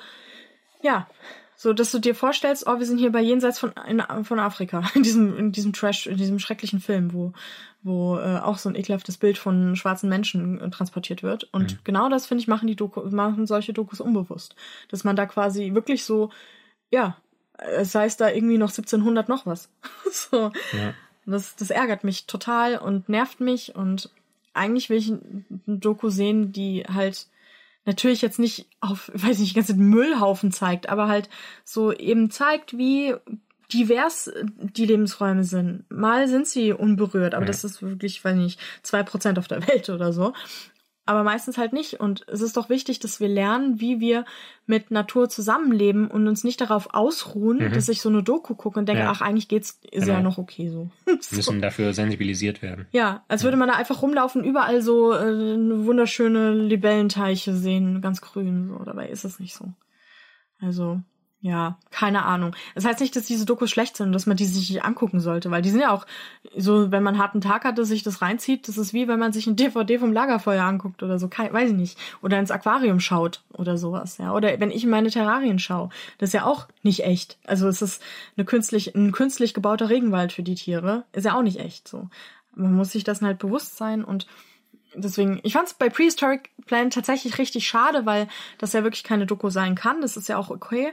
ja, 0.81 1.09
so, 1.61 1.73
dass 1.73 1.91
du 1.91 1.99
dir 1.99 2.15
vorstellst, 2.15 2.69
oh, 2.69 2.79
wir 2.79 2.87
sind 2.87 2.99
hier 2.99 3.11
bei 3.11 3.21
jenseits 3.21 3.59
von, 3.59 3.73
in, 3.89 4.01
von 4.25 4.39
Afrika, 4.39 4.89
in 4.95 5.03
diesem, 5.03 5.37
in 5.37 5.51
diesem 5.51 5.73
Trash, 5.73 6.07
in 6.07 6.17
diesem 6.17 6.39
schrecklichen 6.39 6.79
Film, 6.79 7.13
wo, 7.13 7.33
wo 7.83 8.17
äh, 8.17 8.39
auch 8.39 8.59
so 8.59 8.69
ein 8.69 8.77
ekelhaftes 8.77 9.17
Bild 9.19 9.39
von 9.39 9.75
schwarzen 9.75 10.09
Menschen 10.09 10.61
äh, 10.61 10.71
transportiert 10.71 11.25
wird. 11.25 11.49
Und 11.53 11.85
genau 11.85 12.09
das, 12.09 12.29
finde 12.29 12.43
ich, 12.43 12.49
machen 12.49 12.69
die 12.69 12.77
Doku, 12.77 13.01
machen 13.11 13.49
solche 13.49 13.73
Dokus 13.73 14.01
unbewusst. 14.01 14.55
Dass 14.89 15.03
man 15.03 15.17
da 15.17 15.27
quasi 15.27 15.75
wirklich 15.75 16.05
so, 16.05 16.31
ja, 16.91 17.17
es 17.59 17.93
heißt 17.93 18.21
da 18.21 18.31
irgendwie 18.31 18.59
noch 18.59 18.71
1700 18.71 19.29
noch 19.29 19.45
was. 19.45 19.69
so. 20.13 20.53
Ja. 20.73 20.95
Das, 21.27 21.57
das 21.57 21.71
ärgert 21.71 22.05
mich 22.05 22.27
total 22.29 22.79
und 22.79 23.09
nervt 23.09 23.41
mich 23.41 23.75
und 23.75 24.11
eigentlich 24.55 24.91
will 24.91 24.99
ich 24.99 25.09
ein 25.09 25.45
ein 25.67 25.81
Doku 25.81 26.09
sehen, 26.09 26.53
die 26.53 26.85
halt 26.85 27.27
natürlich 27.89 28.23
jetzt 28.23 28.39
nicht 28.39 28.67
auf, 28.81 29.11
weiß 29.15 29.41
nicht, 29.41 29.57
ganze 29.57 29.75
Müllhaufen 29.75 30.53
zeigt, 30.53 30.89
aber 30.89 31.09
halt 31.09 31.29
so 31.65 31.93
eben 31.93 32.31
zeigt, 32.31 32.79
wie 32.79 33.17
divers 33.73 34.31
die 34.59 34.87
Lebensräume 34.87 35.45
sind. 35.45 35.91
Mal 35.91 36.29
sind 36.29 36.47
sie 36.47 36.73
unberührt, 36.73 37.35
aber 37.35 37.45
das 37.45 37.65
ist 37.65 37.83
wirklich, 37.83 38.25
weiß 38.25 38.37
nicht, 38.37 38.61
zwei 38.83 39.03
Prozent 39.03 39.39
auf 39.39 39.49
der 39.49 39.67
Welt 39.69 39.91
oder 39.91 40.13
so. 40.13 40.33
Aber 41.09 41.25
meistens 41.25 41.57
halt 41.57 41.73
nicht. 41.73 42.01
Und 42.01 42.27
es 42.29 42.43
ist 42.43 42.57
doch 42.59 42.69
wichtig, 42.69 42.99
dass 42.99 43.19
wir 43.19 43.29
lernen, 43.29 43.81
wie 43.81 43.99
wir 43.99 44.27
mit 44.67 44.91
Natur 44.91 45.31
zusammenleben 45.31 46.07
und 46.09 46.29
uns 46.29 46.45
nicht 46.45 46.61
darauf 46.61 46.93
ausruhen, 46.93 47.73
dass 47.73 47.89
ich 47.89 48.03
so 48.03 48.11
eine 48.11 48.23
Doku 48.23 48.55
gucke 48.55 48.79
und 48.79 48.87
denke, 48.91 49.01
Mhm. 49.01 49.07
Ja. 49.07 49.13
ach, 49.13 49.23
eigentlich 49.23 49.49
geht's, 49.49 49.81
ist 49.91 50.07
ja 50.07 50.17
Genau. 50.19 50.29
noch 50.29 50.37
okay 50.39 50.69
so. 50.69 50.91
so. 51.21 51.37
Müssen 51.37 51.63
dafür 51.63 51.95
sensibilisiert 51.95 52.61
werden. 52.61 52.87
Ja, 52.93 53.25
als 53.27 53.43
würde 53.43 53.57
man 53.57 53.69
da 53.69 53.77
einfach 53.77 54.03
rumlaufen, 54.03 54.45
überall 54.45 54.83
so 54.83 55.15
äh, 55.15 55.57
wunderschöne 55.87 56.53
Libellenteiche 56.53 57.55
sehen, 57.55 58.03
ganz 58.03 58.21
grün. 58.21 58.69
So. 58.69 58.85
Dabei 58.85 59.09
ist 59.09 59.25
es 59.25 59.41
nicht 59.41 59.55
so. 59.55 59.73
Also, 60.61 61.01
ja, 61.41 61.79
keine 61.93 62.25
Ahnung. 62.25 62.57
Das 62.75 62.85
heißt 62.85 63.01
nicht, 63.01 63.15
dass 63.15 63.27
diese 63.27 63.47
Dokus 63.47 63.71
schlecht 63.71 63.97
sind 63.97 64.09
und 64.09 64.13
dass 64.13 64.27
man 64.27 64.37
die 64.37 64.45
sich 64.45 64.71
nicht 64.71 64.85
angucken 64.85 65.21
sollte, 65.21 65.53
weil 65.53 65.63
die 65.63 65.71
sind 65.71 65.81
ja 65.81 65.93
auch 65.93 66.05
so, 66.57 66.91
wenn 66.91 67.05
man 67.05 67.15
einen 67.15 67.23
harten 67.23 67.41
Tag 67.41 67.65
hatte, 67.65 67.85
sich 67.85 68.03
das 68.03 68.23
reinzieht, 68.23 68.67
das 68.67 68.77
ist 68.77 68.93
wie 68.93 69.07
wenn 69.07 69.21
man 69.21 69.33
sich 69.33 69.47
ein 69.47 69.55
DVD 69.55 70.01
vom 70.01 70.13
Lagerfeuer 70.13 70.65
anguckt 70.65 71.05
oder 71.05 71.21
so, 71.21 71.29
kein, 71.29 71.53
weiß 71.53 71.71
ich 71.71 71.77
nicht. 71.77 71.99
Oder 72.23 72.41
ins 72.41 72.51
Aquarium 72.51 72.99
schaut 72.99 73.45
oder 73.53 73.79
sowas, 73.79 74.19
ja. 74.19 74.35
Oder 74.35 74.59
wenn 74.59 74.73
ich 74.73 74.83
in 74.83 74.91
meine 74.91 75.11
Terrarien 75.11 75.61
schaue, 75.61 75.91
das 76.19 76.31
ist 76.31 76.35
ja 76.35 76.45
auch 76.45 76.67
nicht 76.83 77.05
echt. 77.05 77.39
Also 77.47 77.69
es 77.69 77.83
ist 77.83 78.03
eine 78.37 78.45
künstlich, 78.45 78.97
ein 78.97 79.13
künstlich 79.13 79.55
gebauter 79.55 79.91
Regenwald 79.91 80.33
für 80.33 80.43
die 80.43 80.57
Tiere, 80.57 81.05
ist 81.13 81.25
ja 81.25 81.37
auch 81.37 81.43
nicht 81.43 81.61
echt 81.61 81.87
so. 81.87 82.09
Man 82.57 82.75
muss 82.75 82.91
sich 82.91 83.05
dessen 83.05 83.27
halt 83.27 83.39
bewusst 83.39 83.77
sein 83.77 84.03
und 84.03 84.27
deswegen, 84.95 85.41
ich 85.43 85.53
fand 85.53 85.69
es 85.69 85.75
bei 85.75 85.89
Prehistoric 85.89 86.51
Planet 86.67 86.93
tatsächlich 86.93 87.39
richtig 87.39 87.69
schade, 87.69 88.07
weil 88.07 88.29
das 88.59 88.73
ja 88.73 88.83
wirklich 88.83 89.05
keine 89.05 89.27
Doku 89.27 89.51
sein 89.51 89.75
kann. 89.75 90.01
Das 90.01 90.17
ist 90.17 90.29
ja 90.29 90.37
auch 90.37 90.51
okay. 90.51 90.93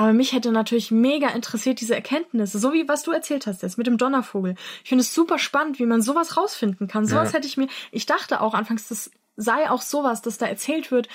Aber 0.00 0.14
mich 0.14 0.32
hätte 0.32 0.50
natürlich 0.50 0.90
mega 0.90 1.28
interessiert, 1.28 1.78
diese 1.82 1.94
Erkenntnisse, 1.94 2.58
so 2.58 2.72
wie 2.72 2.88
was 2.88 3.02
du 3.02 3.10
erzählt 3.10 3.46
hast 3.46 3.62
jetzt 3.62 3.76
mit 3.76 3.86
dem 3.86 3.98
Donnervogel. 3.98 4.54
Ich 4.82 4.88
finde 4.88 5.02
es 5.02 5.14
super 5.14 5.38
spannend, 5.38 5.78
wie 5.78 5.84
man 5.84 6.00
sowas 6.00 6.38
rausfinden 6.38 6.88
kann. 6.88 7.04
Sowas 7.04 7.32
Ja. 7.32 7.36
hätte 7.36 7.46
ich 7.46 7.58
mir, 7.58 7.68
ich 7.92 8.06
dachte 8.06 8.40
auch 8.40 8.54
anfangs, 8.54 8.88
das 8.88 9.10
sei 9.36 9.68
auch 9.68 9.82
sowas, 9.82 10.22
dass 10.22 10.38
da 10.38 10.46
erzählt 10.46 10.90
wird, 10.90 11.08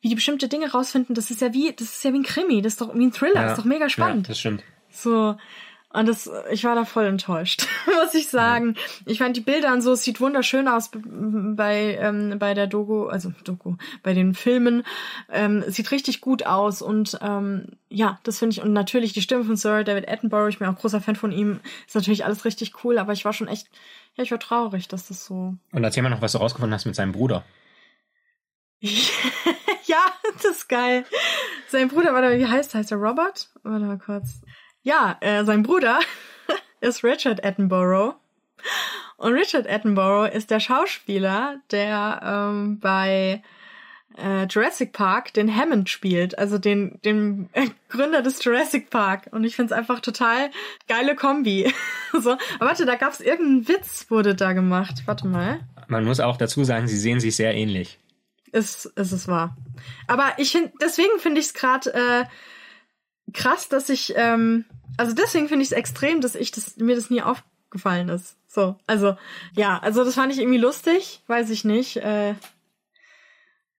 wie 0.00 0.08
die 0.08 0.14
bestimmte 0.14 0.48
Dinge 0.48 0.70
rausfinden. 0.72 1.14
Das 1.14 1.30
ist 1.30 1.42
ja 1.42 1.52
wie, 1.52 1.70
das 1.74 1.88
ist 1.88 2.02
ja 2.02 2.14
wie 2.14 2.18
ein 2.20 2.22
Krimi, 2.22 2.62
das 2.62 2.72
ist 2.72 2.80
doch 2.80 2.94
wie 2.94 3.04
ein 3.04 3.12
Thriller, 3.12 3.42
das 3.42 3.52
ist 3.52 3.58
doch 3.58 3.64
mega 3.66 3.90
spannend. 3.90 4.26
Ja, 4.26 4.32
das 4.32 4.38
stimmt. 4.38 4.64
So. 4.90 5.36
Und 5.92 6.06
das, 6.06 6.30
ich 6.52 6.62
war 6.62 6.76
da 6.76 6.84
voll 6.84 7.06
enttäuscht, 7.06 7.66
muss 7.86 8.14
ich 8.14 8.28
sagen. 8.28 8.76
Ich 9.06 9.18
fand 9.18 9.36
die 9.36 9.40
Bilder 9.40 9.72
und 9.72 9.82
so, 9.82 9.92
es 9.92 10.04
sieht 10.04 10.20
wunderschön 10.20 10.68
aus 10.68 10.90
bei, 10.92 11.98
ähm, 12.00 12.38
bei 12.38 12.54
der 12.54 12.68
Doku, 12.68 13.06
also 13.06 13.32
Doku, 13.42 13.74
bei 14.04 14.14
den 14.14 14.34
Filmen. 14.34 14.84
Ähm, 15.30 15.64
es 15.66 15.74
sieht 15.74 15.90
richtig 15.90 16.20
gut 16.20 16.46
aus 16.46 16.80
und 16.80 17.18
ähm, 17.22 17.70
ja, 17.88 18.20
das 18.22 18.38
finde 18.38 18.54
ich. 18.54 18.62
Und 18.62 18.72
natürlich 18.72 19.14
die 19.14 19.22
Stimme 19.22 19.42
von 19.42 19.56
Sir 19.56 19.82
David 19.82 20.08
Attenborough, 20.08 20.48
ich 20.48 20.60
bin 20.60 20.68
auch 20.68 20.78
großer 20.78 21.00
Fan 21.00 21.16
von 21.16 21.32
ihm, 21.32 21.58
ist 21.88 21.96
natürlich 21.96 22.24
alles 22.24 22.44
richtig 22.44 22.84
cool, 22.84 22.96
aber 22.96 23.12
ich 23.12 23.24
war 23.24 23.32
schon 23.32 23.48
echt, 23.48 23.66
ja, 24.14 24.22
ich 24.22 24.30
war 24.30 24.38
traurig, 24.38 24.86
dass 24.86 25.08
das 25.08 25.24
so. 25.24 25.56
Und 25.72 25.84
erzähl 25.84 26.04
mal 26.04 26.10
noch, 26.10 26.22
was 26.22 26.32
du 26.32 26.38
rausgefunden 26.38 26.72
hast 26.72 26.84
mit 26.84 26.94
seinem 26.94 27.12
Bruder. 27.12 27.44
ja, 28.80 30.04
das 30.34 30.44
ist 30.44 30.68
geil. 30.68 31.04
Sein 31.68 31.88
Bruder, 31.88 32.14
warte, 32.14 32.38
wie 32.38 32.46
heißt, 32.46 32.74
heißt 32.74 32.92
er 32.92 32.98
Robert? 32.98 33.50
Warte 33.64 33.86
mal 33.86 33.98
kurz. 33.98 34.40
Ja, 34.82 35.16
äh, 35.20 35.44
sein 35.44 35.62
Bruder 35.62 36.00
ist 36.80 37.04
Richard 37.04 37.44
Attenborough. 37.44 38.14
Und 39.16 39.34
Richard 39.34 39.68
Attenborough 39.68 40.32
ist 40.32 40.50
der 40.50 40.60
Schauspieler, 40.60 41.60
der 41.70 42.20
ähm, 42.24 42.80
bei 42.80 43.42
äh, 44.16 44.46
Jurassic 44.46 44.92
Park 44.92 45.34
den 45.34 45.54
Hammond 45.54 45.88
spielt, 45.88 46.38
also 46.38 46.58
den, 46.58 46.98
den 47.04 47.50
äh, 47.52 47.68
Gründer 47.90 48.22
des 48.22 48.42
Jurassic 48.42 48.90
Park. 48.90 49.28
Und 49.32 49.44
ich 49.44 49.56
find's 49.56 49.72
einfach 49.72 50.00
total 50.00 50.50
geile 50.88 51.14
Kombi. 51.14 51.72
so, 52.12 52.32
aber 52.32 52.40
warte, 52.60 52.86
da 52.86 52.94
gab's 52.96 53.20
irgendeinen 53.20 53.68
Witz, 53.68 54.06
wurde 54.08 54.34
da 54.34 54.54
gemacht. 54.54 55.02
Warte 55.04 55.26
mal. 55.26 55.60
Man 55.88 56.04
muss 56.04 56.20
auch 56.20 56.36
dazu 56.36 56.64
sagen, 56.64 56.88
sie 56.88 56.98
sehen 56.98 57.20
sich 57.20 57.36
sehr 57.36 57.54
ähnlich. 57.54 57.98
Ist, 58.52 58.86
ist 58.86 59.12
es 59.12 59.28
wahr. 59.28 59.56
Aber 60.08 60.32
ich 60.38 60.50
finde, 60.50 60.72
deswegen 60.80 61.18
finde 61.18 61.40
ich 61.40 61.46
es 61.46 61.54
gerade 61.54 61.92
äh, 61.94 62.24
krass, 63.32 63.68
dass 63.68 63.88
ich, 63.88 64.14
ähm, 64.16 64.64
also 64.96 65.14
deswegen 65.14 65.48
finde 65.48 65.62
ich 65.62 65.70
es 65.70 65.76
extrem, 65.76 66.20
dass 66.20 66.34
ich 66.34 66.50
das, 66.50 66.76
mir 66.76 66.94
das 66.94 67.10
nie 67.10 67.22
aufgefallen 67.22 68.08
ist. 68.08 68.36
So, 68.46 68.76
also, 68.86 69.16
ja, 69.54 69.78
also 69.78 70.04
das 70.04 70.14
fand 70.14 70.32
ich 70.32 70.40
irgendwie 70.40 70.58
lustig, 70.58 71.22
weiß 71.26 71.50
ich 71.50 71.64
nicht. 71.64 71.96
Äh, 71.98 72.34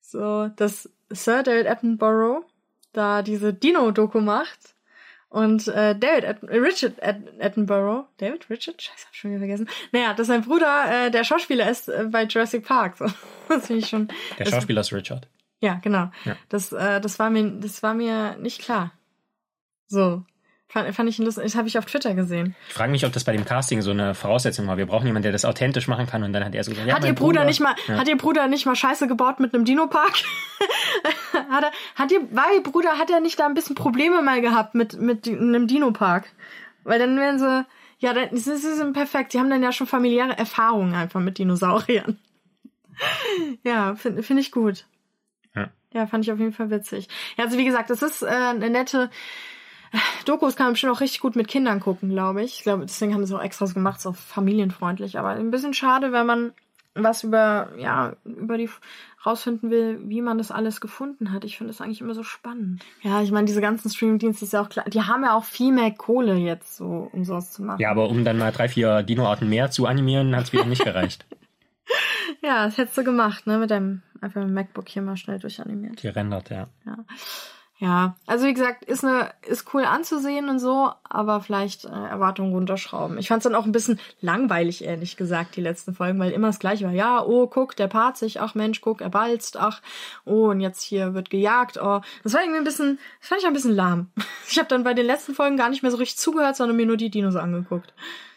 so, 0.01 0.49
dass 0.55 0.89
Sir 1.09 1.43
David 1.43 1.67
Attenborough 1.67 2.45
da 2.93 3.21
diese 3.21 3.53
Dino-Doku 3.53 4.19
macht 4.19 4.75
und 5.29 5.67
äh, 5.69 5.95
David 5.97 6.25
At 6.25 6.43
Richard 6.43 7.01
At 7.01 7.17
Attenborough, 7.39 8.05
David 8.17 8.49
Richard, 8.49 8.81
scheiße, 8.81 9.07
hab 9.07 9.15
schon 9.15 9.31
wieder 9.31 9.39
vergessen. 9.39 9.69
Naja, 9.93 10.13
dass 10.13 10.27
sein 10.27 10.43
Bruder 10.43 11.05
äh, 11.07 11.11
der 11.11 11.23
Schauspieler 11.23 11.69
ist 11.69 11.87
äh, 11.87 12.05
bei 12.09 12.25
Jurassic 12.25 12.65
Park. 12.65 12.97
So. 12.97 13.05
Das 13.47 13.67
finde 13.67 13.81
ich 13.81 13.89
schon. 13.89 14.07
Der 14.37 14.45
das, 14.45 14.53
Schauspieler 14.53 14.81
ist 14.81 14.93
Richard. 14.93 15.27
Ja, 15.59 15.75
genau. 15.75 16.09
Ja. 16.25 16.35
Das, 16.49 16.71
äh, 16.71 16.99
das 16.99 17.19
war 17.19 17.29
mir, 17.29 17.49
das 17.49 17.83
war 17.83 17.93
mir 17.93 18.35
nicht 18.37 18.61
klar. 18.61 18.91
So. 19.91 20.23
Fand, 20.69 20.95
fand 20.95 21.09
ich 21.09 21.17
lustig. 21.17 21.43
Das 21.43 21.55
habe 21.55 21.67
ich 21.67 21.77
auf 21.77 21.85
Twitter 21.85 22.13
gesehen. 22.13 22.55
Ich 22.69 22.73
frage 22.73 22.91
mich, 22.93 23.05
ob 23.05 23.11
das 23.11 23.25
bei 23.25 23.33
dem 23.33 23.43
Casting 23.43 23.81
so 23.81 23.91
eine 23.91 24.15
Voraussetzung 24.15 24.67
war. 24.67 24.77
Wir 24.77 24.85
brauchen 24.85 25.05
jemanden, 25.05 25.23
der 25.23 25.33
das 25.33 25.43
authentisch 25.43 25.89
machen 25.89 26.07
kann. 26.07 26.23
Und 26.23 26.31
dann 26.31 26.45
hat 26.45 26.55
er 26.55 26.63
so 26.63 26.71
gesagt, 26.71 26.87
ja, 26.87 26.95
hat 26.95 27.03
ihr 27.03 27.13
Bruder, 27.13 27.43
nicht 27.43 27.59
mal, 27.59 27.75
Ja. 27.87 27.97
hat 27.97 28.07
ihr 28.07 28.15
Bruder 28.15 28.47
nicht 28.47 28.65
mal 28.65 28.75
Scheiße 28.75 29.05
gebaut 29.07 29.41
mit 29.41 29.53
einem 29.53 29.65
Dino-Park? 29.65 30.13
hat 31.49 31.63
er, 31.65 31.71
hat 31.95 32.11
ihr, 32.13 32.21
war 32.33 32.53
ihr 32.55 32.63
Bruder, 32.63 32.97
hat 32.97 33.09
er 33.09 33.19
nicht 33.19 33.37
da 33.37 33.47
ein 33.47 33.53
bisschen 33.53 33.75
Probleme 33.75 34.21
mal 34.21 34.39
gehabt 34.39 34.73
mit, 34.73 34.97
mit 34.99 35.27
einem 35.27 35.67
Dino-Park? 35.67 36.31
Weil 36.85 36.99
dann 36.99 37.17
wären 37.17 37.37
sie, 37.37 37.65
Ja, 37.99 38.13
dann, 38.13 38.29
sie, 38.37 38.55
sind 38.55 38.93
perfekt. 38.93 39.33
Sie 39.33 39.39
haben 39.39 39.49
dann 39.49 39.61
ja 39.63 39.73
schon 39.73 39.87
familiäre 39.87 40.37
Erfahrungen 40.37 40.93
einfach 40.95 41.19
mit 41.19 41.37
Dinosauriern. 41.37 42.17
ja, 43.63 43.95
finde 43.95 44.23
find 44.23 44.39
ich 44.39 44.51
gut. 44.53 44.85
Ja. 45.53 45.69
Ja, 45.93 46.07
fand 46.07 46.23
ich 46.23 46.31
auf 46.31 46.39
jeden 46.39 46.53
Fall 46.53 46.69
witzig. 46.69 47.09
Ja, 47.37 47.43
also 47.43 47.57
wie 47.57 47.65
gesagt, 47.65 47.89
das 47.89 48.01
ist 48.01 48.21
äh, 48.21 48.27
eine 48.27 48.69
nette 48.69 49.09
Dokus 50.25 50.55
kann 50.55 50.67
man 50.67 50.73
bestimmt 50.73 50.93
auch 50.93 51.01
richtig 51.01 51.19
gut 51.19 51.35
mit 51.35 51.47
Kindern 51.47 51.79
gucken, 51.79 52.09
glaube 52.09 52.43
ich. 52.43 52.57
Ich 52.57 52.63
glaube, 52.63 52.85
deswegen 52.85 53.13
haben 53.13 53.25
sie 53.25 53.35
auch 53.35 53.43
extras 53.43 53.73
gemacht, 53.73 54.01
so 54.01 54.13
familienfreundlich. 54.13 55.19
Aber 55.19 55.29
ein 55.29 55.51
bisschen 55.51 55.73
schade, 55.73 56.11
wenn 56.11 56.25
man 56.25 56.53
was 56.93 57.23
über, 57.23 57.69
ja, 57.77 58.13
über 58.25 58.57
die 58.57 58.69
rausfinden 59.25 59.69
will, 59.69 59.99
wie 60.03 60.21
man 60.21 60.37
das 60.37 60.51
alles 60.51 60.81
gefunden 60.81 61.31
hat. 61.31 61.45
Ich 61.45 61.57
finde 61.57 61.71
das 61.71 61.79
eigentlich 61.79 62.01
immer 62.01 62.15
so 62.15 62.23
spannend. 62.23 62.83
Ja, 63.01 63.21
ich 63.21 63.31
meine, 63.31 63.45
diese 63.45 63.61
ganzen 63.61 63.89
Streaming-Dienste 63.89 64.45
ist 64.45 64.53
ja 64.53 64.61
auch 64.61 64.69
klar, 64.69 64.85
die 64.89 65.01
haben 65.01 65.23
ja 65.23 65.35
auch 65.35 65.45
viel 65.45 65.71
mehr 65.71 65.91
Kohle 65.91 66.35
jetzt 66.35 66.75
so, 66.75 67.09
um 67.11 67.23
sowas 67.23 67.51
zu 67.51 67.63
machen. 67.63 67.79
Ja, 67.79 67.91
aber 67.91 68.09
um 68.09 68.25
dann 68.25 68.37
mal 68.37 68.51
drei, 68.51 68.67
vier 68.67 69.03
Dino-Arten 69.03 69.47
mehr 69.47 69.71
zu 69.71 69.85
animieren, 69.85 70.35
hat 70.35 70.45
es 70.45 70.53
wieder 70.53 70.65
nicht 70.65 70.83
gereicht. 70.83 71.25
ja, 72.41 72.65
das 72.65 72.77
hättest 72.77 72.97
du 72.97 73.03
gemacht, 73.03 73.47
ne? 73.47 73.57
Mit 73.57 73.71
deinem 73.71 74.01
einfach 74.19 74.41
mit 74.41 74.49
dem 74.49 74.53
MacBook 74.53 74.89
hier 74.89 75.01
mal 75.01 75.17
schnell 75.17 75.39
durchanimiert. 75.39 76.01
Gerendert, 76.01 76.49
ja. 76.49 76.67
Ja. 76.85 76.97
Ja, 77.81 78.15
also 78.27 78.45
wie 78.45 78.53
gesagt, 78.53 78.85
ist 78.85 79.03
eine 79.03 79.31
ist 79.41 79.73
cool 79.73 79.85
anzusehen 79.85 80.49
und 80.49 80.59
so, 80.59 80.91
aber 81.03 81.41
vielleicht 81.41 81.85
äh, 81.85 81.89
Erwartungen 81.89 82.53
runterschrauben. 82.53 83.17
Ich 83.17 83.27
fand 83.27 83.39
es 83.39 83.45
dann 83.45 83.55
auch 83.55 83.65
ein 83.65 83.71
bisschen 83.71 83.99
langweilig, 84.21 84.83
ehrlich 84.83 85.17
gesagt, 85.17 85.55
die 85.55 85.61
letzten 85.61 85.95
Folgen, 85.95 86.19
weil 86.19 86.31
immer 86.31 86.45
das 86.45 86.59
gleiche 86.59 86.85
war. 86.85 86.91
Ja, 86.91 87.25
oh, 87.25 87.47
guck, 87.47 87.75
der 87.75 87.87
paart 87.87 88.17
sich, 88.17 88.39
ach 88.39 88.53
Mensch, 88.53 88.81
guck, 88.81 89.01
er 89.01 89.09
balzt, 89.09 89.57
ach, 89.59 89.81
oh, 90.25 90.51
und 90.51 90.61
jetzt 90.61 90.83
hier 90.83 91.15
wird 91.15 91.31
gejagt, 91.31 91.79
oh. 91.81 92.01
Das 92.21 92.35
war 92.35 92.41
irgendwie 92.41 92.59
ein 92.59 92.65
bisschen, 92.65 92.99
das 93.19 93.29
fand 93.29 93.41
ich 93.41 93.47
ein 93.47 93.53
bisschen 93.53 93.75
lahm. 93.75 94.11
Ich 94.47 94.59
habe 94.59 94.67
dann 94.67 94.83
bei 94.83 94.93
den 94.93 95.07
letzten 95.07 95.33
Folgen 95.33 95.57
gar 95.57 95.69
nicht 95.69 95.81
mehr 95.81 95.91
so 95.91 95.97
richtig 95.97 96.19
zugehört, 96.19 96.57
sondern 96.57 96.77
mir 96.77 96.85
nur 96.85 96.97
die 96.97 97.09
Dinos 97.09 97.35
angeguckt. 97.35 97.93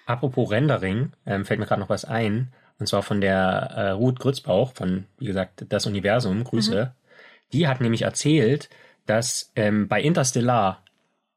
Apropos 0.06 0.50
Rendering, 0.50 1.12
ähm, 1.26 1.44
fällt 1.44 1.60
mir 1.60 1.66
gerade 1.66 1.82
noch 1.82 1.90
was 1.90 2.06
ein. 2.06 2.52
Und 2.78 2.86
zwar 2.86 3.02
von 3.02 3.20
der 3.20 3.72
äh, 3.76 3.90
Ruth 3.90 4.20
Grützbauch 4.20 4.72
von, 4.72 5.04
wie 5.18 5.26
gesagt, 5.26 5.66
das 5.68 5.84
Universum, 5.84 6.44
Grüße. 6.44 6.94
Mhm. 6.94 7.50
Die 7.52 7.68
hat 7.68 7.82
nämlich 7.82 8.02
erzählt, 8.02 8.70
dass 9.06 9.50
ähm, 9.56 9.88
bei 9.88 10.00
Interstellar 10.02 10.82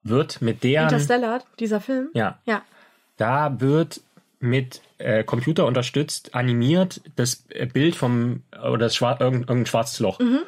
wird 0.04 0.42
mit 0.42 0.64
der 0.64 0.84
Interstellar, 0.84 1.44
dieser 1.60 1.82
Film? 1.82 2.10
Ja. 2.14 2.40
Ja. 2.46 2.62
Da 3.18 3.60
wird 3.60 4.02
mit 4.40 4.82
äh, 5.00 5.24
Computer 5.24 5.66
unterstützt 5.66 6.36
animiert 6.36 7.02
das 7.16 7.46
äh, 7.50 7.66
Bild 7.66 7.96
vom 7.96 8.44
oder 8.52 8.78
das 8.78 8.96
Schwar 8.96 9.20
irgendein, 9.20 9.50
irgendein 9.50 9.66
schwarzes 9.66 10.00
Loch. 10.00 10.20
Mhm. 10.20 10.40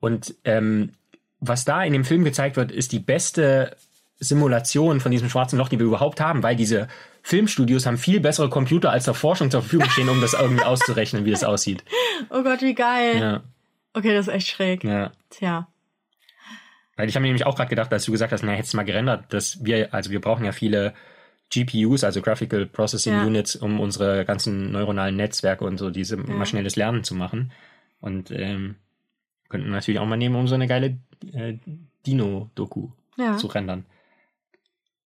Und 0.00 0.34
ähm, 0.44 0.92
was 1.40 1.64
da 1.64 1.82
in 1.82 1.92
dem 1.92 2.04
Film 2.04 2.24
gezeigt 2.24 2.56
wird, 2.56 2.70
ist 2.70 2.92
die 2.92 2.98
beste 2.98 3.76
Simulation 4.18 5.00
von 5.00 5.10
diesem 5.10 5.30
schwarzen 5.30 5.58
Loch, 5.58 5.70
die 5.70 5.78
wir 5.78 5.86
überhaupt 5.86 6.20
haben, 6.20 6.42
weil 6.42 6.54
diese 6.54 6.88
Filmstudios 7.22 7.86
haben 7.86 7.96
viel 7.96 8.20
bessere 8.20 8.50
Computer 8.50 8.90
als 8.90 9.04
der 9.04 9.14
Forschung 9.14 9.50
zur 9.50 9.62
Verfügung 9.62 9.88
stehen, 9.88 10.10
um 10.10 10.20
das 10.20 10.34
irgendwie 10.34 10.64
auszurechnen, 10.64 11.24
wie 11.24 11.32
es 11.32 11.44
aussieht. 11.44 11.82
Oh 12.28 12.42
Gott, 12.42 12.60
wie 12.60 12.74
geil. 12.74 13.18
Ja. 13.18 13.40
Okay, 13.94 14.14
das 14.14 14.28
ist 14.28 14.34
echt 14.34 14.48
schräg. 14.48 14.84
Ja. 14.84 15.10
Tja. 15.30 15.68
Weil 17.00 17.08
ich 17.08 17.14
habe 17.14 17.22
mir 17.22 17.28
nämlich 17.28 17.46
auch 17.46 17.56
gerade 17.56 17.70
gedacht, 17.70 17.90
als 17.94 18.04
du 18.04 18.12
gesagt 18.12 18.30
hast, 18.30 18.42
na, 18.42 18.52
hättest 18.52 18.74
du 18.74 18.76
mal 18.76 18.82
gerendert, 18.84 19.32
dass 19.32 19.64
wir, 19.64 19.94
also 19.94 20.10
wir 20.10 20.20
brauchen 20.20 20.44
ja 20.44 20.52
viele 20.52 20.92
GPUs, 21.50 22.04
also 22.04 22.20
Graphical 22.20 22.66
Processing 22.66 23.14
Ja. 23.14 23.24
Units, 23.24 23.56
um 23.56 23.80
unsere 23.80 24.26
ganzen 24.26 24.70
neuronalen 24.70 25.16
Netzwerke 25.16 25.64
und 25.64 25.78
so 25.78 25.88
diese 25.88 26.18
maschinelles 26.18 26.76
Lernen 26.76 27.02
zu 27.02 27.14
machen. 27.14 27.52
Und 28.00 28.30
ähm, 28.32 28.76
könnten 29.48 29.68
wir 29.68 29.72
natürlich 29.72 29.98
auch 29.98 30.04
mal 30.04 30.18
nehmen, 30.18 30.36
um 30.36 30.46
so 30.46 30.54
eine 30.54 30.66
geile 30.66 30.98
äh, 31.32 31.54
Dino-Doku 32.06 32.90
Ja. 33.16 33.38
zu 33.38 33.46
rendern. 33.46 33.86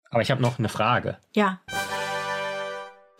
Aber 0.09 0.23
ich 0.23 0.31
habe 0.31 0.41
noch 0.41 0.57
eine 0.57 0.69
Frage. 0.69 1.17
Ja. 1.35 1.61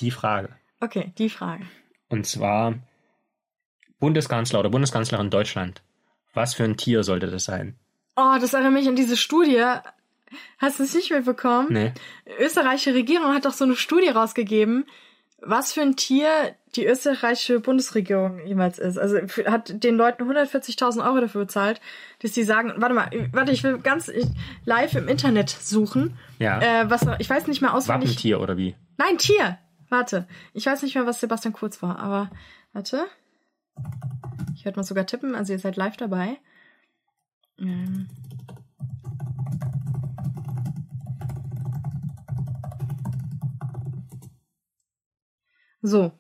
Die 0.02 0.10
Frage. 0.10 0.50
Okay, 0.80 1.14
die 1.20 1.30
Frage. 1.30 1.64
Und 2.10 2.26
zwar 2.26 2.74
Bundeskanzler 4.00 4.62
oder 4.62 4.70
Bundeskanzlerin 4.72 5.30
Deutschland. 5.30 5.84
Was 6.34 6.56
für 6.56 6.64
ein 6.64 6.76
Tier 6.78 7.04
sollte 7.04 7.28
das 7.28 7.44
sein? 7.46 7.76
Oh, 8.16 8.36
das 8.40 8.54
erinnert 8.54 8.74
mich 8.74 8.88
an 8.88 8.96
diese 8.96 9.18
Studie. 9.18 9.64
Hast 10.58 10.80
du 10.80 10.84
es 10.84 10.94
nicht 10.94 11.12
mitbekommen? 11.12 11.68
Nee. 11.72 11.94
österreichische 12.40 12.94
Regierung 12.94 13.34
hat 13.34 13.46
doch 13.46 13.54
so 13.54 13.66
eine 13.66 13.76
Studie 13.76 14.10
rausgegeben, 14.10 14.86
was 15.40 15.74
für 15.74 15.82
ein 15.82 15.96
Tier 15.96 16.56
die 16.76 16.86
österreichische 16.86 17.60
Bundesregierung 17.60 18.46
jemals 18.46 18.80
ist. 18.80 18.98
Also 18.98 19.18
hat 19.46 19.84
den 19.84 19.96
Leuten 19.96 20.24
140.000 20.24 21.06
Euro 21.06 21.22
dafür 21.22 21.42
bezahlt, 21.42 21.82
dass 22.22 22.32
die 22.32 22.44
sagen, 22.44 22.74
warte 22.78 22.96
mal, 22.96 23.30
warte, 23.32 23.52
ich 23.52 23.64
will 23.64 23.78
ganz 23.78 24.12
live 24.66 24.96
im 24.96 25.08
Internet 25.08 25.50
suchen. 25.50 26.18
Ja. 26.40 26.60
Äh, 26.62 26.90
was, 26.90 27.06
ich 27.20 27.30
weiß 27.30 27.48
nicht 27.48 27.62
mehr 27.62 27.74
auswendig. 27.74 28.10
Wappentier 28.10 28.42
oder 28.42 28.58
wie? 28.58 28.76
Nein, 28.98 29.18
Tier. 29.18 29.60
Warte, 29.90 30.28
ich 30.54 30.66
weiß 30.66 30.82
nicht 30.82 30.96
mehr, 30.96 31.06
was 31.06 31.20
Sebastian 31.20 31.54
Kurz 31.54 31.84
war, 31.84 32.00
aber 32.00 32.32
warte. 32.72 33.06
Ich 34.56 34.66
werde 34.66 34.78
mal 34.78 34.84
sogar 34.84 35.06
tippen, 35.06 35.36
also 35.36 35.54
ihr 35.54 35.60
seid 35.60 35.76
live 35.76 35.98
dabei. 35.98 36.38
Ähm. 37.60 38.08
So. 45.82 46.12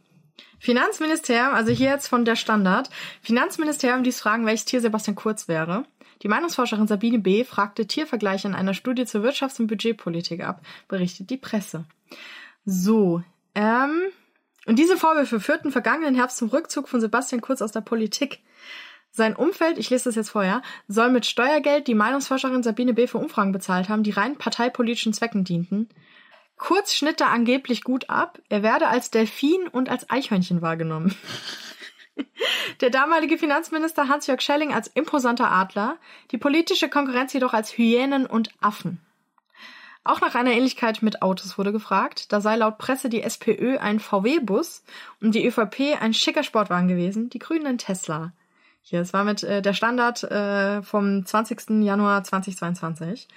Finanzministerium, 0.60 1.54
also 1.54 1.72
hier 1.72 1.90
jetzt 1.90 2.08
von 2.08 2.24
der 2.24 2.36
Standard. 2.36 2.90
Finanzministerium 3.22 4.04
ließ 4.04 4.22
fragen, 4.22 4.46
welches 4.46 4.66
Tier 4.66 4.80
Sebastian 4.80 5.16
Kurz 5.16 5.48
wäre. 5.48 5.86
Die 6.22 6.30
Meinungsforscherin 6.30 6.88
Sabine 6.88 7.20
B. 7.20 7.44
fragte 7.44 7.86
Tiervergleiche 7.86 8.48
in 8.48 8.56
einer 8.56 8.74
Studie 8.74 9.06
zur 9.06 9.24
Wirtschafts- 9.24 9.60
und 9.60 9.68
Budgetpolitik 9.68 10.42
ab, 10.42 10.62
berichtet 10.88 11.30
die 11.30 11.38
Presse. 11.38 11.84
So, 12.66 13.24
ähm, 13.56 14.04
und 14.66 14.80
diese 14.80 14.96
Vorwürfe 14.96 15.42
führten 15.42 15.72
vergangenen 15.72 16.16
Herbst 16.16 16.38
zum 16.38 16.48
Rückzug 16.48 16.88
von 16.88 17.02
Sebastian 17.02 17.42
Kurz 17.42 17.62
aus 17.62 17.74
der 17.74 17.82
Politik. 17.82 18.40
Sein 19.16 19.36
Umfeld, 19.36 19.78
ich 19.78 19.92
lese 19.92 20.06
das 20.06 20.16
jetzt 20.16 20.32
vorher, 20.32 20.64
soll 20.88 21.12
mit 21.12 21.28
Steuergeld 21.28 21.86
die 21.86 21.94
Meinungsforscherin 21.94 22.64
Sabine 22.64 22.96
B. 22.96 23.06
für 23.06 23.20
Umfragen 23.20 23.52
bezahlt 23.52 23.88
haben, 23.88 24.02
die 24.02 24.10
rein 24.10 24.40
parteipolitischen 24.40 25.14
Zwecken 25.14 25.44
dienten. 25.44 25.88
Kurz 26.58 26.96
schnitt 26.96 27.22
da 27.22 27.28
angeblich 27.28 27.84
gut 27.84 28.10
ab. 28.10 28.40
Er 28.50 28.64
werde 28.64 28.88
als 28.88 29.12
Delfin 29.12 29.68
und 29.68 29.88
als 29.88 30.10
Eichhörnchen 30.10 30.64
wahrgenommen. 30.64 31.16
Der 32.82 32.90
damalige 32.90 33.38
Finanzminister 33.38 34.08
Hans-Jörg 34.08 34.42
Schelling 34.42 34.74
als 34.74 34.88
imposanter 34.88 35.52
Adler, 35.52 35.98
die 36.32 36.40
politische 36.40 36.90
Konkurrenz 36.90 37.34
jedoch 37.34 37.54
als 37.54 37.78
Hyänen 37.78 38.26
und 38.26 38.50
Affen. 38.62 39.00
Auch 40.04 40.22
nach 40.22 40.34
einer 40.34 40.54
Ähnlichkeit 40.54 41.04
mit 41.04 41.22
Autos 41.22 41.60
wurde 41.60 41.72
gefragt. 41.72 42.34
Da 42.34 42.42
sei 42.42 42.56
laut 42.56 42.80
Presse 42.80 43.10
die 43.10 43.22
SPÖ 43.22 43.78
ein 43.78 44.00
VW-Bus 44.00 44.84
und 45.22 45.36
die 45.36 45.46
ÖVP 45.46 46.02
ein 46.02 46.16
schicker 46.16 46.42
Sportwagen 46.42 46.88
gewesen, 46.88 47.30
die 47.30 47.40
Grünen 47.40 47.68
ein 47.68 47.78
Tesla. 47.78 48.34
Hier, 48.86 49.00
es 49.00 49.14
war 49.14 49.24
mit 49.24 49.44
äh, 49.44 49.62
der 49.62 49.74
Standard 49.74 50.24
äh, 50.24 50.82
vom 50.82 51.26
20. 51.26 51.84
Januar 51.84 52.22
2022. 52.24 53.30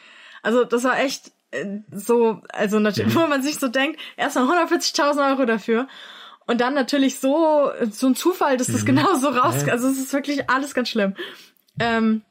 Also 0.42 0.64
das 0.64 0.82
war 0.82 0.98
echt 0.98 1.30
äh, 1.52 1.78
so, 1.92 2.42
also 2.48 2.80
natürlich, 2.80 3.14
wo 3.16 3.26
man 3.28 3.42
sich 3.42 3.58
so 3.58 3.68
denkt, 3.68 4.00
erstmal 4.16 4.46
140.000 4.66 5.30
Euro 5.30 5.46
dafür. 5.46 5.86
Und 6.48 6.60
dann 6.60 6.74
natürlich 6.74 7.20
so, 7.20 7.70
so 7.90 8.08
ein 8.08 8.16
Zufall, 8.16 8.56
dass 8.56 8.66
das 8.66 8.84
genau 8.84 9.14
so 9.14 9.28
raus, 9.28 9.68
also 9.68 9.88
es 9.88 9.98
ist 9.98 10.12
wirklich 10.12 10.48
alles 10.50 10.74
ganz 10.74 10.88
schlimm. 10.88 11.14
Ähm, 11.80 12.22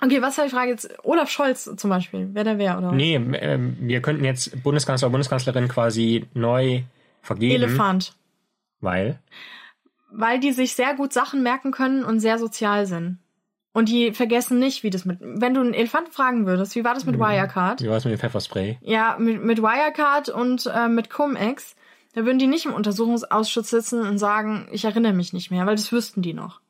okay, 0.00 0.20
was 0.22 0.38
war 0.38 0.44
die 0.44 0.50
Frage 0.50 0.70
jetzt? 0.70 0.88
Olaf 1.04 1.30
Scholz 1.30 1.70
zum 1.76 1.90
Beispiel, 1.90 2.28
wer 2.32 2.44
der 2.44 2.58
wäre, 2.58 2.78
oder? 2.78 2.88
was? 2.88 2.94
Nee, 2.94 3.16
ähm, 3.16 3.76
wir 3.80 4.00
könnten 4.00 4.24
jetzt 4.24 4.62
Bundeskanzler 4.62 5.10
Bundeskanzlerin 5.10 5.68
quasi 5.68 6.26
neu 6.34 6.82
vergeben. 7.20 7.62
Elefant. 7.62 8.14
Weil? 8.80 9.20
Weil 10.14 10.40
die 10.40 10.52
sich 10.52 10.74
sehr 10.74 10.94
gut 10.94 11.12
Sachen 11.12 11.42
merken 11.42 11.72
können 11.72 12.04
und 12.04 12.20
sehr 12.20 12.38
sozial 12.38 12.86
sind. 12.86 13.18
Und 13.72 13.88
die 13.88 14.12
vergessen 14.12 14.58
nicht, 14.58 14.82
wie 14.82 14.90
das 14.90 15.06
mit, 15.06 15.18
wenn 15.20 15.54
du 15.54 15.60
einen 15.60 15.72
Elefanten 15.72 16.12
fragen 16.12 16.46
würdest, 16.46 16.74
wie 16.76 16.84
war 16.84 16.92
das 16.92 17.06
mit 17.06 17.18
Wirecard? 17.18 17.80
Wie 17.80 17.88
war 17.88 17.96
es 17.96 18.04
mit 18.04 18.12
dem 18.12 18.18
Pfefferspray? 18.18 18.78
Ja, 18.82 19.16
mit, 19.18 19.42
mit 19.42 19.62
Wirecard 19.62 20.28
und 20.28 20.70
äh, 20.72 20.88
mit 20.88 21.08
Cum-Ex, 21.08 21.74
da 22.12 22.26
würden 22.26 22.38
die 22.38 22.46
nicht 22.46 22.66
im 22.66 22.74
Untersuchungsausschuss 22.74 23.70
sitzen 23.70 24.06
und 24.06 24.18
sagen, 24.18 24.68
ich 24.72 24.84
erinnere 24.84 25.14
mich 25.14 25.32
nicht 25.32 25.50
mehr, 25.50 25.64
weil 25.64 25.76
das 25.76 25.90
wüssten 25.90 26.20
die 26.20 26.34
noch. 26.34 26.60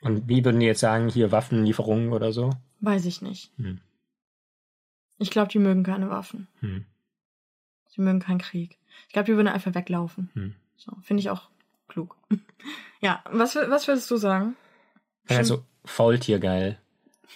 Und 0.00 0.28
wie 0.28 0.44
würden 0.44 0.58
die 0.58 0.66
jetzt 0.66 0.80
sagen, 0.80 1.08
hier 1.08 1.30
Waffenlieferungen 1.30 2.12
oder 2.12 2.32
so? 2.32 2.50
Weiß 2.80 3.04
ich 3.04 3.22
nicht. 3.22 3.52
Hm. 3.56 3.80
Ich 5.18 5.30
glaube, 5.30 5.50
die 5.50 5.58
mögen 5.60 5.84
keine 5.84 6.10
Waffen. 6.10 6.48
Hm. 6.60 6.84
Die 7.96 8.00
mögen 8.00 8.20
keinen 8.20 8.38
Krieg. 8.38 8.78
Ich 9.06 9.12
glaube, 9.12 9.26
die 9.26 9.36
würden 9.36 9.48
einfach 9.48 9.74
weglaufen. 9.74 10.30
Hm. 10.34 10.54
So, 10.76 10.92
finde 11.02 11.20
ich 11.20 11.30
auch 11.30 11.48
klug. 11.88 12.16
ja, 13.00 13.22
was, 13.30 13.56
was 13.56 13.88
würdest 13.88 14.10
du 14.10 14.16
sagen? 14.16 14.56
Also 15.28 15.64
Faultier 15.84 16.38
geil. 16.38 16.78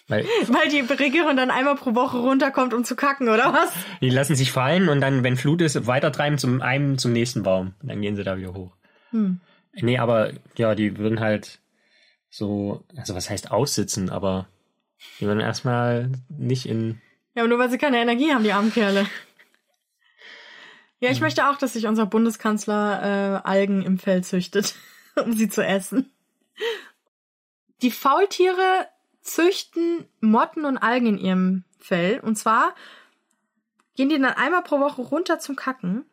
Weil 0.08 0.24
Weil 0.48 0.68
die 0.68 0.80
Regierung 0.80 1.36
dann 1.36 1.50
einmal 1.50 1.76
pro 1.76 1.94
Woche 1.94 2.18
runterkommt, 2.18 2.74
um 2.74 2.84
zu 2.84 2.96
kacken, 2.96 3.28
oder 3.28 3.52
was? 3.52 3.72
die 4.00 4.10
lassen 4.10 4.36
sich 4.36 4.52
fallen 4.52 4.88
und 4.88 5.00
dann, 5.00 5.22
wenn 5.22 5.36
Flut 5.36 5.60
ist, 5.60 5.86
weitertreiben 5.86 6.38
zum 6.38 6.62
einen 6.62 6.98
zum 6.98 7.12
nächsten 7.12 7.42
Baum. 7.42 7.74
Und 7.82 7.88
dann 7.88 8.00
gehen 8.00 8.16
sie 8.16 8.24
da 8.24 8.36
wieder 8.36 8.54
hoch. 8.54 8.72
Hm. 9.10 9.40
Nee, 9.74 9.98
aber 9.98 10.32
ja, 10.56 10.74
die 10.74 10.98
würden 10.98 11.20
halt 11.20 11.60
so, 12.28 12.84
also 12.96 13.14
was 13.14 13.30
heißt 13.30 13.50
aussitzen, 13.50 14.10
aber 14.10 14.48
die 15.20 15.26
würden 15.26 15.40
erstmal 15.40 16.10
nicht 16.28 16.66
in. 16.66 17.00
Ja, 17.34 17.42
aber 17.42 17.48
nur 17.48 17.58
weil 17.58 17.70
sie 17.70 17.78
keine 17.78 17.98
Energie 17.98 18.32
haben, 18.32 18.44
die 18.44 18.52
armen 18.52 18.72
Kerle. 18.72 19.06
Ja, 21.02 21.10
ich 21.10 21.20
möchte 21.20 21.48
auch, 21.48 21.56
dass 21.56 21.72
sich 21.72 21.88
unser 21.88 22.06
Bundeskanzler 22.06 23.42
äh, 23.42 23.48
Algen 23.48 23.82
im 23.82 23.98
Fell 23.98 24.22
züchtet, 24.22 24.76
um 25.16 25.32
sie 25.32 25.48
zu 25.48 25.66
essen. 25.66 26.12
Die 27.82 27.90
Faultiere 27.90 28.86
züchten 29.20 30.06
Motten 30.20 30.64
und 30.64 30.78
Algen 30.78 31.06
in 31.06 31.18
ihrem 31.18 31.64
Fell. 31.80 32.20
Und 32.20 32.36
zwar 32.36 32.76
gehen 33.96 34.10
die 34.10 34.14
dann 34.20 34.26
einmal 34.26 34.62
pro 34.62 34.78
Woche 34.78 35.02
runter 35.02 35.40
zum 35.40 35.56
Kacken. 35.56 36.04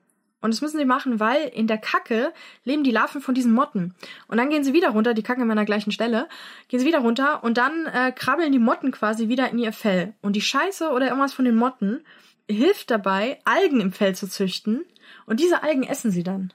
Und 0.41 0.55
das 0.55 0.61
müssen 0.61 0.79
sie 0.79 0.85
machen, 0.85 1.19
weil 1.19 1.49
in 1.49 1.67
der 1.67 1.77
Kacke 1.77 2.33
leben 2.63 2.83
die 2.83 2.89
Larven 2.89 3.21
von 3.21 3.35
diesen 3.35 3.53
Motten. 3.53 3.93
Und 4.27 4.37
dann 4.37 4.49
gehen 4.49 4.63
sie 4.63 4.73
wieder 4.73 4.89
runter, 4.89 5.13
die 5.13 5.21
kacken 5.21 5.43
immer 5.43 5.51
an 5.51 5.57
der 5.57 5.65
gleichen 5.65 5.91
Stelle, 5.91 6.27
gehen 6.67 6.79
sie 6.79 6.87
wieder 6.87 7.01
runter 7.01 7.43
und 7.43 7.59
dann 7.59 7.85
äh, 7.85 8.11
krabbeln 8.11 8.51
die 8.51 8.57
Motten 8.57 8.89
quasi 8.89 9.27
wieder 9.27 9.51
in 9.51 9.59
ihr 9.59 9.71
Fell. 9.71 10.15
Und 10.21 10.35
die 10.35 10.41
Scheiße 10.41 10.89
oder 10.89 11.09
irgendwas 11.09 11.33
von 11.33 11.45
den 11.45 11.57
Motten 11.57 12.03
hilft 12.49 12.89
dabei, 12.91 13.39
Algen 13.45 13.79
im 13.79 13.91
Fell 13.91 14.15
zu 14.15 14.27
züchten. 14.27 14.85
Und 15.25 15.39
diese 15.39 15.63
Algen 15.63 15.83
essen 15.83 16.11
sie 16.11 16.23
dann. 16.23 16.51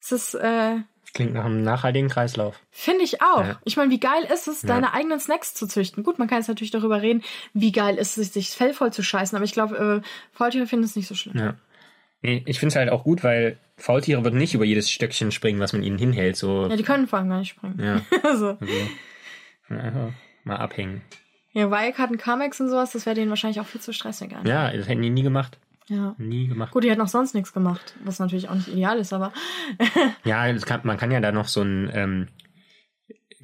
Das 0.00 0.12
ist, 0.12 0.34
äh, 0.34 0.76
Klingt 1.12 1.34
nach 1.34 1.44
einem 1.44 1.62
nachhaltigen 1.62 2.08
Kreislauf. 2.08 2.58
Finde 2.70 3.04
ich 3.04 3.22
auch. 3.22 3.44
Ja. 3.44 3.60
Ich 3.64 3.76
meine, 3.76 3.90
wie 3.92 4.00
geil 4.00 4.24
ist 4.32 4.48
es, 4.48 4.62
Ja. 4.62 4.68
deine 4.68 4.92
eigenen 4.94 5.20
Snacks 5.20 5.54
zu 5.54 5.66
züchten? 5.68 6.02
Gut, 6.02 6.18
man 6.18 6.26
kann 6.28 6.38
jetzt 6.38 6.48
natürlich 6.48 6.72
darüber 6.72 7.02
reden, 7.02 7.22
wie 7.52 7.70
geil 7.70 7.96
ist 7.96 8.18
es, 8.18 8.32
sich 8.32 8.46
das 8.48 8.54
Fell 8.56 8.74
voll 8.74 8.92
zu 8.92 9.02
scheißen, 9.04 9.36
aber 9.36 9.44
ich 9.44 9.52
glaube, 9.52 10.02
äh, 10.02 10.08
Faultiere 10.36 10.66
finden 10.66 10.84
es 10.84 10.96
nicht 10.96 11.06
so 11.06 11.14
schlimm. 11.14 11.36
Ja. 11.38 11.54
Nee, 12.22 12.42
ich 12.46 12.58
finde 12.58 12.70
es 12.72 12.76
halt 12.76 12.90
auch 12.90 13.04
gut, 13.04 13.22
weil 13.22 13.58
Faultiere 13.76 14.24
würden 14.24 14.38
nicht 14.38 14.54
über 14.54 14.64
jedes 14.64 14.90
Stöckchen 14.90 15.30
springen, 15.30 15.60
was 15.60 15.72
man 15.72 15.82
ihnen 15.82 15.98
hinhält. 15.98 16.36
So, 16.36 16.66
Ja, 16.68 16.76
die 16.76 16.82
können 16.82 17.06
vor 17.06 17.18
allem 17.20 17.28
gar 17.28 17.38
nicht 17.38 17.50
springen. 17.50 17.78
ja. 17.80 18.00
also, 18.24 18.58
Also, 19.68 19.80
einfach 19.82 20.12
mal 20.42 20.56
abhängen. 20.56 21.02
Ja, 21.54 21.70
Wildcard 21.70 22.18
Carmex 22.18 22.60
und 22.60 22.68
sowas, 22.68 22.92
das 22.92 23.06
wäre 23.06 23.14
denen 23.14 23.30
wahrscheinlich 23.30 23.60
auch 23.60 23.66
viel 23.66 23.80
zu 23.80 23.92
stressig. 23.92 24.32
Einfach. 24.32 24.44
Ja, 24.46 24.70
das 24.70 24.88
hätten 24.88 25.02
die 25.02 25.10
nie 25.10 25.22
gemacht. 25.22 25.58
ja. 25.86 26.14
Nie 26.18 26.48
gemacht. 26.48 26.72
Gut, 26.72 26.84
die 26.84 26.90
hat 26.90 26.98
noch 26.98 27.08
sonst 27.08 27.34
nichts 27.34 27.52
gemacht, 27.52 27.94
was 28.04 28.18
natürlich 28.18 28.48
auch 28.48 28.54
nicht 28.54 28.68
ideal 28.68 28.98
ist, 28.98 29.12
aber 29.12 29.32
Ja, 30.24 30.52
kann, 30.58 30.80
man 30.84 30.98
kann 30.98 31.12
ja 31.12 31.20
da 31.20 31.30
noch 31.32 31.46
so 31.46 31.62
ein, 31.62 31.90
ähm, 31.94 32.28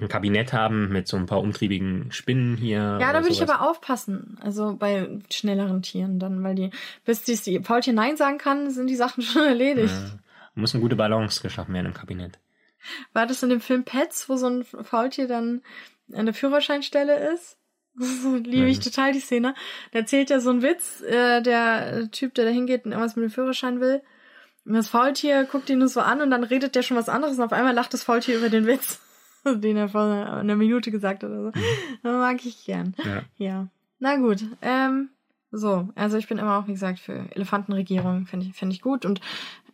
ein 0.00 0.08
Kabinett 0.08 0.52
haben 0.52 0.88
mit 0.88 1.06
so 1.06 1.16
ein 1.16 1.26
paar 1.26 1.40
umtriebigen 1.40 2.11
Spinnen 2.11 2.56
hier. 2.56 2.98
ja, 3.00 3.12
da 3.12 3.20
würde 3.20 3.32
ich 3.32 3.42
aber 3.42 3.68
aufpassen. 3.68 4.38
Also 4.40 4.74
bei 4.76 5.08
schnelleren 5.30 5.82
Tieren 5.82 6.18
dann, 6.18 6.42
weil 6.42 6.54
die, 6.54 6.70
bis 7.04 7.22
die, 7.22 7.36
die 7.36 7.62
Faultier 7.62 7.92
Nein 7.92 8.16
sagen 8.16 8.38
kann, 8.38 8.70
sind 8.70 8.88
die 8.88 8.96
Sachen 8.96 9.22
schon 9.22 9.44
erledigt. 9.44 9.94
Ja. 9.94 10.18
Muss 10.54 10.74
eine 10.74 10.82
gute 10.82 10.96
Balance 10.96 11.42
geschaffen 11.42 11.74
werden 11.74 11.86
im 11.86 11.94
Kabinett. 11.94 12.38
War 13.12 13.26
das 13.26 13.42
in 13.42 13.50
dem 13.50 13.61
Film 13.61 13.84
Pets, 13.84 14.28
wo 14.28 14.36
so 14.36 14.48
ein 14.48 14.64
Faultier 14.64 15.28
dann 15.28 15.62
an 16.12 16.24
der 16.24 16.34
Führerscheinstelle 16.34 17.32
ist? 17.32 17.56
Liebe 18.45 18.68
ich 18.68 18.78
Mhm. 18.78 18.82
total 18.82 19.12
die 19.12 19.20
Szene. 19.20 19.55
Da 19.93 19.99
erzählt 20.01 20.30
ja 20.30 20.41
so 20.41 20.51
einen 20.51 20.62
Witz, 20.62 21.03
äh, 21.03 21.43
der 21.43 22.11
Typ, 22.11 22.34
der 22.34 22.45
da 22.47 22.51
hingeht 22.51 22.84
und 22.84 22.93
irgendwas 22.93 23.16
mit 23.16 23.24
dem 23.24 23.30
Führerschein 23.30 23.80
will. 23.80 24.03
Und 24.64 24.74
das 24.74 24.88
Faultier 24.88 25.45
guckt 25.45 25.70
ihn 25.70 25.78
nur 25.78 25.88
so 25.88 26.01
an 26.01 26.20
und 26.20 26.30
dann 26.30 26.45
redet 26.45 26.74
der 26.74 26.82
schon 26.82 26.97
was 26.97 27.09
anderes 27.09 27.38
und 27.38 27.45
auf 27.45 27.53
einmal 27.53 27.74
lacht 27.74 27.93
das 27.95 28.05
Faultier 28.05 28.38
über 28.38 28.49
den 28.51 28.66
Witz, 28.66 29.01
den 29.45 29.76
er 29.76 29.88
vor 29.88 30.03
einer 30.03 30.57
Minute 30.57 30.91
gesagt 30.91 31.22
hat 31.22 31.30
oder 31.30 31.45
so. 31.45 31.51
Das 32.03 32.12
mag 32.12 32.45
ich 32.45 32.64
gern. 32.64 32.95
Ja. 33.05 33.22
Ja. 33.36 33.68
Na 33.99 34.16
gut. 34.16 34.45
Ähm, 34.62 35.09
so, 35.51 35.88
also 35.97 36.16
ich 36.16 36.28
bin 36.28 36.38
immer 36.38 36.59
auch, 36.59 36.68
wie 36.68 36.72
gesagt, 36.72 37.01
für 37.01 37.26
Elefantenregierung, 37.34 38.26
finde 38.26 38.47
ich, 38.47 38.55
finde 38.55 38.74
ich 38.74 38.82
gut. 38.82 39.05
Und 39.05 39.20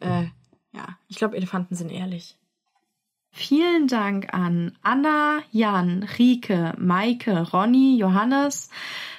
äh, 0.01 0.25
ja, 0.73 0.99
ich 1.09 1.17
glaube, 1.17 1.37
Elefanten 1.37 1.75
sind 1.75 1.91
ehrlich. 1.91 2.37
Vielen 3.39 3.87
Dank 3.87 4.33
an 4.33 4.73
Anna, 4.83 5.43
Jan, 5.53 6.09
Rike, 6.19 6.73
Maike, 6.79 7.53
Ronny, 7.53 7.99
Johannes, 7.99 8.71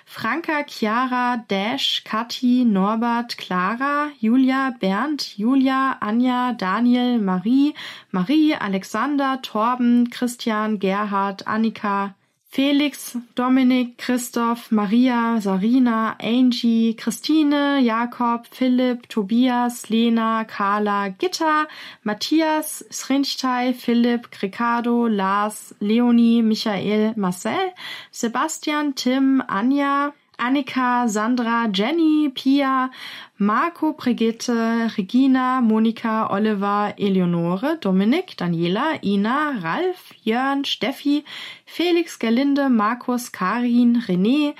Franka, 0.05 0.63
Chiara, 0.65 1.45
Dash, 1.47 2.01
Kathi, 2.03 2.65
Norbert, 2.65 3.38
Clara, 3.38 4.11
Julia, 4.20 4.76
Bernd, 4.80 5.22
Julia, 5.38 5.99
Anja, 6.01 6.57
Daniel, 6.57 7.20
Marie, 7.20 7.76
Marie, 8.11 8.55
Alexander, 8.55 9.38
Torben, 9.43 10.09
Christian, 10.09 10.80
Gerhard, 10.80 11.43
Annika, 11.45 12.15
Felix, 12.58 13.16
Dominik, 13.36 13.99
Christoph, 13.99 14.72
Maria, 14.72 15.39
Sarina, 15.39 16.16
Angie, 16.20 16.95
Christine, 16.95 17.84
Jakob, 17.86 18.47
Philipp, 18.47 19.08
Tobias, 19.08 19.91
Lena, 19.91 20.43
Carla, 20.49 21.14
Gitta, 21.20 21.68
Matthias, 22.03 22.82
Srinchtai, 22.89 23.76
Philipp, 23.76 24.26
Ricardo, 24.41 25.08
Lars, 25.08 25.72
Leonie, 25.82 26.41
Michael, 26.41 27.14
Marcel, 27.16 27.74
Sebastian, 28.10 28.93
Tim, 28.93 29.43
Anja, 29.47 30.12
Annika, 30.39 31.09
Sandra, 31.09 31.67
Jenny, 31.71 32.29
Pia, 32.29 32.91
Marco, 33.39 33.93
Brigitte, 33.93 34.88
Regina, 34.95 35.61
Monika, 35.63 36.29
Oliver, 36.29 36.93
Eleonore, 36.97 37.77
Dominik, 37.79 38.38
Daniela, 38.38 38.99
Ina, 39.03 39.59
Ralf, 39.61 40.13
Jörn, 40.23 40.63
Steffi, 40.63 41.23
Felix, 41.65 42.19
Gerlinde, 42.19 42.69
Markus, 42.69 43.31
Karin, 43.31 44.01
René, 44.07 44.53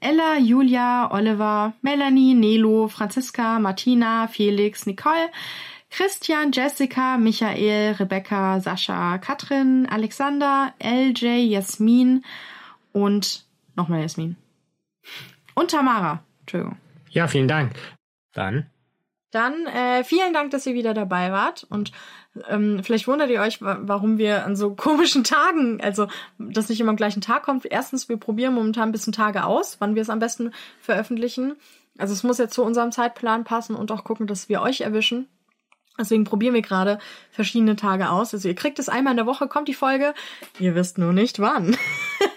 Ella, 0.00 0.38
Julia, 0.38 1.08
Oliver, 1.10 1.72
Melanie, 1.82 2.34
Nelo, 2.34 2.88
Franziska, 2.88 3.58
Martina, 3.58 4.28
Felix, 4.28 4.86
Nicole, 4.86 5.30
Christian, 5.90 6.52
Jessica, 6.52 7.16
Michael, 7.18 7.94
Rebecca, 7.94 8.60
Sascha, 8.60 9.18
Katrin, 9.20 9.86
Alexander, 9.86 10.72
LJ, 10.80 11.50
Jasmin 11.50 12.24
und 12.92 13.44
nochmal 13.76 14.02
Jasmin. 14.02 14.36
Und 15.54 15.70
Tamara. 15.70 16.22
Entschuldigung. 16.40 16.76
ja, 17.10 17.26
vielen 17.28 17.48
Dank. 17.48 17.72
Dann, 18.32 18.66
Dann 19.30 19.66
äh, 19.66 20.04
vielen 20.04 20.32
Dank, 20.32 20.50
dass 20.50 20.66
ihr 20.66 20.74
wieder 20.74 20.94
dabei 20.94 21.30
wart. 21.32 21.64
Und 21.70 21.92
ähm, 22.48 22.82
vielleicht 22.82 23.06
wundert 23.06 23.30
ihr 23.30 23.40
euch, 23.40 23.62
wa- 23.62 23.78
warum 23.82 24.18
wir 24.18 24.44
an 24.44 24.56
so 24.56 24.74
komischen 24.74 25.22
Tagen, 25.24 25.80
also 25.80 26.08
das 26.38 26.68
nicht 26.68 26.80
immer 26.80 26.90
am 26.90 26.96
gleichen 26.96 27.20
Tag 27.20 27.44
kommt. 27.44 27.64
Erstens, 27.66 28.08
wir 28.08 28.16
probieren 28.16 28.54
momentan 28.54 28.88
ein 28.88 28.92
bisschen 28.92 29.12
Tage 29.12 29.44
aus, 29.44 29.76
wann 29.80 29.94
wir 29.94 30.02
es 30.02 30.10
am 30.10 30.18
besten 30.18 30.52
veröffentlichen. 30.80 31.54
Also 31.96 32.12
es 32.12 32.24
muss 32.24 32.38
jetzt 32.38 32.54
zu 32.54 32.64
unserem 32.64 32.90
Zeitplan 32.90 33.44
passen 33.44 33.76
und 33.76 33.92
auch 33.92 34.02
gucken, 34.04 34.26
dass 34.26 34.48
wir 34.48 34.60
euch 34.60 34.80
erwischen. 34.80 35.28
Deswegen 35.98 36.24
probieren 36.24 36.54
wir 36.54 36.62
gerade 36.62 36.98
verschiedene 37.30 37.76
Tage 37.76 38.10
aus. 38.10 38.34
Also 38.34 38.48
ihr 38.48 38.54
kriegt 38.54 38.78
es 38.78 38.88
einmal 38.88 39.12
in 39.12 39.16
der 39.16 39.26
Woche, 39.26 39.46
kommt 39.46 39.68
die 39.68 39.74
Folge. 39.74 40.14
Ihr 40.58 40.74
wisst 40.74 40.98
nur 40.98 41.12
nicht 41.12 41.38
wann. 41.38 41.76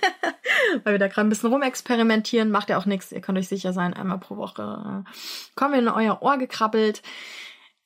Weil 0.84 0.93
wir 0.93 0.99
da 0.99 1.08
gerade 1.08 1.28
ein 1.28 1.30
bisschen 1.30 1.51
rumexperimentieren, 1.51 2.51
macht 2.51 2.70
ja 2.70 2.78
auch 2.78 2.86
nichts. 2.86 3.12
Ihr 3.12 3.22
könnt 3.22 3.38
euch 3.38 3.47
sicher 3.47 3.74
sein, 3.74 3.93
einmal 3.93 4.20
pro 4.20 4.38
Woche 4.38 5.03
äh, 5.05 5.10
kommen 5.55 5.74
wir 5.74 5.80
in 5.80 5.88
euer 5.88 6.22
Ohr 6.22 6.38
gekrabbelt. 6.38 7.01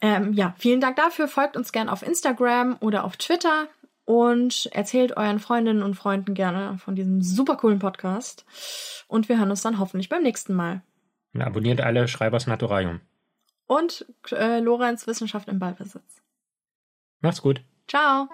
Ähm, 0.02 0.34
ja, 0.34 0.56
vielen 0.58 0.82
Dank 0.82 0.98
dafür. 0.98 1.28
Folgt 1.28 1.56
uns 1.56 1.72
gern 1.72 1.88
auf 1.88 2.02
Instagram 2.02 2.78
oder 2.80 3.04
auf 3.06 3.16
Twitter 3.18 3.68
und 4.04 4.68
erzählt 4.74 5.16
euren 5.16 5.40
Freundinnen 5.40 5.84
und 5.84 5.96
Freunden 5.96 6.34
gerne 6.34 6.78
von 6.80 6.96
diesem 6.96 7.22
super 7.22 7.56
coolen 7.56 7.80
Podcast. 7.80 8.46
Und 9.08 9.30
wir 9.30 9.38
hören 9.38 9.52
uns 9.52 9.62
dann 9.62 9.80
hoffentlich 9.80 10.10
beim 10.10 10.24
nächsten 10.24 10.54
Mal. 10.54 10.82
abonniert 11.38 11.80
alle 11.82 12.08
Schreibers 12.08 12.48
Naturarium. 12.48 13.00
Und 13.72 14.06
äh, 14.32 14.60
Lorenz 14.60 15.08
Wissenschaft 15.08 15.48
im 15.48 15.58
Ballbesitz. 15.58 16.22
Macht's 17.22 17.42
gut. 17.42 17.64
Ciao! 17.88 18.28